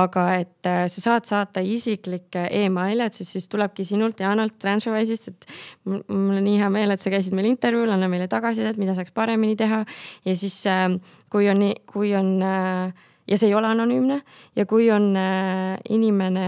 aga 0.00 0.24
et 0.40 0.68
äh, 0.70 0.84
sa 0.88 1.02
saad 1.02 1.28
saata 1.28 1.60
isiklikke 1.60 2.46
email'e, 2.64 3.08
et 3.10 3.16
siis, 3.16 3.34
siis 3.36 3.48
tulebki 3.52 3.84
sinult 3.84 4.20
Jaanalt 4.24 4.56
Transferwise'ist, 4.62 5.28
et 5.28 5.48
mul 5.84 6.38
on 6.38 6.44
nii 6.44 6.56
hea 6.60 6.70
meel, 6.72 6.94
et 6.94 7.04
sa 7.04 7.12
käisid 7.12 7.36
meil 7.36 7.50
intervjuul, 7.50 7.92
anna 7.92 8.08
meile 8.08 8.28
tagasisidet, 8.32 8.80
mida 8.80 8.96
saaks 8.96 9.12
paremini 9.12 9.58
teha. 9.60 9.82
ja 10.24 10.36
siis 10.36 10.56
äh, 10.70 10.88
kui 11.30 11.50
on, 11.52 11.66
kui 11.90 12.14
on 12.16 12.38
ja 12.40 13.36
see 13.36 13.50
ei 13.50 13.54
ole 13.56 13.68
anonüümne 13.68 14.20
ja 14.56 14.66
kui 14.68 14.88
on 14.92 15.12
inimene 15.90 16.46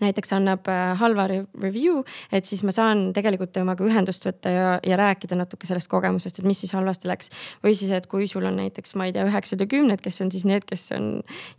näiteks 0.00 0.32
annab 0.36 0.68
äh, 0.70 0.92
halva 1.00 1.26
review, 1.30 2.00
et 2.32 2.46
siis 2.48 2.62
ma 2.66 2.72
saan 2.74 3.10
tegelikult 3.16 3.52
temaga 3.56 3.84
ühendust 3.86 4.24
võtta 4.26 4.52
ja, 4.52 4.68
ja 4.86 4.98
rääkida 5.00 5.38
natuke 5.38 5.68
sellest 5.68 5.90
kogemusest, 5.90 6.40
et 6.40 6.48
mis 6.48 6.60
siis 6.62 6.74
halvasti 6.76 7.10
läks. 7.10 7.32
või 7.64 7.74
siis, 7.76 7.90
et 7.96 8.06
kui 8.10 8.28
sul 8.30 8.46
on 8.48 8.60
näiteks, 8.60 8.94
ma 8.98 9.08
ei 9.08 9.14
tea, 9.16 9.26
üheksad 9.28 9.62
ja 9.62 9.68
kümned, 9.70 10.02
kes 10.04 10.20
on 10.24 10.32
siis 10.32 10.46
need, 10.48 10.66
kes 10.68 10.86
on 10.96 11.08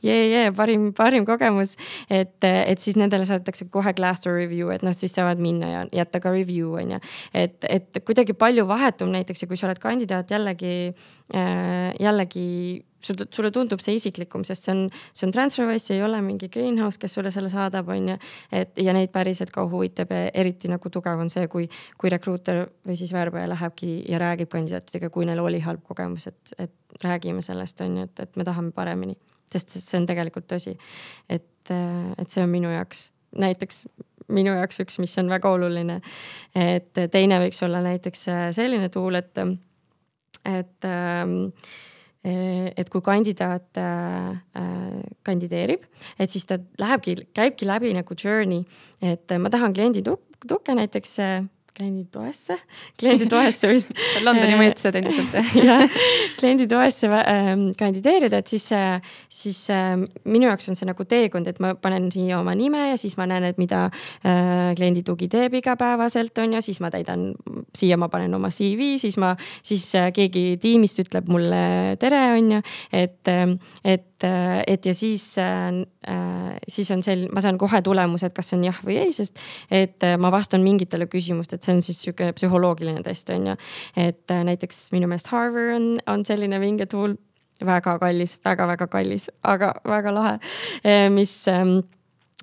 jee, 0.05 0.19
jee, 0.32 0.51
parim, 0.57 0.91
parim 0.97 1.27
kogemus. 1.27 1.75
et, 2.09 2.38
et 2.43 2.79
siis 2.79 2.97
nendele 2.99 3.27
saadetakse 3.29 3.67
kohe 3.73 3.93
Glassdoor 3.97 4.38
review, 4.39 4.71
et 4.73 4.86
noh, 4.86 4.95
siis 4.95 5.13
saavad 5.15 5.41
minna 5.41 5.71
ja 5.71 5.82
jätta 6.01 6.23
ka 6.23 6.32
review 6.34 6.77
on 6.79 6.95
ju. 6.95 7.01
et, 7.34 7.57
et 7.69 8.03
kuidagi 8.05 8.34
palju 8.34 8.67
vahetum 8.69 9.11
näiteks 9.13 9.43
ja 9.43 9.51
kui 9.51 9.59
sa 9.59 9.67
oled 9.67 9.82
kandidaat 9.82 10.32
jällegi 10.32 10.93
äh,, 11.36 11.91
jällegi 11.99 12.86
sulle, 13.06 13.28
sulle 13.34 13.52
tundub 13.52 13.82
see 13.84 13.95
isiklikum, 13.97 14.43
sest 14.47 14.68
see 14.68 14.76
on, 14.76 14.84
see 15.14 15.28
on 15.28 15.34
Transferwise, 15.36 15.86
see 15.86 15.97
ei 15.99 16.04
ole 16.06 16.22
mingi 16.26 16.49
greenhouse, 16.54 16.99
kes 17.02 17.18
sulle 17.18 17.32
selle 17.34 17.52
saadab, 17.54 17.89
on 17.93 18.14
ju. 18.14 18.18
et 18.62 18.82
ja 18.82 18.95
neid 18.97 19.14
päriselt 19.14 19.54
ka 19.56 19.66
huvitab 19.70 20.14
ja 20.16 20.28
eriti 20.43 20.72
nagu 20.72 20.91
tugev 20.93 21.24
on 21.24 21.32
see, 21.34 21.47
kui, 21.52 21.68
kui 22.02 22.12
rekruuter 22.14 22.66
või 22.88 22.99
siis 22.99 23.14
värbaja 23.16 23.49
lähebki 23.52 23.93
ja 24.10 24.22
räägib 24.22 24.52
kandidaatidega, 24.52 25.12
kui 25.14 25.28
neil 25.30 25.41
oli 25.43 25.62
halb 25.66 25.84
kogemus, 25.88 26.28
et, 26.32 26.56
et 26.58 27.04
räägime 27.04 27.43
sellest, 27.45 27.82
on 27.86 28.02
ju, 28.02 28.10
et, 28.10 28.26
et 28.28 28.39
me 28.39 28.47
tahame 28.47 28.76
paremini. 28.76 29.18
sest 29.52 29.74
see 29.78 29.99
on 29.99 30.06
tegelikult 30.08 30.47
tõsi. 30.52 30.78
et, 31.30 31.72
et 31.72 32.30
see 32.30 32.43
on 32.43 32.49
minu 32.49 32.72
jaoks 32.72 33.10
näiteks 33.39 33.86
minu 34.32 34.54
jaoks 34.56 34.82
üks, 34.84 34.97
mis 35.02 35.14
on 35.20 35.30
väga 35.32 35.52
oluline. 35.52 35.99
et 36.56 37.04
teine 37.12 37.39
võiks 37.43 37.62
olla 37.66 37.82
näiteks 37.84 38.28
selline 38.58 38.89
tool, 38.93 39.20
et, 39.20 39.43
et 40.47 40.88
ähm, 40.88 41.38
et 42.24 42.89
kui 42.93 43.01
kandidaat 43.01 43.78
äh, 43.82 44.30
äh, 44.57 44.99
kandideerib, 45.26 45.88
et 46.19 46.30
siis 46.30 46.45
ta 46.45 46.59
lähebki, 46.82 47.15
käibki 47.34 47.65
läbi 47.65 47.93
nagu 47.97 48.17
journey, 48.17 48.61
et 49.01 49.34
ma 49.41 49.49
tahan 49.49 49.74
kliendi 49.74 50.03
tukke 50.05 50.76
näiteks 50.78 51.17
äh, 51.26 51.41
klienditoesse, 51.78 52.57
klienditoesse 52.99 53.69
vist. 53.72 53.93
Londoni 54.26 54.57
mõjutused 54.59 54.97
endiselt 54.99 55.36
jah, 55.67 55.86
klienditoesse 56.39 57.09
äh, 57.15 57.51
kandideerida, 57.80 58.41
et 58.41 58.51
siis, 58.51 58.67
siis 59.32 59.61
äh, 59.74 59.95
minu 60.26 60.49
jaoks 60.49 60.72
on 60.72 60.80
see 60.80 60.89
nagu 60.89 61.05
teekond, 61.07 61.49
et 61.51 61.61
ma 61.63 61.74
panen 61.80 62.09
siia 62.13 62.39
oma 62.41 62.55
nime 62.57 62.89
ja 62.91 62.99
siis 62.99 63.17
ma 63.19 63.28
näen, 63.30 63.47
et 63.49 63.61
mida 63.61 63.86
äh, 63.88 64.72
kliendi 64.78 65.05
tugi 65.07 65.30
teeb 65.32 65.55
igapäevaselt, 65.61 66.38
on 66.43 66.57
ju, 66.57 66.63
siis 66.65 66.82
ma 66.84 66.91
täidan, 66.93 67.32
siia 67.78 67.99
ma 67.99 68.11
panen 68.11 68.36
oma 68.38 68.51
CV, 68.53 68.95
siis 69.01 69.17
ma, 69.22 69.34
siis 69.65 69.88
äh, 69.99 70.11
keegi 70.15 70.57
tiimist 70.61 71.01
ütleb 71.05 71.32
mulle 71.32 71.63
tere, 72.01 72.24
on 72.38 72.55
ju, 72.57 72.63
et, 73.01 73.34
et 73.88 74.11
et, 74.28 74.86
ja 74.86 74.93
siis, 74.95 75.24
äh, 75.38 75.82
siis 76.67 76.91
on 76.91 77.03
sel-, 77.05 77.28
ma 77.34 77.43
saan 77.43 77.59
kohe 77.61 77.82
tulemuse, 77.86 78.30
et 78.30 78.36
kas 78.38 78.51
see 78.51 78.59
on 78.59 78.67
jah 78.67 78.82
või 78.86 78.99
ei, 79.01 79.15
sest 79.15 79.39
et 79.72 80.03
äh, 80.07 80.17
ma 80.22 80.32
vastan 80.34 80.63
mingitele 80.65 81.07
küsimustele, 81.11 81.59
et 81.59 81.67
see 81.67 81.76
on 81.76 81.84
siis 81.86 82.01
sihuke 82.05 82.32
psühholoogiline 82.38 83.03
test 83.05 83.30
on 83.34 83.51
ju. 83.51 83.57
et 83.95 84.34
äh, 84.34 84.43
näiteks 84.47 84.89
minu 84.95 85.09
meelest 85.11 85.32
Harvard 85.34 85.76
on, 85.78 85.89
on 86.11 86.26
selline 86.28 86.59
vinge 86.63 86.88
tool, 86.91 87.15
väga 87.65 87.97
kallis 88.01 88.38
väga,, 88.41 88.65
väga-väga 88.65 88.88
kallis, 88.91 89.30
aga 89.43 89.74
väga 89.86 90.13
lahe, 90.15 90.38
mis 91.13 91.36
ähm, 91.51 91.82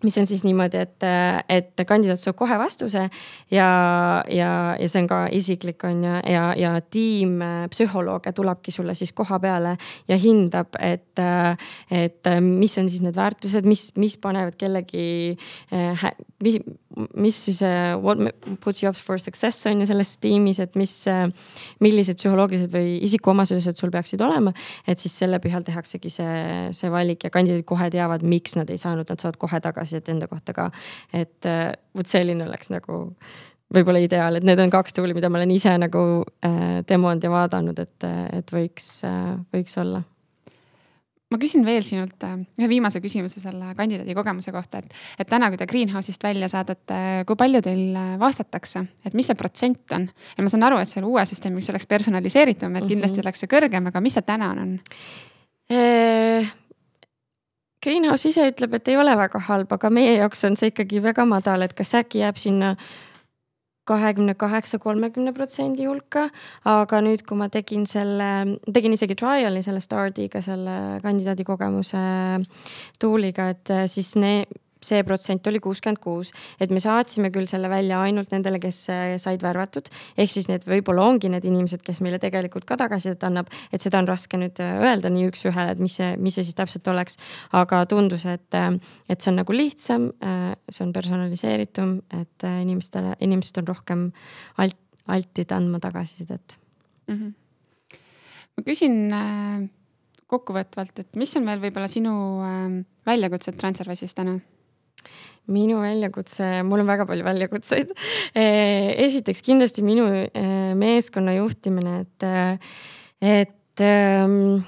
mis 0.04 0.18
on 0.18 0.26
siis 0.26 0.44
niimoodi, 0.46 0.78
et, 0.84 1.06
et 1.50 1.82
kandidaat 1.88 2.20
saab 2.22 2.36
kohe 2.38 2.58
vastuse 2.60 3.04
ja, 3.50 3.68
ja, 4.30 4.50
ja 4.78 4.88
see 4.88 5.02
on 5.02 5.08
ka 5.10 5.20
isiklik, 5.34 5.82
on 5.88 6.04
ju, 6.04 6.14
ja, 6.30 6.44
ja 6.58 6.72
tiim 6.80 7.38
psühholooge 7.72 8.32
tulebki 8.36 8.74
sulle 8.74 8.94
siis 8.98 9.12
koha 9.16 9.40
peale 9.42 9.76
ja 10.08 10.18
hindab, 10.20 10.78
et, 10.78 11.22
et 11.90 12.30
mis 12.44 12.78
on 12.78 12.90
siis 12.90 13.02
need 13.04 13.16
väärtused, 13.18 13.66
mis, 13.68 13.88
mis 13.98 14.18
panevad 14.22 14.58
kellegi, 14.60 15.36
mis, 16.44 16.60
mis 17.18 17.42
siis 17.48 17.62
what 18.02 18.22
puts 18.62 18.82
you 18.82 18.90
up 18.90 18.96
for 18.96 19.18
success 19.18 19.66
on 19.66 19.82
ju 19.82 19.90
selles 19.90 20.14
tiimis, 20.22 20.62
et 20.62 20.78
mis, 20.78 20.94
millised 21.84 22.20
psühholoogilised 22.20 22.74
või 22.74 22.96
isikuomadused 23.06 23.78
sul 23.78 23.92
peaksid 23.94 24.22
olema. 24.22 24.54
et 24.86 24.98
siis 24.98 25.18
selle 25.18 25.40
põhjal 25.42 25.66
tehaksegi 25.66 26.10
see, 26.12 26.38
see 26.76 26.90
valik 26.92 27.26
ja 27.26 27.34
kandidaadid 27.34 27.66
kohe 27.68 27.90
teavad, 27.90 28.22
miks 28.22 28.56
nad 28.58 28.70
ei 28.70 28.78
saanud, 28.80 29.08
nad 29.08 29.20
saavad 29.20 29.38
kohe 29.40 29.60
tagasi 29.64 29.87
tagasisidet 29.88 30.08
enda 30.14 30.28
kohta 30.28 30.54
ka. 30.54 30.70
et 31.12 31.46
äh, 31.46 31.72
vot 31.96 32.06
selline 32.06 32.46
oleks 32.46 32.70
nagu 32.70 33.06
võib-olla 33.74 34.00
ideaal, 34.00 34.38
et 34.38 34.44
need 34.44 34.60
on 34.60 34.70
kaks 34.72 34.96
tool'i, 34.96 35.14
mida 35.14 35.28
ma 35.28 35.40
olen 35.40 35.50
ise 35.52 35.74
nagu 35.78 36.04
äh, 36.44 36.84
demonud 36.88 37.24
ja 37.24 37.32
vaadanud, 37.32 37.78
et, 37.78 38.06
et 38.32 38.54
võiks 38.54 39.02
äh,, 39.04 39.34
võiks 39.54 39.76
olla 39.80 40.02
ma 41.28 41.36
küsin 41.36 41.64
veel 41.66 41.82
sinult 41.84 42.24
äh, 42.24 42.38
ühe 42.60 42.68
viimase 42.70 43.02
küsimuse 43.04 43.42
selle 43.42 43.74
kandidaadi 43.76 44.16
kogemuse 44.16 44.52
kohta, 44.54 44.80
et, 44.80 44.94
et 45.20 45.28
täna, 45.28 45.50
kui 45.52 45.60
te 45.60 45.68
Greenhouse'ist 45.68 46.22
välja 46.24 46.48
saadate, 46.48 47.00
kui 47.28 47.36
palju 47.36 47.60
teil 47.64 47.96
äh, 47.96 48.14
vastatakse, 48.20 48.86
et 49.04 49.18
mis 49.18 49.28
see 49.28 49.36
protsent 49.36 49.96
on? 49.96 50.08
ja 50.08 50.44
ma 50.44 50.52
saan 50.52 50.64
aru, 50.70 50.80
et 50.80 50.88
selle 50.88 51.10
uue 51.10 51.24
süsteemiga 51.28 51.66
see 51.66 51.76
oleks 51.76 51.90
personaliseeritum, 51.90 52.80
et 52.80 52.88
kindlasti 52.88 53.18
mm 53.18 53.20
-hmm. 53.20 53.28
oleks 53.28 53.44
see 53.44 53.52
kõrgem, 53.52 53.92
aga 53.92 54.04
mis 54.04 54.16
see 54.16 54.24
täna 54.24 54.54
on? 54.56 54.78
Greenhouse 57.88 58.28
ise 58.28 58.44
ütleb, 58.50 58.74
et 58.76 58.88
ei 58.92 58.98
ole 59.00 59.14
väga 59.16 59.40
halb, 59.48 59.70
aga 59.72 59.88
meie 59.88 60.18
jaoks 60.18 60.44
on 60.44 60.58
see 60.60 60.68
ikkagi 60.68 61.00
väga 61.00 61.24
madal, 61.24 61.64
et 61.64 61.72
kas 61.76 61.94
äkki 61.96 62.20
jääb 62.20 62.36
sinna 62.36 62.74
kahekümne 63.88 64.34
kaheksa, 64.36 64.76
kolmekümne 64.82 65.32
protsendi 65.32 65.86
hulka. 65.88 66.26
aga 66.68 67.00
nüüd, 67.00 67.24
kui 67.24 67.38
ma 67.40 67.48
tegin 67.48 67.86
selle, 67.88 68.58
tegin 68.74 68.92
isegi 68.92 69.16
trial'i 69.16 69.62
selle 69.64 69.80
Stardiga, 69.80 70.42
selle 70.44 70.98
kandidaadi 71.04 71.46
kogemuse 71.48 72.02
tool'iga, 73.00 73.48
et 73.54 73.72
siis 73.88 74.12
ne, 74.20 74.34
see 74.84 75.02
protsent 75.06 75.46
oli 75.50 75.60
kuuskümmend 75.62 76.00
kuus, 76.02 76.30
et 76.60 76.70
me 76.74 76.80
saatsime 76.82 77.30
küll 77.34 77.48
selle 77.50 77.70
välja 77.70 78.00
ainult 78.04 78.30
nendele, 78.34 78.60
kes 78.62 78.80
äh, 78.92 79.14
said 79.20 79.42
värvatud. 79.42 79.90
ehk 80.18 80.32
siis 80.32 80.48
need 80.50 80.66
võib-olla 80.68 81.06
ongi 81.10 81.30
need 81.32 81.46
inimesed, 81.48 81.82
kes 81.86 82.00
meile 82.04 82.20
tegelikult 82.22 82.66
ka 82.68 82.78
tagasisidet 82.80 83.24
annab, 83.26 83.50
et 83.72 83.82
seda 83.84 84.00
on 84.02 84.08
raske 84.08 84.38
nüüd 84.40 84.60
äh, 84.62 84.78
öelda 84.86 85.10
nii 85.12 85.28
üks-ühele, 85.32 85.74
et 85.74 85.82
mis 85.82 85.98
see, 85.98 86.14
mis 86.22 86.38
see 86.38 86.46
siis 86.46 86.58
täpselt 86.58 86.88
oleks. 86.88 87.18
aga 87.52 87.84
tundus, 87.90 88.26
et, 88.26 88.48
äh, 88.54 88.70
et 89.08 89.20
see 89.20 89.32
on 89.32 89.40
nagu 89.42 89.54
lihtsam, 89.54 90.10
see 90.70 90.84
on 90.84 90.92
personaliseeritum, 90.94 91.98
et 92.20 92.44
inimestele, 92.46 93.16
inimesed 93.24 93.58
on 93.62 93.68
rohkem 93.68 94.04
alt, 94.62 94.78
altid 95.08 95.52
andma 95.56 95.80
tagasisidet 95.80 96.58
mm. 97.08 97.14
-hmm. 97.14 97.98
ma 98.56 98.64
küsin 98.66 98.96
kokkuvõtvalt, 100.28 100.98
et 101.00 101.16
mis 101.16 101.36
on 101.36 101.46
veel 101.48 101.62
võib-olla 101.62 101.88
sinu 101.88 102.12
väljakutsed 103.08 103.56
Transferwise'is 103.56 104.14
täna? 104.14 104.38
Minu 105.52 105.80
väljakutse, 105.82 106.62
mul 106.68 106.82
on 106.82 106.90
väga 106.90 107.06
palju 107.08 107.26
väljakutseid. 107.26 107.92
Eh, 108.38 108.94
esiteks 109.06 109.42
kindlasti 109.46 109.84
minu 109.86 110.06
eh, 110.12 110.72
meeskonna 110.78 111.36
juhtimine, 111.38 112.00
et, 112.04 112.26
eh, 112.26 112.74
et, 113.40 113.84
ehm, 113.84 114.58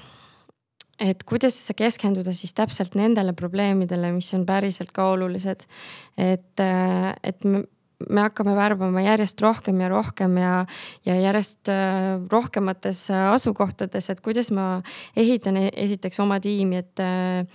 et 1.01 1.21
kuidas 1.27 1.59
keskenduda 1.77 2.33
siis 2.35 2.53
täpselt 2.57 2.97
nendele 2.99 3.33
probleemidele, 3.37 4.13
mis 4.15 4.33
on 4.37 4.45
päriselt 4.49 4.93
ka 4.95 5.11
olulised. 5.13 5.67
et, 6.17 6.59
et 6.61 7.45
me 8.09 8.25
hakkame 8.25 8.55
värbama 8.57 9.03
järjest 9.03 9.41
rohkem 9.43 9.79
ja 9.83 9.89
rohkem 9.91 10.37
ja, 10.41 10.53
ja 11.07 11.15
järjest 11.19 11.71
äh, 11.71 12.17
rohkemates 12.31 13.05
äh, 13.13 13.29
asukohtades, 13.35 14.09
et 14.11 14.21
kuidas 14.23 14.51
ma 14.55 14.81
ehitan 15.17 15.59
e-, 15.59 15.71
esiteks 15.85 16.21
oma 16.23 16.39
tiimi, 16.43 16.81
et, 16.81 17.01
äh, 17.03 17.45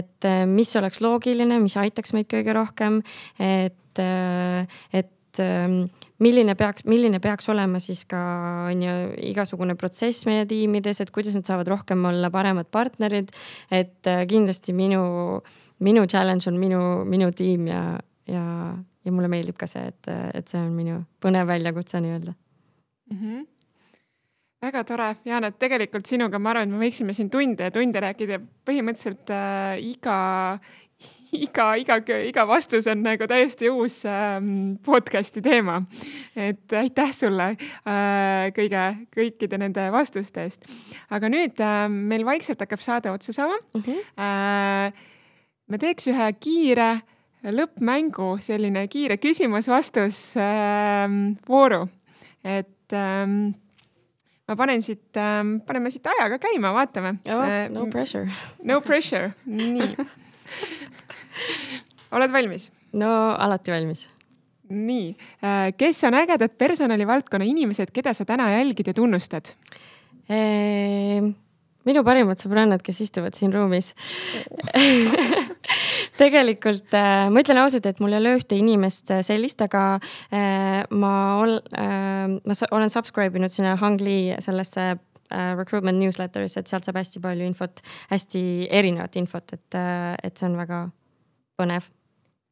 et 0.00 0.28
mis 0.50 0.74
oleks 0.78 1.02
loogiline, 1.04 1.60
mis 1.62 1.78
aitaks 1.80 2.14
meid 2.16 2.28
kõige 2.30 2.54
rohkem, 2.56 3.00
et, 3.42 4.02
et 4.02 5.40
ähm, 5.42 5.78
milline 6.22 6.54
peaks, 6.58 6.84
milline 6.88 7.20
peaks 7.22 7.48
olema 7.52 7.80
siis 7.82 8.04
ka 8.08 8.20
on 8.70 8.82
ju 8.84 8.96
igasugune 9.30 9.78
protsess 9.78 10.26
meie 10.28 10.46
tiimides, 10.48 11.02
et 11.02 11.14
kuidas 11.14 11.36
nad 11.38 11.48
saavad 11.48 11.70
rohkem 11.72 12.04
olla 12.10 12.30
paremad 12.34 12.70
partnerid. 12.74 13.32
et 13.70 14.12
kindlasti 14.28 14.74
minu, 14.76 15.40
minu 15.84 16.06
challenge 16.06 16.50
on 16.50 16.60
minu, 16.60 16.82
minu 17.08 17.32
tiim 17.32 17.66
ja, 17.70 17.82
ja 18.28 18.44
ja 19.08 19.14
mulle 19.14 19.30
meeldib 19.32 19.56
ka 19.58 19.68
see, 19.70 19.88
et, 19.92 20.10
et 20.36 20.50
see 20.50 20.60
on 20.60 20.74
minu 20.76 21.00
põnev 21.24 21.48
väljakutse 21.48 22.02
nii-öelda 22.04 22.34
mm. 22.34 23.16
-hmm 23.22 23.46
väga 24.62 24.82
tore, 24.86 25.12
Jaan, 25.28 25.46
et 25.46 25.58
tegelikult 25.60 26.08
sinuga 26.10 26.38
ma 26.42 26.52
arvan, 26.52 26.66
et 26.66 26.74
me 26.74 26.82
võiksime 26.82 27.14
siin 27.14 27.30
tunde 27.30 27.68
ja 27.68 27.74
tunde 27.74 28.02
rääkida, 28.02 28.40
põhimõtteliselt 28.66 29.30
äh, 29.30 29.76
iga, 29.86 30.16
iga, 31.46 31.66
iga, 31.78 31.98
iga 32.26 32.46
vastus 32.48 32.88
on 32.90 33.04
nagu 33.06 33.28
täiesti 33.30 33.70
uus 33.70 34.00
äh, 34.08 34.40
podcast'i 34.86 35.42
teema. 35.44 35.78
et 36.34 36.74
aitäh 36.80 37.12
sulle 37.14 37.52
äh, 37.54 38.48
kõige, 38.56 38.88
kõikide 39.14 39.60
nende 39.62 39.86
vastuste 39.94 40.48
eest. 40.48 40.66
aga 41.10 41.30
nüüd 41.30 41.62
äh, 41.62 41.84
meil 41.92 42.26
vaikselt 42.26 42.66
hakkab 42.66 42.82
saade 42.82 43.14
otsa 43.14 43.36
saama 43.36 43.60
mm. 43.74 43.86
-hmm. 43.86 44.02
Äh, 44.18 44.92
me 45.68 45.78
teeks 45.78 46.08
ühe 46.10 46.32
kiire 46.40 46.90
lõppmängu 47.46 48.32
selline 48.42 48.84
kiire 48.90 49.18
küsimus-vastus 49.20 50.18
ähm, 50.42 51.36
vooru, 51.48 51.84
et 52.44 52.96
ähm, 52.96 53.52
ma 54.48 54.56
panen 54.58 54.82
siit 54.82 55.18
ähm,, 55.20 55.58
paneme 55.66 55.92
siit 55.94 56.06
ajaga 56.10 56.40
käima, 56.42 56.72
vaatame 56.76 57.16
oh,. 57.30 57.46
no 57.74 57.86
pressure. 57.92 58.26
no 58.66 58.80
pressure, 58.84 59.32
nii 59.46 59.94
oled 62.18 62.34
valmis? 62.34 62.70
no 62.98 63.10
alati 63.38 63.74
valmis. 63.74 64.06
nii, 64.68 65.12
äh, 65.44 65.68
kes 65.78 66.02
on 66.08 66.18
ägedad 66.18 66.58
personalivaldkonna 66.58 67.46
inimesed, 67.48 67.94
keda 67.94 68.14
sa 68.16 68.26
täna 68.28 68.50
jälgid 68.56 68.90
ja 68.90 68.96
tunnustad? 68.96 69.54
Ehm, 70.28 71.30
minu 71.88 72.02
parimad 72.04 72.40
sõbrannad, 72.42 72.82
kes 72.84 72.98
istuvad 73.06 73.38
siin 73.38 73.54
ruumis 73.54 73.94
tegelikult 76.20 76.94
äh, 76.96 77.26
ma 77.32 77.42
ütlen 77.42 77.60
ausalt, 77.62 77.86
et 77.88 78.00
mul 78.02 78.14
ei 78.14 78.20
ole 78.20 78.36
ühte 78.38 78.58
inimest 78.58 79.12
äh, 79.14 79.22
sellist, 79.26 79.62
aga 79.64 79.98
äh, 80.30 80.84
ma 80.90 81.12
ol, 81.42 81.58
äh, 81.76 82.26
ma 82.38 82.58
olen 82.74 82.92
subscribe 82.92 83.38
inud 83.38 83.52
sinna 83.54 83.76
Hangli 83.80 84.34
sellesse 84.44 84.86
äh, 84.94 85.52
recruitment 85.58 86.00
newsletter'isse, 86.00 86.62
et 86.62 86.72
sealt 86.72 86.88
saab 86.88 87.00
hästi 87.00 87.22
palju 87.24 87.48
infot, 87.48 87.82
hästi 88.12 88.42
erinevat 88.80 89.20
infot, 89.20 89.56
et 89.56 89.78
äh,, 89.78 90.16
et 90.24 90.38
see 90.38 90.48
on 90.48 90.58
väga 90.60 90.86
põnev. 91.58 91.90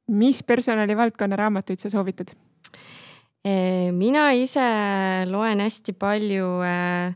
mis 0.06 0.42
personalivaldkonna 0.46 1.38
raamatuid 1.38 1.82
sa 1.82 1.90
soovitad? 1.90 2.36
mina 3.94 4.32
ise 4.34 4.62
loen 5.30 5.60
hästi 5.62 5.92
palju 5.94 6.46
Äh, 6.66 7.12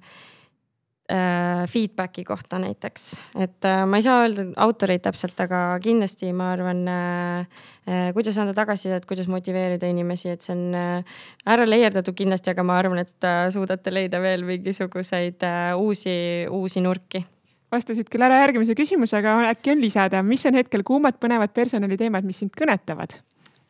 feedback'i 1.71 2.23
kohta 2.25 2.61
näiteks, 2.63 3.07
et 3.43 3.67
äh, 3.67 3.83
ma 3.89 3.99
ei 3.99 4.05
saa 4.07 4.21
öelda 4.25 4.45
autoreid 4.63 5.03
täpselt, 5.03 5.39
aga 5.43 5.63
kindlasti 5.83 6.31
ma 6.37 6.53
arvan, 6.55 6.85
äh, 6.87 7.65
kuidas 8.15 8.39
anda 8.39 8.55
tagasisidet, 8.55 9.09
kuidas 9.11 9.27
motiveerida 9.31 9.91
inimesi, 9.91 10.31
et 10.35 10.47
see 10.47 10.55
on 10.55 10.77
ära 11.51 11.67
leierdatud 11.67 12.15
kindlasti, 12.15 12.53
aga 12.55 12.67
ma 12.67 12.79
arvan, 12.79 13.03
et 13.03 13.29
suudate 13.51 13.93
leida 13.95 14.23
veel 14.23 14.47
mingisuguseid 14.47 15.43
uusi, 15.81 16.17
uusi 16.51 16.85
nurki 16.85 17.25
vastasid 17.71 18.09
küll 18.11 18.27
ära 18.27 18.41
järgmise 18.45 18.75
küsimuse, 18.79 19.19
aga 19.21 19.37
äkki 19.53 19.75
on 19.75 19.83
lisada, 19.83 20.23
mis 20.27 20.47
on 20.49 20.59
hetkel 20.59 20.83
kuumad 20.87 21.21
põnevad 21.23 21.55
personaliteemad, 21.55 22.27
mis 22.27 22.43
sind 22.43 22.55
kõnetavad? 22.59 23.19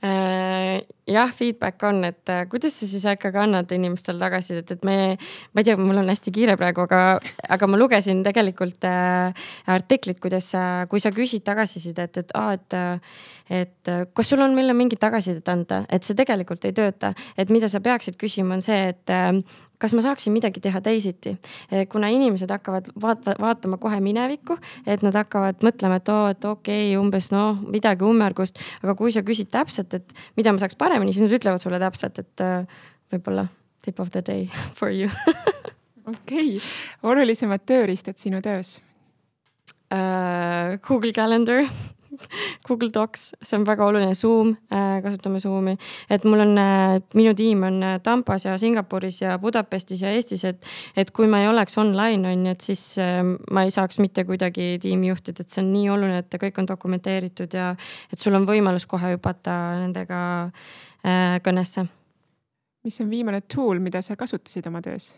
Äh, 0.02 0.86
jah, 1.04 1.28
feedback 1.28 1.82
on, 1.84 1.98
et 2.08 2.30
äh, 2.32 2.46
kuidas 2.48 2.72
sa 2.80 2.86
siis 2.88 3.02
ikkagi 3.04 3.36
annad 3.36 3.68
inimestele 3.76 4.16
tagasisidet, 4.16 4.70
et 4.72 4.86
me, 4.88 4.94
ma 5.52 5.60
ei 5.60 5.66
tea, 5.68 5.76
mul 5.76 6.00
on 6.00 6.08
hästi 6.08 6.32
kiire 6.32 6.54
praegu, 6.56 6.86
aga, 6.86 7.18
aga 7.52 7.68
ma 7.68 7.76
lugesin 7.76 8.22
tegelikult 8.24 8.86
äh, 8.88 9.44
artiklit, 9.68 10.16
kuidas 10.24 10.48
sa, 10.54 10.62
kui 10.88 11.04
sa 11.04 11.12
küsid 11.12 11.44
tagasisidet, 11.44 12.16
et 12.16 12.32
aa, 12.32 12.56
et, 12.56 12.78
et 13.60 13.92
kas 14.16 14.32
sul 14.32 14.40
on 14.40 14.56
meile 14.56 14.72
mingit 14.78 15.02
tagasisidet 15.04 15.52
anda, 15.52 15.82
et 15.92 16.08
see 16.08 16.16
tegelikult 16.16 16.64
ei 16.64 16.72
tööta. 16.80 17.12
et 17.36 17.52
mida 17.52 17.68
sa 17.68 17.84
peaksid 17.84 18.16
küsima, 18.16 18.56
on 18.56 18.64
see, 18.64 18.94
et 18.94 19.16
kas 19.80 19.94
ma 19.96 20.04
saaksin 20.04 20.34
midagi 20.34 20.60
teha 20.60 20.80
teisiti. 20.84 21.36
kuna 21.92 22.10
inimesed 22.12 22.50
hakkavad 22.50 22.90
vaata, 23.00 23.34
vaatama 23.40 23.80
kohe 23.80 24.00
minevikku, 24.04 24.58
et 24.86 25.04
nad 25.06 25.16
hakkavad 25.16 25.64
mõtlema, 25.66 26.00
et 26.00 26.12
oo, 26.12 26.26
et 26.30 26.44
okei 26.44 26.90
okay,, 26.90 26.98
umbes 27.00 27.30
noh, 27.32 27.58
midagi 27.72 28.04
ummärgust, 28.06 28.60
aga 28.82 28.94
kui 28.98 29.12
sa 29.14 29.24
küsid 29.26 29.50
täpselt, 29.52 29.96
et 29.96 30.14
mida 30.36 30.52
ma 30.52 30.62
saaks 30.62 30.78
paremini, 30.80 31.14
siis 31.16 31.26
nad 31.26 31.36
ütlevad 31.40 31.62
sulle 31.62 31.80
täpselt, 31.82 32.20
et 32.22 32.44
uh, 32.44 32.84
võib-olla 33.12 33.48
tip 33.82 34.00
of 34.00 34.10
the 34.10 34.22
day 34.22 34.48
for 34.78 34.92
you 34.92 35.08
okei 36.06 36.56
okay., 36.56 36.60
olulisemad 37.02 37.64
tööriistad 37.66 38.20
sinu 38.20 38.42
töös 38.44 38.78
uh,? 39.90 40.76
Google 40.86 41.12
Calendar 41.16 41.64
Google 42.66 42.90
Docs, 42.94 43.34
see 43.42 43.58
on 43.58 43.64
väga 43.66 43.86
oluline, 43.86 44.14
Zoom, 44.14 44.52
äh, 44.72 44.98
kasutame 45.04 45.40
Zoomi, 45.40 45.76
et 46.10 46.24
mul 46.28 46.42
on, 46.44 46.56
äh, 46.60 46.96
minu 47.16 47.34
tiim 47.36 47.64
on 47.66 47.80
äh, 47.86 47.98
Tampas 48.04 48.44
ja 48.44 48.56
Singapuris 48.58 49.20
ja 49.22 49.38
Budapestis 49.38 50.02
ja 50.02 50.12
Eestis, 50.14 50.44
et, 50.48 50.66
et 50.96 51.10
kui 51.16 51.28
ma 51.30 51.42
ei 51.42 51.48
oleks 51.50 51.78
online, 51.80 52.32
on 52.32 52.46
ju, 52.46 52.56
et 52.56 52.66
siis 52.70 52.84
ma 53.50 53.64
ei 53.64 53.72
saaks 53.74 54.00
mitte 54.02 54.24
kuidagi 54.28 54.74
tiimi 54.82 55.10
juhtida, 55.10 55.44
et 55.44 55.52
see 55.52 55.64
on 55.64 55.72
nii 55.72 55.88
oluline, 55.92 56.20
et 56.24 56.38
kõik 56.44 56.60
on 56.60 56.68
dokumenteeritud 56.68 57.56
ja 57.56 57.70
et 58.12 58.20
sul 58.20 58.36
on 58.38 58.46
võimalus 58.48 58.86
kohe 58.90 59.14
hüpata 59.14 59.56
nendega 59.80 60.20
kõnesse. 61.44 61.86
mis 62.84 63.00
on 63.00 63.10
viimane 63.10 63.40
tool, 63.40 63.80
mida 63.80 64.02
sa 64.02 64.16
kasutasid 64.16 64.66
oma 64.68 64.82
töös 64.84 65.14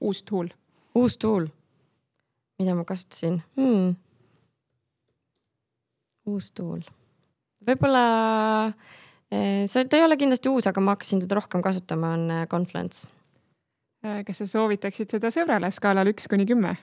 uus 0.00 0.22
tool? 0.22 0.52
uus 0.94 1.16
tool, 1.18 1.48
mida 2.58 2.74
ma 2.74 2.84
kasutasin 2.84 3.42
hmm.? 3.56 4.09
Uus 6.30 6.50
tool. 6.56 6.82
võib-olla 7.66 8.04
eh, 9.30 9.66
see, 9.68 9.84
ta 9.84 9.98
ei 9.98 10.04
ole 10.06 10.18
kindlasti 10.20 10.50
uus, 10.52 10.68
aga 10.70 10.82
ma 10.84 10.94
hakkasin 10.96 11.22
teda 11.24 11.38
rohkem 11.38 11.62
kasutama, 11.64 12.14
on 12.16 12.30
eh, 12.34 12.46
Confluence. 12.50 13.08
Eh, 14.04 14.22
kas 14.26 14.42
sa 14.42 14.48
soovitaksid 14.54 15.12
seda 15.12 15.32
sõbrale 15.34 15.70
skaalal 15.74 16.12
üks 16.14 16.30
kuni 16.30 16.48
kümme? 16.48 16.76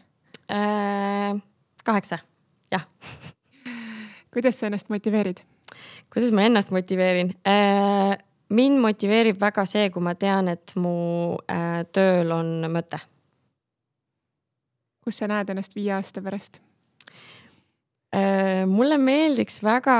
kaheksa, 1.87 2.21
jah. 2.71 2.85
kuidas 4.33 4.59
sa 4.59 4.69
ennast 4.69 4.87
motiveerid? 4.93 5.41
kuidas 6.13 6.31
ma 6.31 6.45
ennast 6.47 6.71
motiveerin? 6.71 7.33
mind 8.47 8.79
motiveerib 8.79 9.41
väga 9.41 9.65
see, 9.67 9.89
kui 9.91 10.05
ma 10.05 10.13
tean, 10.15 10.47
et 10.47 10.71
mu 10.79 11.35
tööl 11.91 12.31
on 12.31 12.69
mõte. 12.71 13.01
kus 15.03 15.19
sa 15.19 15.27
näed 15.27 15.51
ennast 15.51 15.75
viie 15.75 15.91
aasta 15.97 16.23
pärast? 16.23 16.61
Äh, 18.18 18.65
mulle 18.65 18.97
meeldiks 18.97 19.59
väga 19.61 19.95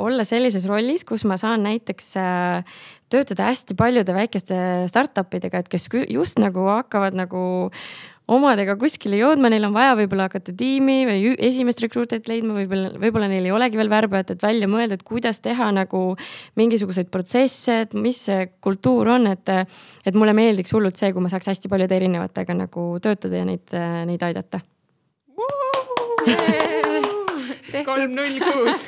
olla 0.00 0.24
sellises 0.26 0.64
rollis, 0.66 1.04
kus 1.06 1.22
ma 1.28 1.36
saan 1.38 1.62
näiteks 1.68 2.06
äh, 2.18 2.78
töötada 3.12 3.46
hästi 3.50 3.76
paljude 3.78 4.14
väikeste 4.16 4.56
startup 4.90 5.34
idega, 5.38 5.60
et 5.60 5.68
kes 5.70 5.86
just 6.10 6.40
nagu 6.42 6.64
hakkavad 6.66 7.14
nagu 7.18 7.42
omadega 8.30 8.74
kuskile 8.78 9.18
jõudma, 9.20 9.50
neil 9.52 9.66
on 9.68 9.74
vaja 9.74 9.92
võib-olla 9.98 10.28
hakata 10.28 10.54
tiimi 10.56 11.02
või 11.06 11.34
esimest 11.46 11.82
rekruuterit 11.82 12.30
leidma, 12.30 12.56
võib-olla, 12.58 12.90
võib-olla 13.02 13.28
neil 13.30 13.46
ei 13.46 13.54
olegi 13.54 13.78
veel 13.78 13.90
värbajat, 13.90 14.34
et 14.34 14.44
välja 14.46 14.70
mõelda, 14.70 14.98
et 14.98 15.06
kuidas 15.06 15.42
teha 15.42 15.70
nagu 15.74 16.02
mingisuguseid 16.58 17.10
protsesse, 17.12 17.80
et 17.86 17.94
mis 17.98 18.24
see 18.30 18.48
kultuur 18.62 19.12
on, 19.18 19.30
et. 19.30 19.54
et 20.06 20.16
mulle 20.16 20.34
meeldiks 20.34 20.74
hullult 20.74 20.98
see, 20.98 21.12
kui 21.14 21.22
ma 21.22 21.30
saaks 21.30 21.52
hästi 21.52 21.70
paljude 21.70 21.98
erinevatega 21.98 22.56
nagu 22.64 22.90
töötada 23.02 23.42
ja 23.42 23.46
neid, 23.50 23.78
neid 24.10 24.26
aidata 24.30 24.62
kolm, 27.86 28.14
null, 28.16 28.38
kuus. 28.44 28.86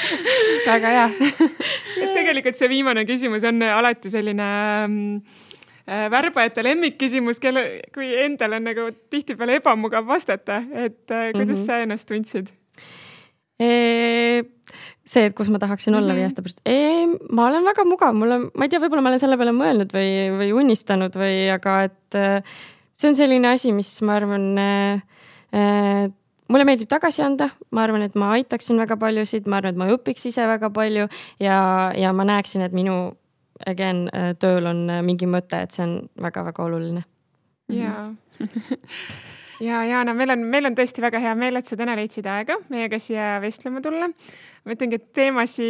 väga 0.70 0.92
hea 0.96 1.08
et 2.02 2.14
tegelikult 2.16 2.58
see 2.58 2.70
viimane 2.72 3.04
küsimus 3.08 3.46
on 3.48 3.62
alati 3.66 4.12
selline 4.12 4.48
mm, 4.88 5.38
äh, 5.88 6.06
värbajate 6.12 6.64
lemmikküsimus, 6.66 7.40
kelle, 7.42 7.64
kui 7.94 8.10
endal 8.24 8.58
on 8.58 8.68
nagu 8.70 8.88
tihtipeale 9.12 9.60
ebamugav 9.60 10.06
vastata, 10.08 10.62
et 10.72 11.10
äh, 11.10 11.30
kuidas 11.32 11.58
mm 11.58 11.62
-hmm. 11.62 11.66
sa 11.66 11.82
ennast 11.86 12.08
tundsid? 12.08 12.52
see, 15.04 15.28
et 15.28 15.34
kus 15.36 15.50
ma 15.52 15.60
tahaksin 15.62 15.94
olla 15.94 16.08
mm 16.08 16.10
-hmm. 16.10 16.16
viie 16.16 16.24
aasta 16.24 16.42
pärast. 16.42 16.60
ma 17.30 17.48
olen 17.48 17.64
väga 17.64 17.84
mugav, 17.84 18.14
mul 18.14 18.30
on, 18.30 18.50
ma 18.54 18.64
ei 18.64 18.68
tea, 18.68 18.80
võib-olla 18.80 19.02
ma 19.02 19.08
olen 19.08 19.18
selle 19.22 19.36
peale 19.36 19.52
mõelnud 19.52 19.92
või, 19.92 20.10
või 20.38 20.52
unistanud 20.52 21.14
või, 21.16 21.50
aga 21.52 21.82
et 21.84 22.14
äh, 22.14 22.42
see 22.92 23.10
on 23.10 23.16
selline 23.16 23.48
asi, 23.48 23.72
mis 23.72 23.90
ma 24.02 24.16
arvan 24.16 24.58
äh, 24.58 25.02
äh, 25.54 26.10
mulle 26.48 26.64
meeldib 26.68 26.88
tagasi 26.90 27.22
anda, 27.24 27.50
ma 27.70 27.84
arvan, 27.86 28.04
et 28.06 28.16
ma 28.18 28.32
aitaksin 28.36 28.78
väga 28.80 28.96
paljusid, 29.00 29.48
ma 29.48 29.60
arvan, 29.60 29.74
et 29.74 29.80
ma 29.80 29.90
õpiks 29.94 30.28
ise 30.30 30.46
väga 30.48 30.70
palju 30.74 31.08
ja, 31.42 31.58
ja 31.96 32.12
ma 32.16 32.26
näeksin, 32.28 32.64
et 32.66 32.74
minu 32.76 33.14
again 33.70 34.08
tööl 34.42 34.66
on 34.66 34.86
mingi 35.06 35.28
mõte, 35.30 35.62
et 35.64 35.74
see 35.74 35.84
on 35.86 35.94
väga-väga 36.20 36.64
oluline. 36.64 37.04
ja 37.72 38.10
ja 39.68 39.84
Jaana, 39.84 40.14
meil 40.14 40.34
on, 40.34 40.44
meil 40.50 40.66
on 40.68 40.76
tõesti 40.76 41.02
väga 41.04 41.20
hea 41.22 41.34
meel, 41.38 41.56
et 41.58 41.68
sa 41.68 41.78
täna 41.78 41.96
leidsid 41.98 42.26
aega 42.26 42.58
meiega 42.72 42.98
siia 43.02 43.38
vestlema 43.42 43.82
tulla. 43.84 44.10
ma 44.64 44.76
ütlengi, 44.76 45.00
et 45.00 45.12
teemasi 45.16 45.68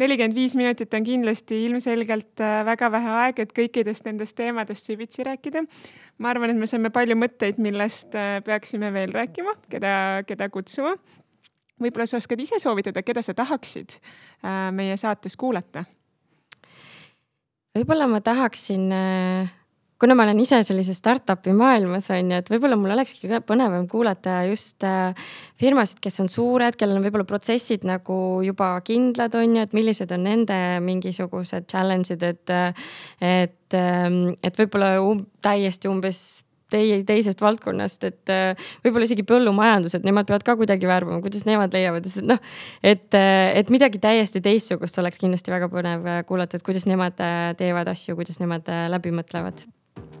nelikümmend 0.00 0.36
viis 0.36 0.54
minutit 0.58 0.94
on 0.94 1.04
kindlasti 1.06 1.62
ilmselgelt 1.66 2.42
äh, 2.44 2.60
väga 2.68 2.90
vähe 2.92 3.12
aega, 3.22 3.46
et 3.46 3.54
kõikidest 3.56 4.06
nendest 4.08 4.36
teemadest 4.38 4.88
süvitsi 4.90 5.24
rääkida. 5.26 5.64
ma 6.18 6.30
arvan, 6.30 6.50
et 6.50 6.60
me 6.60 6.66
saime 6.66 6.90
palju 6.90 7.16
mõtteid, 7.18 7.60
millest 7.62 8.14
äh, 8.14 8.38
peaksime 8.44 8.92
veel 8.92 9.12
rääkima, 9.14 9.56
keda, 9.70 10.22
keda 10.26 10.48
kutsuma. 10.48 10.96
võib-olla 11.80 12.06
sa 12.06 12.16
oskad 12.20 12.40
ise 12.40 12.60
soovitada, 12.62 13.02
keda 13.02 13.22
sa 13.22 13.34
tahaksid 13.34 13.98
äh, 13.98 14.72
meie 14.72 14.96
saates 14.96 15.36
kuulata? 15.36 15.84
võib-olla 17.76 18.06
ma 18.08 18.20
tahaksin 18.24 18.88
kuna 20.00 20.16
ma 20.16 20.26
olen 20.26 20.40
ise 20.42 20.58
sellises 20.66 20.98
startup'i 21.00 21.54
maailmas 21.56 22.10
on 22.12 22.32
ju, 22.32 22.40
et 22.40 22.50
võib-olla 22.52 22.76
mul 22.78 22.92
olekski 22.96 23.30
põnevam 23.48 23.86
kuulata 23.88 24.42
just 24.50 24.84
äh, 24.84 25.16
firmasid, 25.60 26.00
kes 26.04 26.20
on 26.24 26.30
suured, 26.32 26.76
kellel 26.76 27.00
on 27.00 27.06
võib-olla 27.06 27.28
protsessid 27.28 27.86
nagu 27.88 28.16
juba 28.44 28.74
kindlad 28.86 29.36
on 29.40 29.56
ju, 29.56 29.66
et 29.66 29.76
millised 29.76 30.12
on 30.12 30.26
nende 30.28 30.58
mingisugused 30.84 31.68
challenge'id, 31.72 32.26
et. 32.26 32.56
et, 33.24 33.76
ähm, 33.76 34.34
et 34.44 34.58
võib-olla 34.58 34.96
um, 35.02 35.24
täiesti 35.42 35.88
umbes 35.90 36.42
teie 36.70 36.98
teisest 37.06 37.40
valdkonnast, 37.40 38.04
et 38.08 38.32
äh, 38.32 38.68
võib-olla 38.84 39.06
isegi 39.06 39.24
põllumajandus, 39.26 39.96
et 39.96 40.06
nemad 40.06 40.28
peavad 40.28 40.44
ka 40.46 40.56
kuidagi 40.58 40.88
värbama, 40.90 41.22
kuidas 41.24 41.46
nemad 41.48 41.74
leiavad, 41.74 42.08
sest 42.10 42.26
noh, 42.26 42.42
et, 42.82 43.08
äh, 43.16 43.54
et 43.62 43.72
midagi 43.72 44.02
täiesti 44.02 44.42
teistsugust 44.44 45.00
oleks 45.00 45.22
kindlasti 45.22 45.54
väga 45.54 45.70
põnev 45.72 46.10
kuulata, 46.28 46.58
et 46.58 46.66
kuidas 46.66 46.84
nemad 46.90 47.16
teevad 47.58 47.94
asju, 47.94 48.18
kuidas 48.18 48.42
nemad 48.42 48.68
läbi 48.92 49.14
mõtlevad 49.14 49.64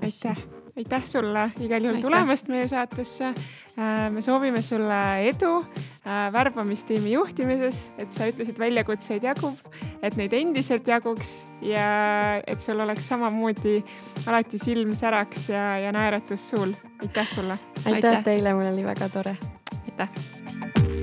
aitäh, 0.02 0.38
aitäh 0.76 1.04
sulle 1.04 1.50
igal 1.60 1.84
juhul 1.84 2.00
tulemast 2.00 2.48
meie 2.52 2.68
saatesse. 2.68 3.32
Äh, 3.76 4.06
me 4.12 4.20
soovime 4.24 4.62
sulle 4.62 5.00
edu 5.28 5.52
äh, 5.60 6.32
värbamistiimi 6.32 7.12
juhtimises, 7.12 7.90
et 7.98 8.12
sa 8.12 8.28
ütlesid, 8.30 8.58
väljakutseid 8.58 9.26
jagub, 9.26 9.60
et 10.02 10.16
neid 10.16 10.34
endiselt 10.36 10.88
jaguks 10.88 11.46
ja 11.64 12.40
et 12.46 12.60
sul 12.64 12.80
oleks 12.80 13.08
samamoodi 13.08 13.78
alati 14.26 14.60
silm 14.60 14.94
säraks 14.96 15.48
ja, 15.52 15.68
ja 15.84 15.94
naeratus 15.96 16.50
suul. 16.54 16.76
aitäh 17.02 17.28
sulle. 17.34 17.58
aitäh 17.84 18.22
teile, 18.24 18.54
mul 18.54 18.72
oli 18.72 18.84
väga 18.86 19.08
tore. 19.12 19.36
aitäh 19.84 20.95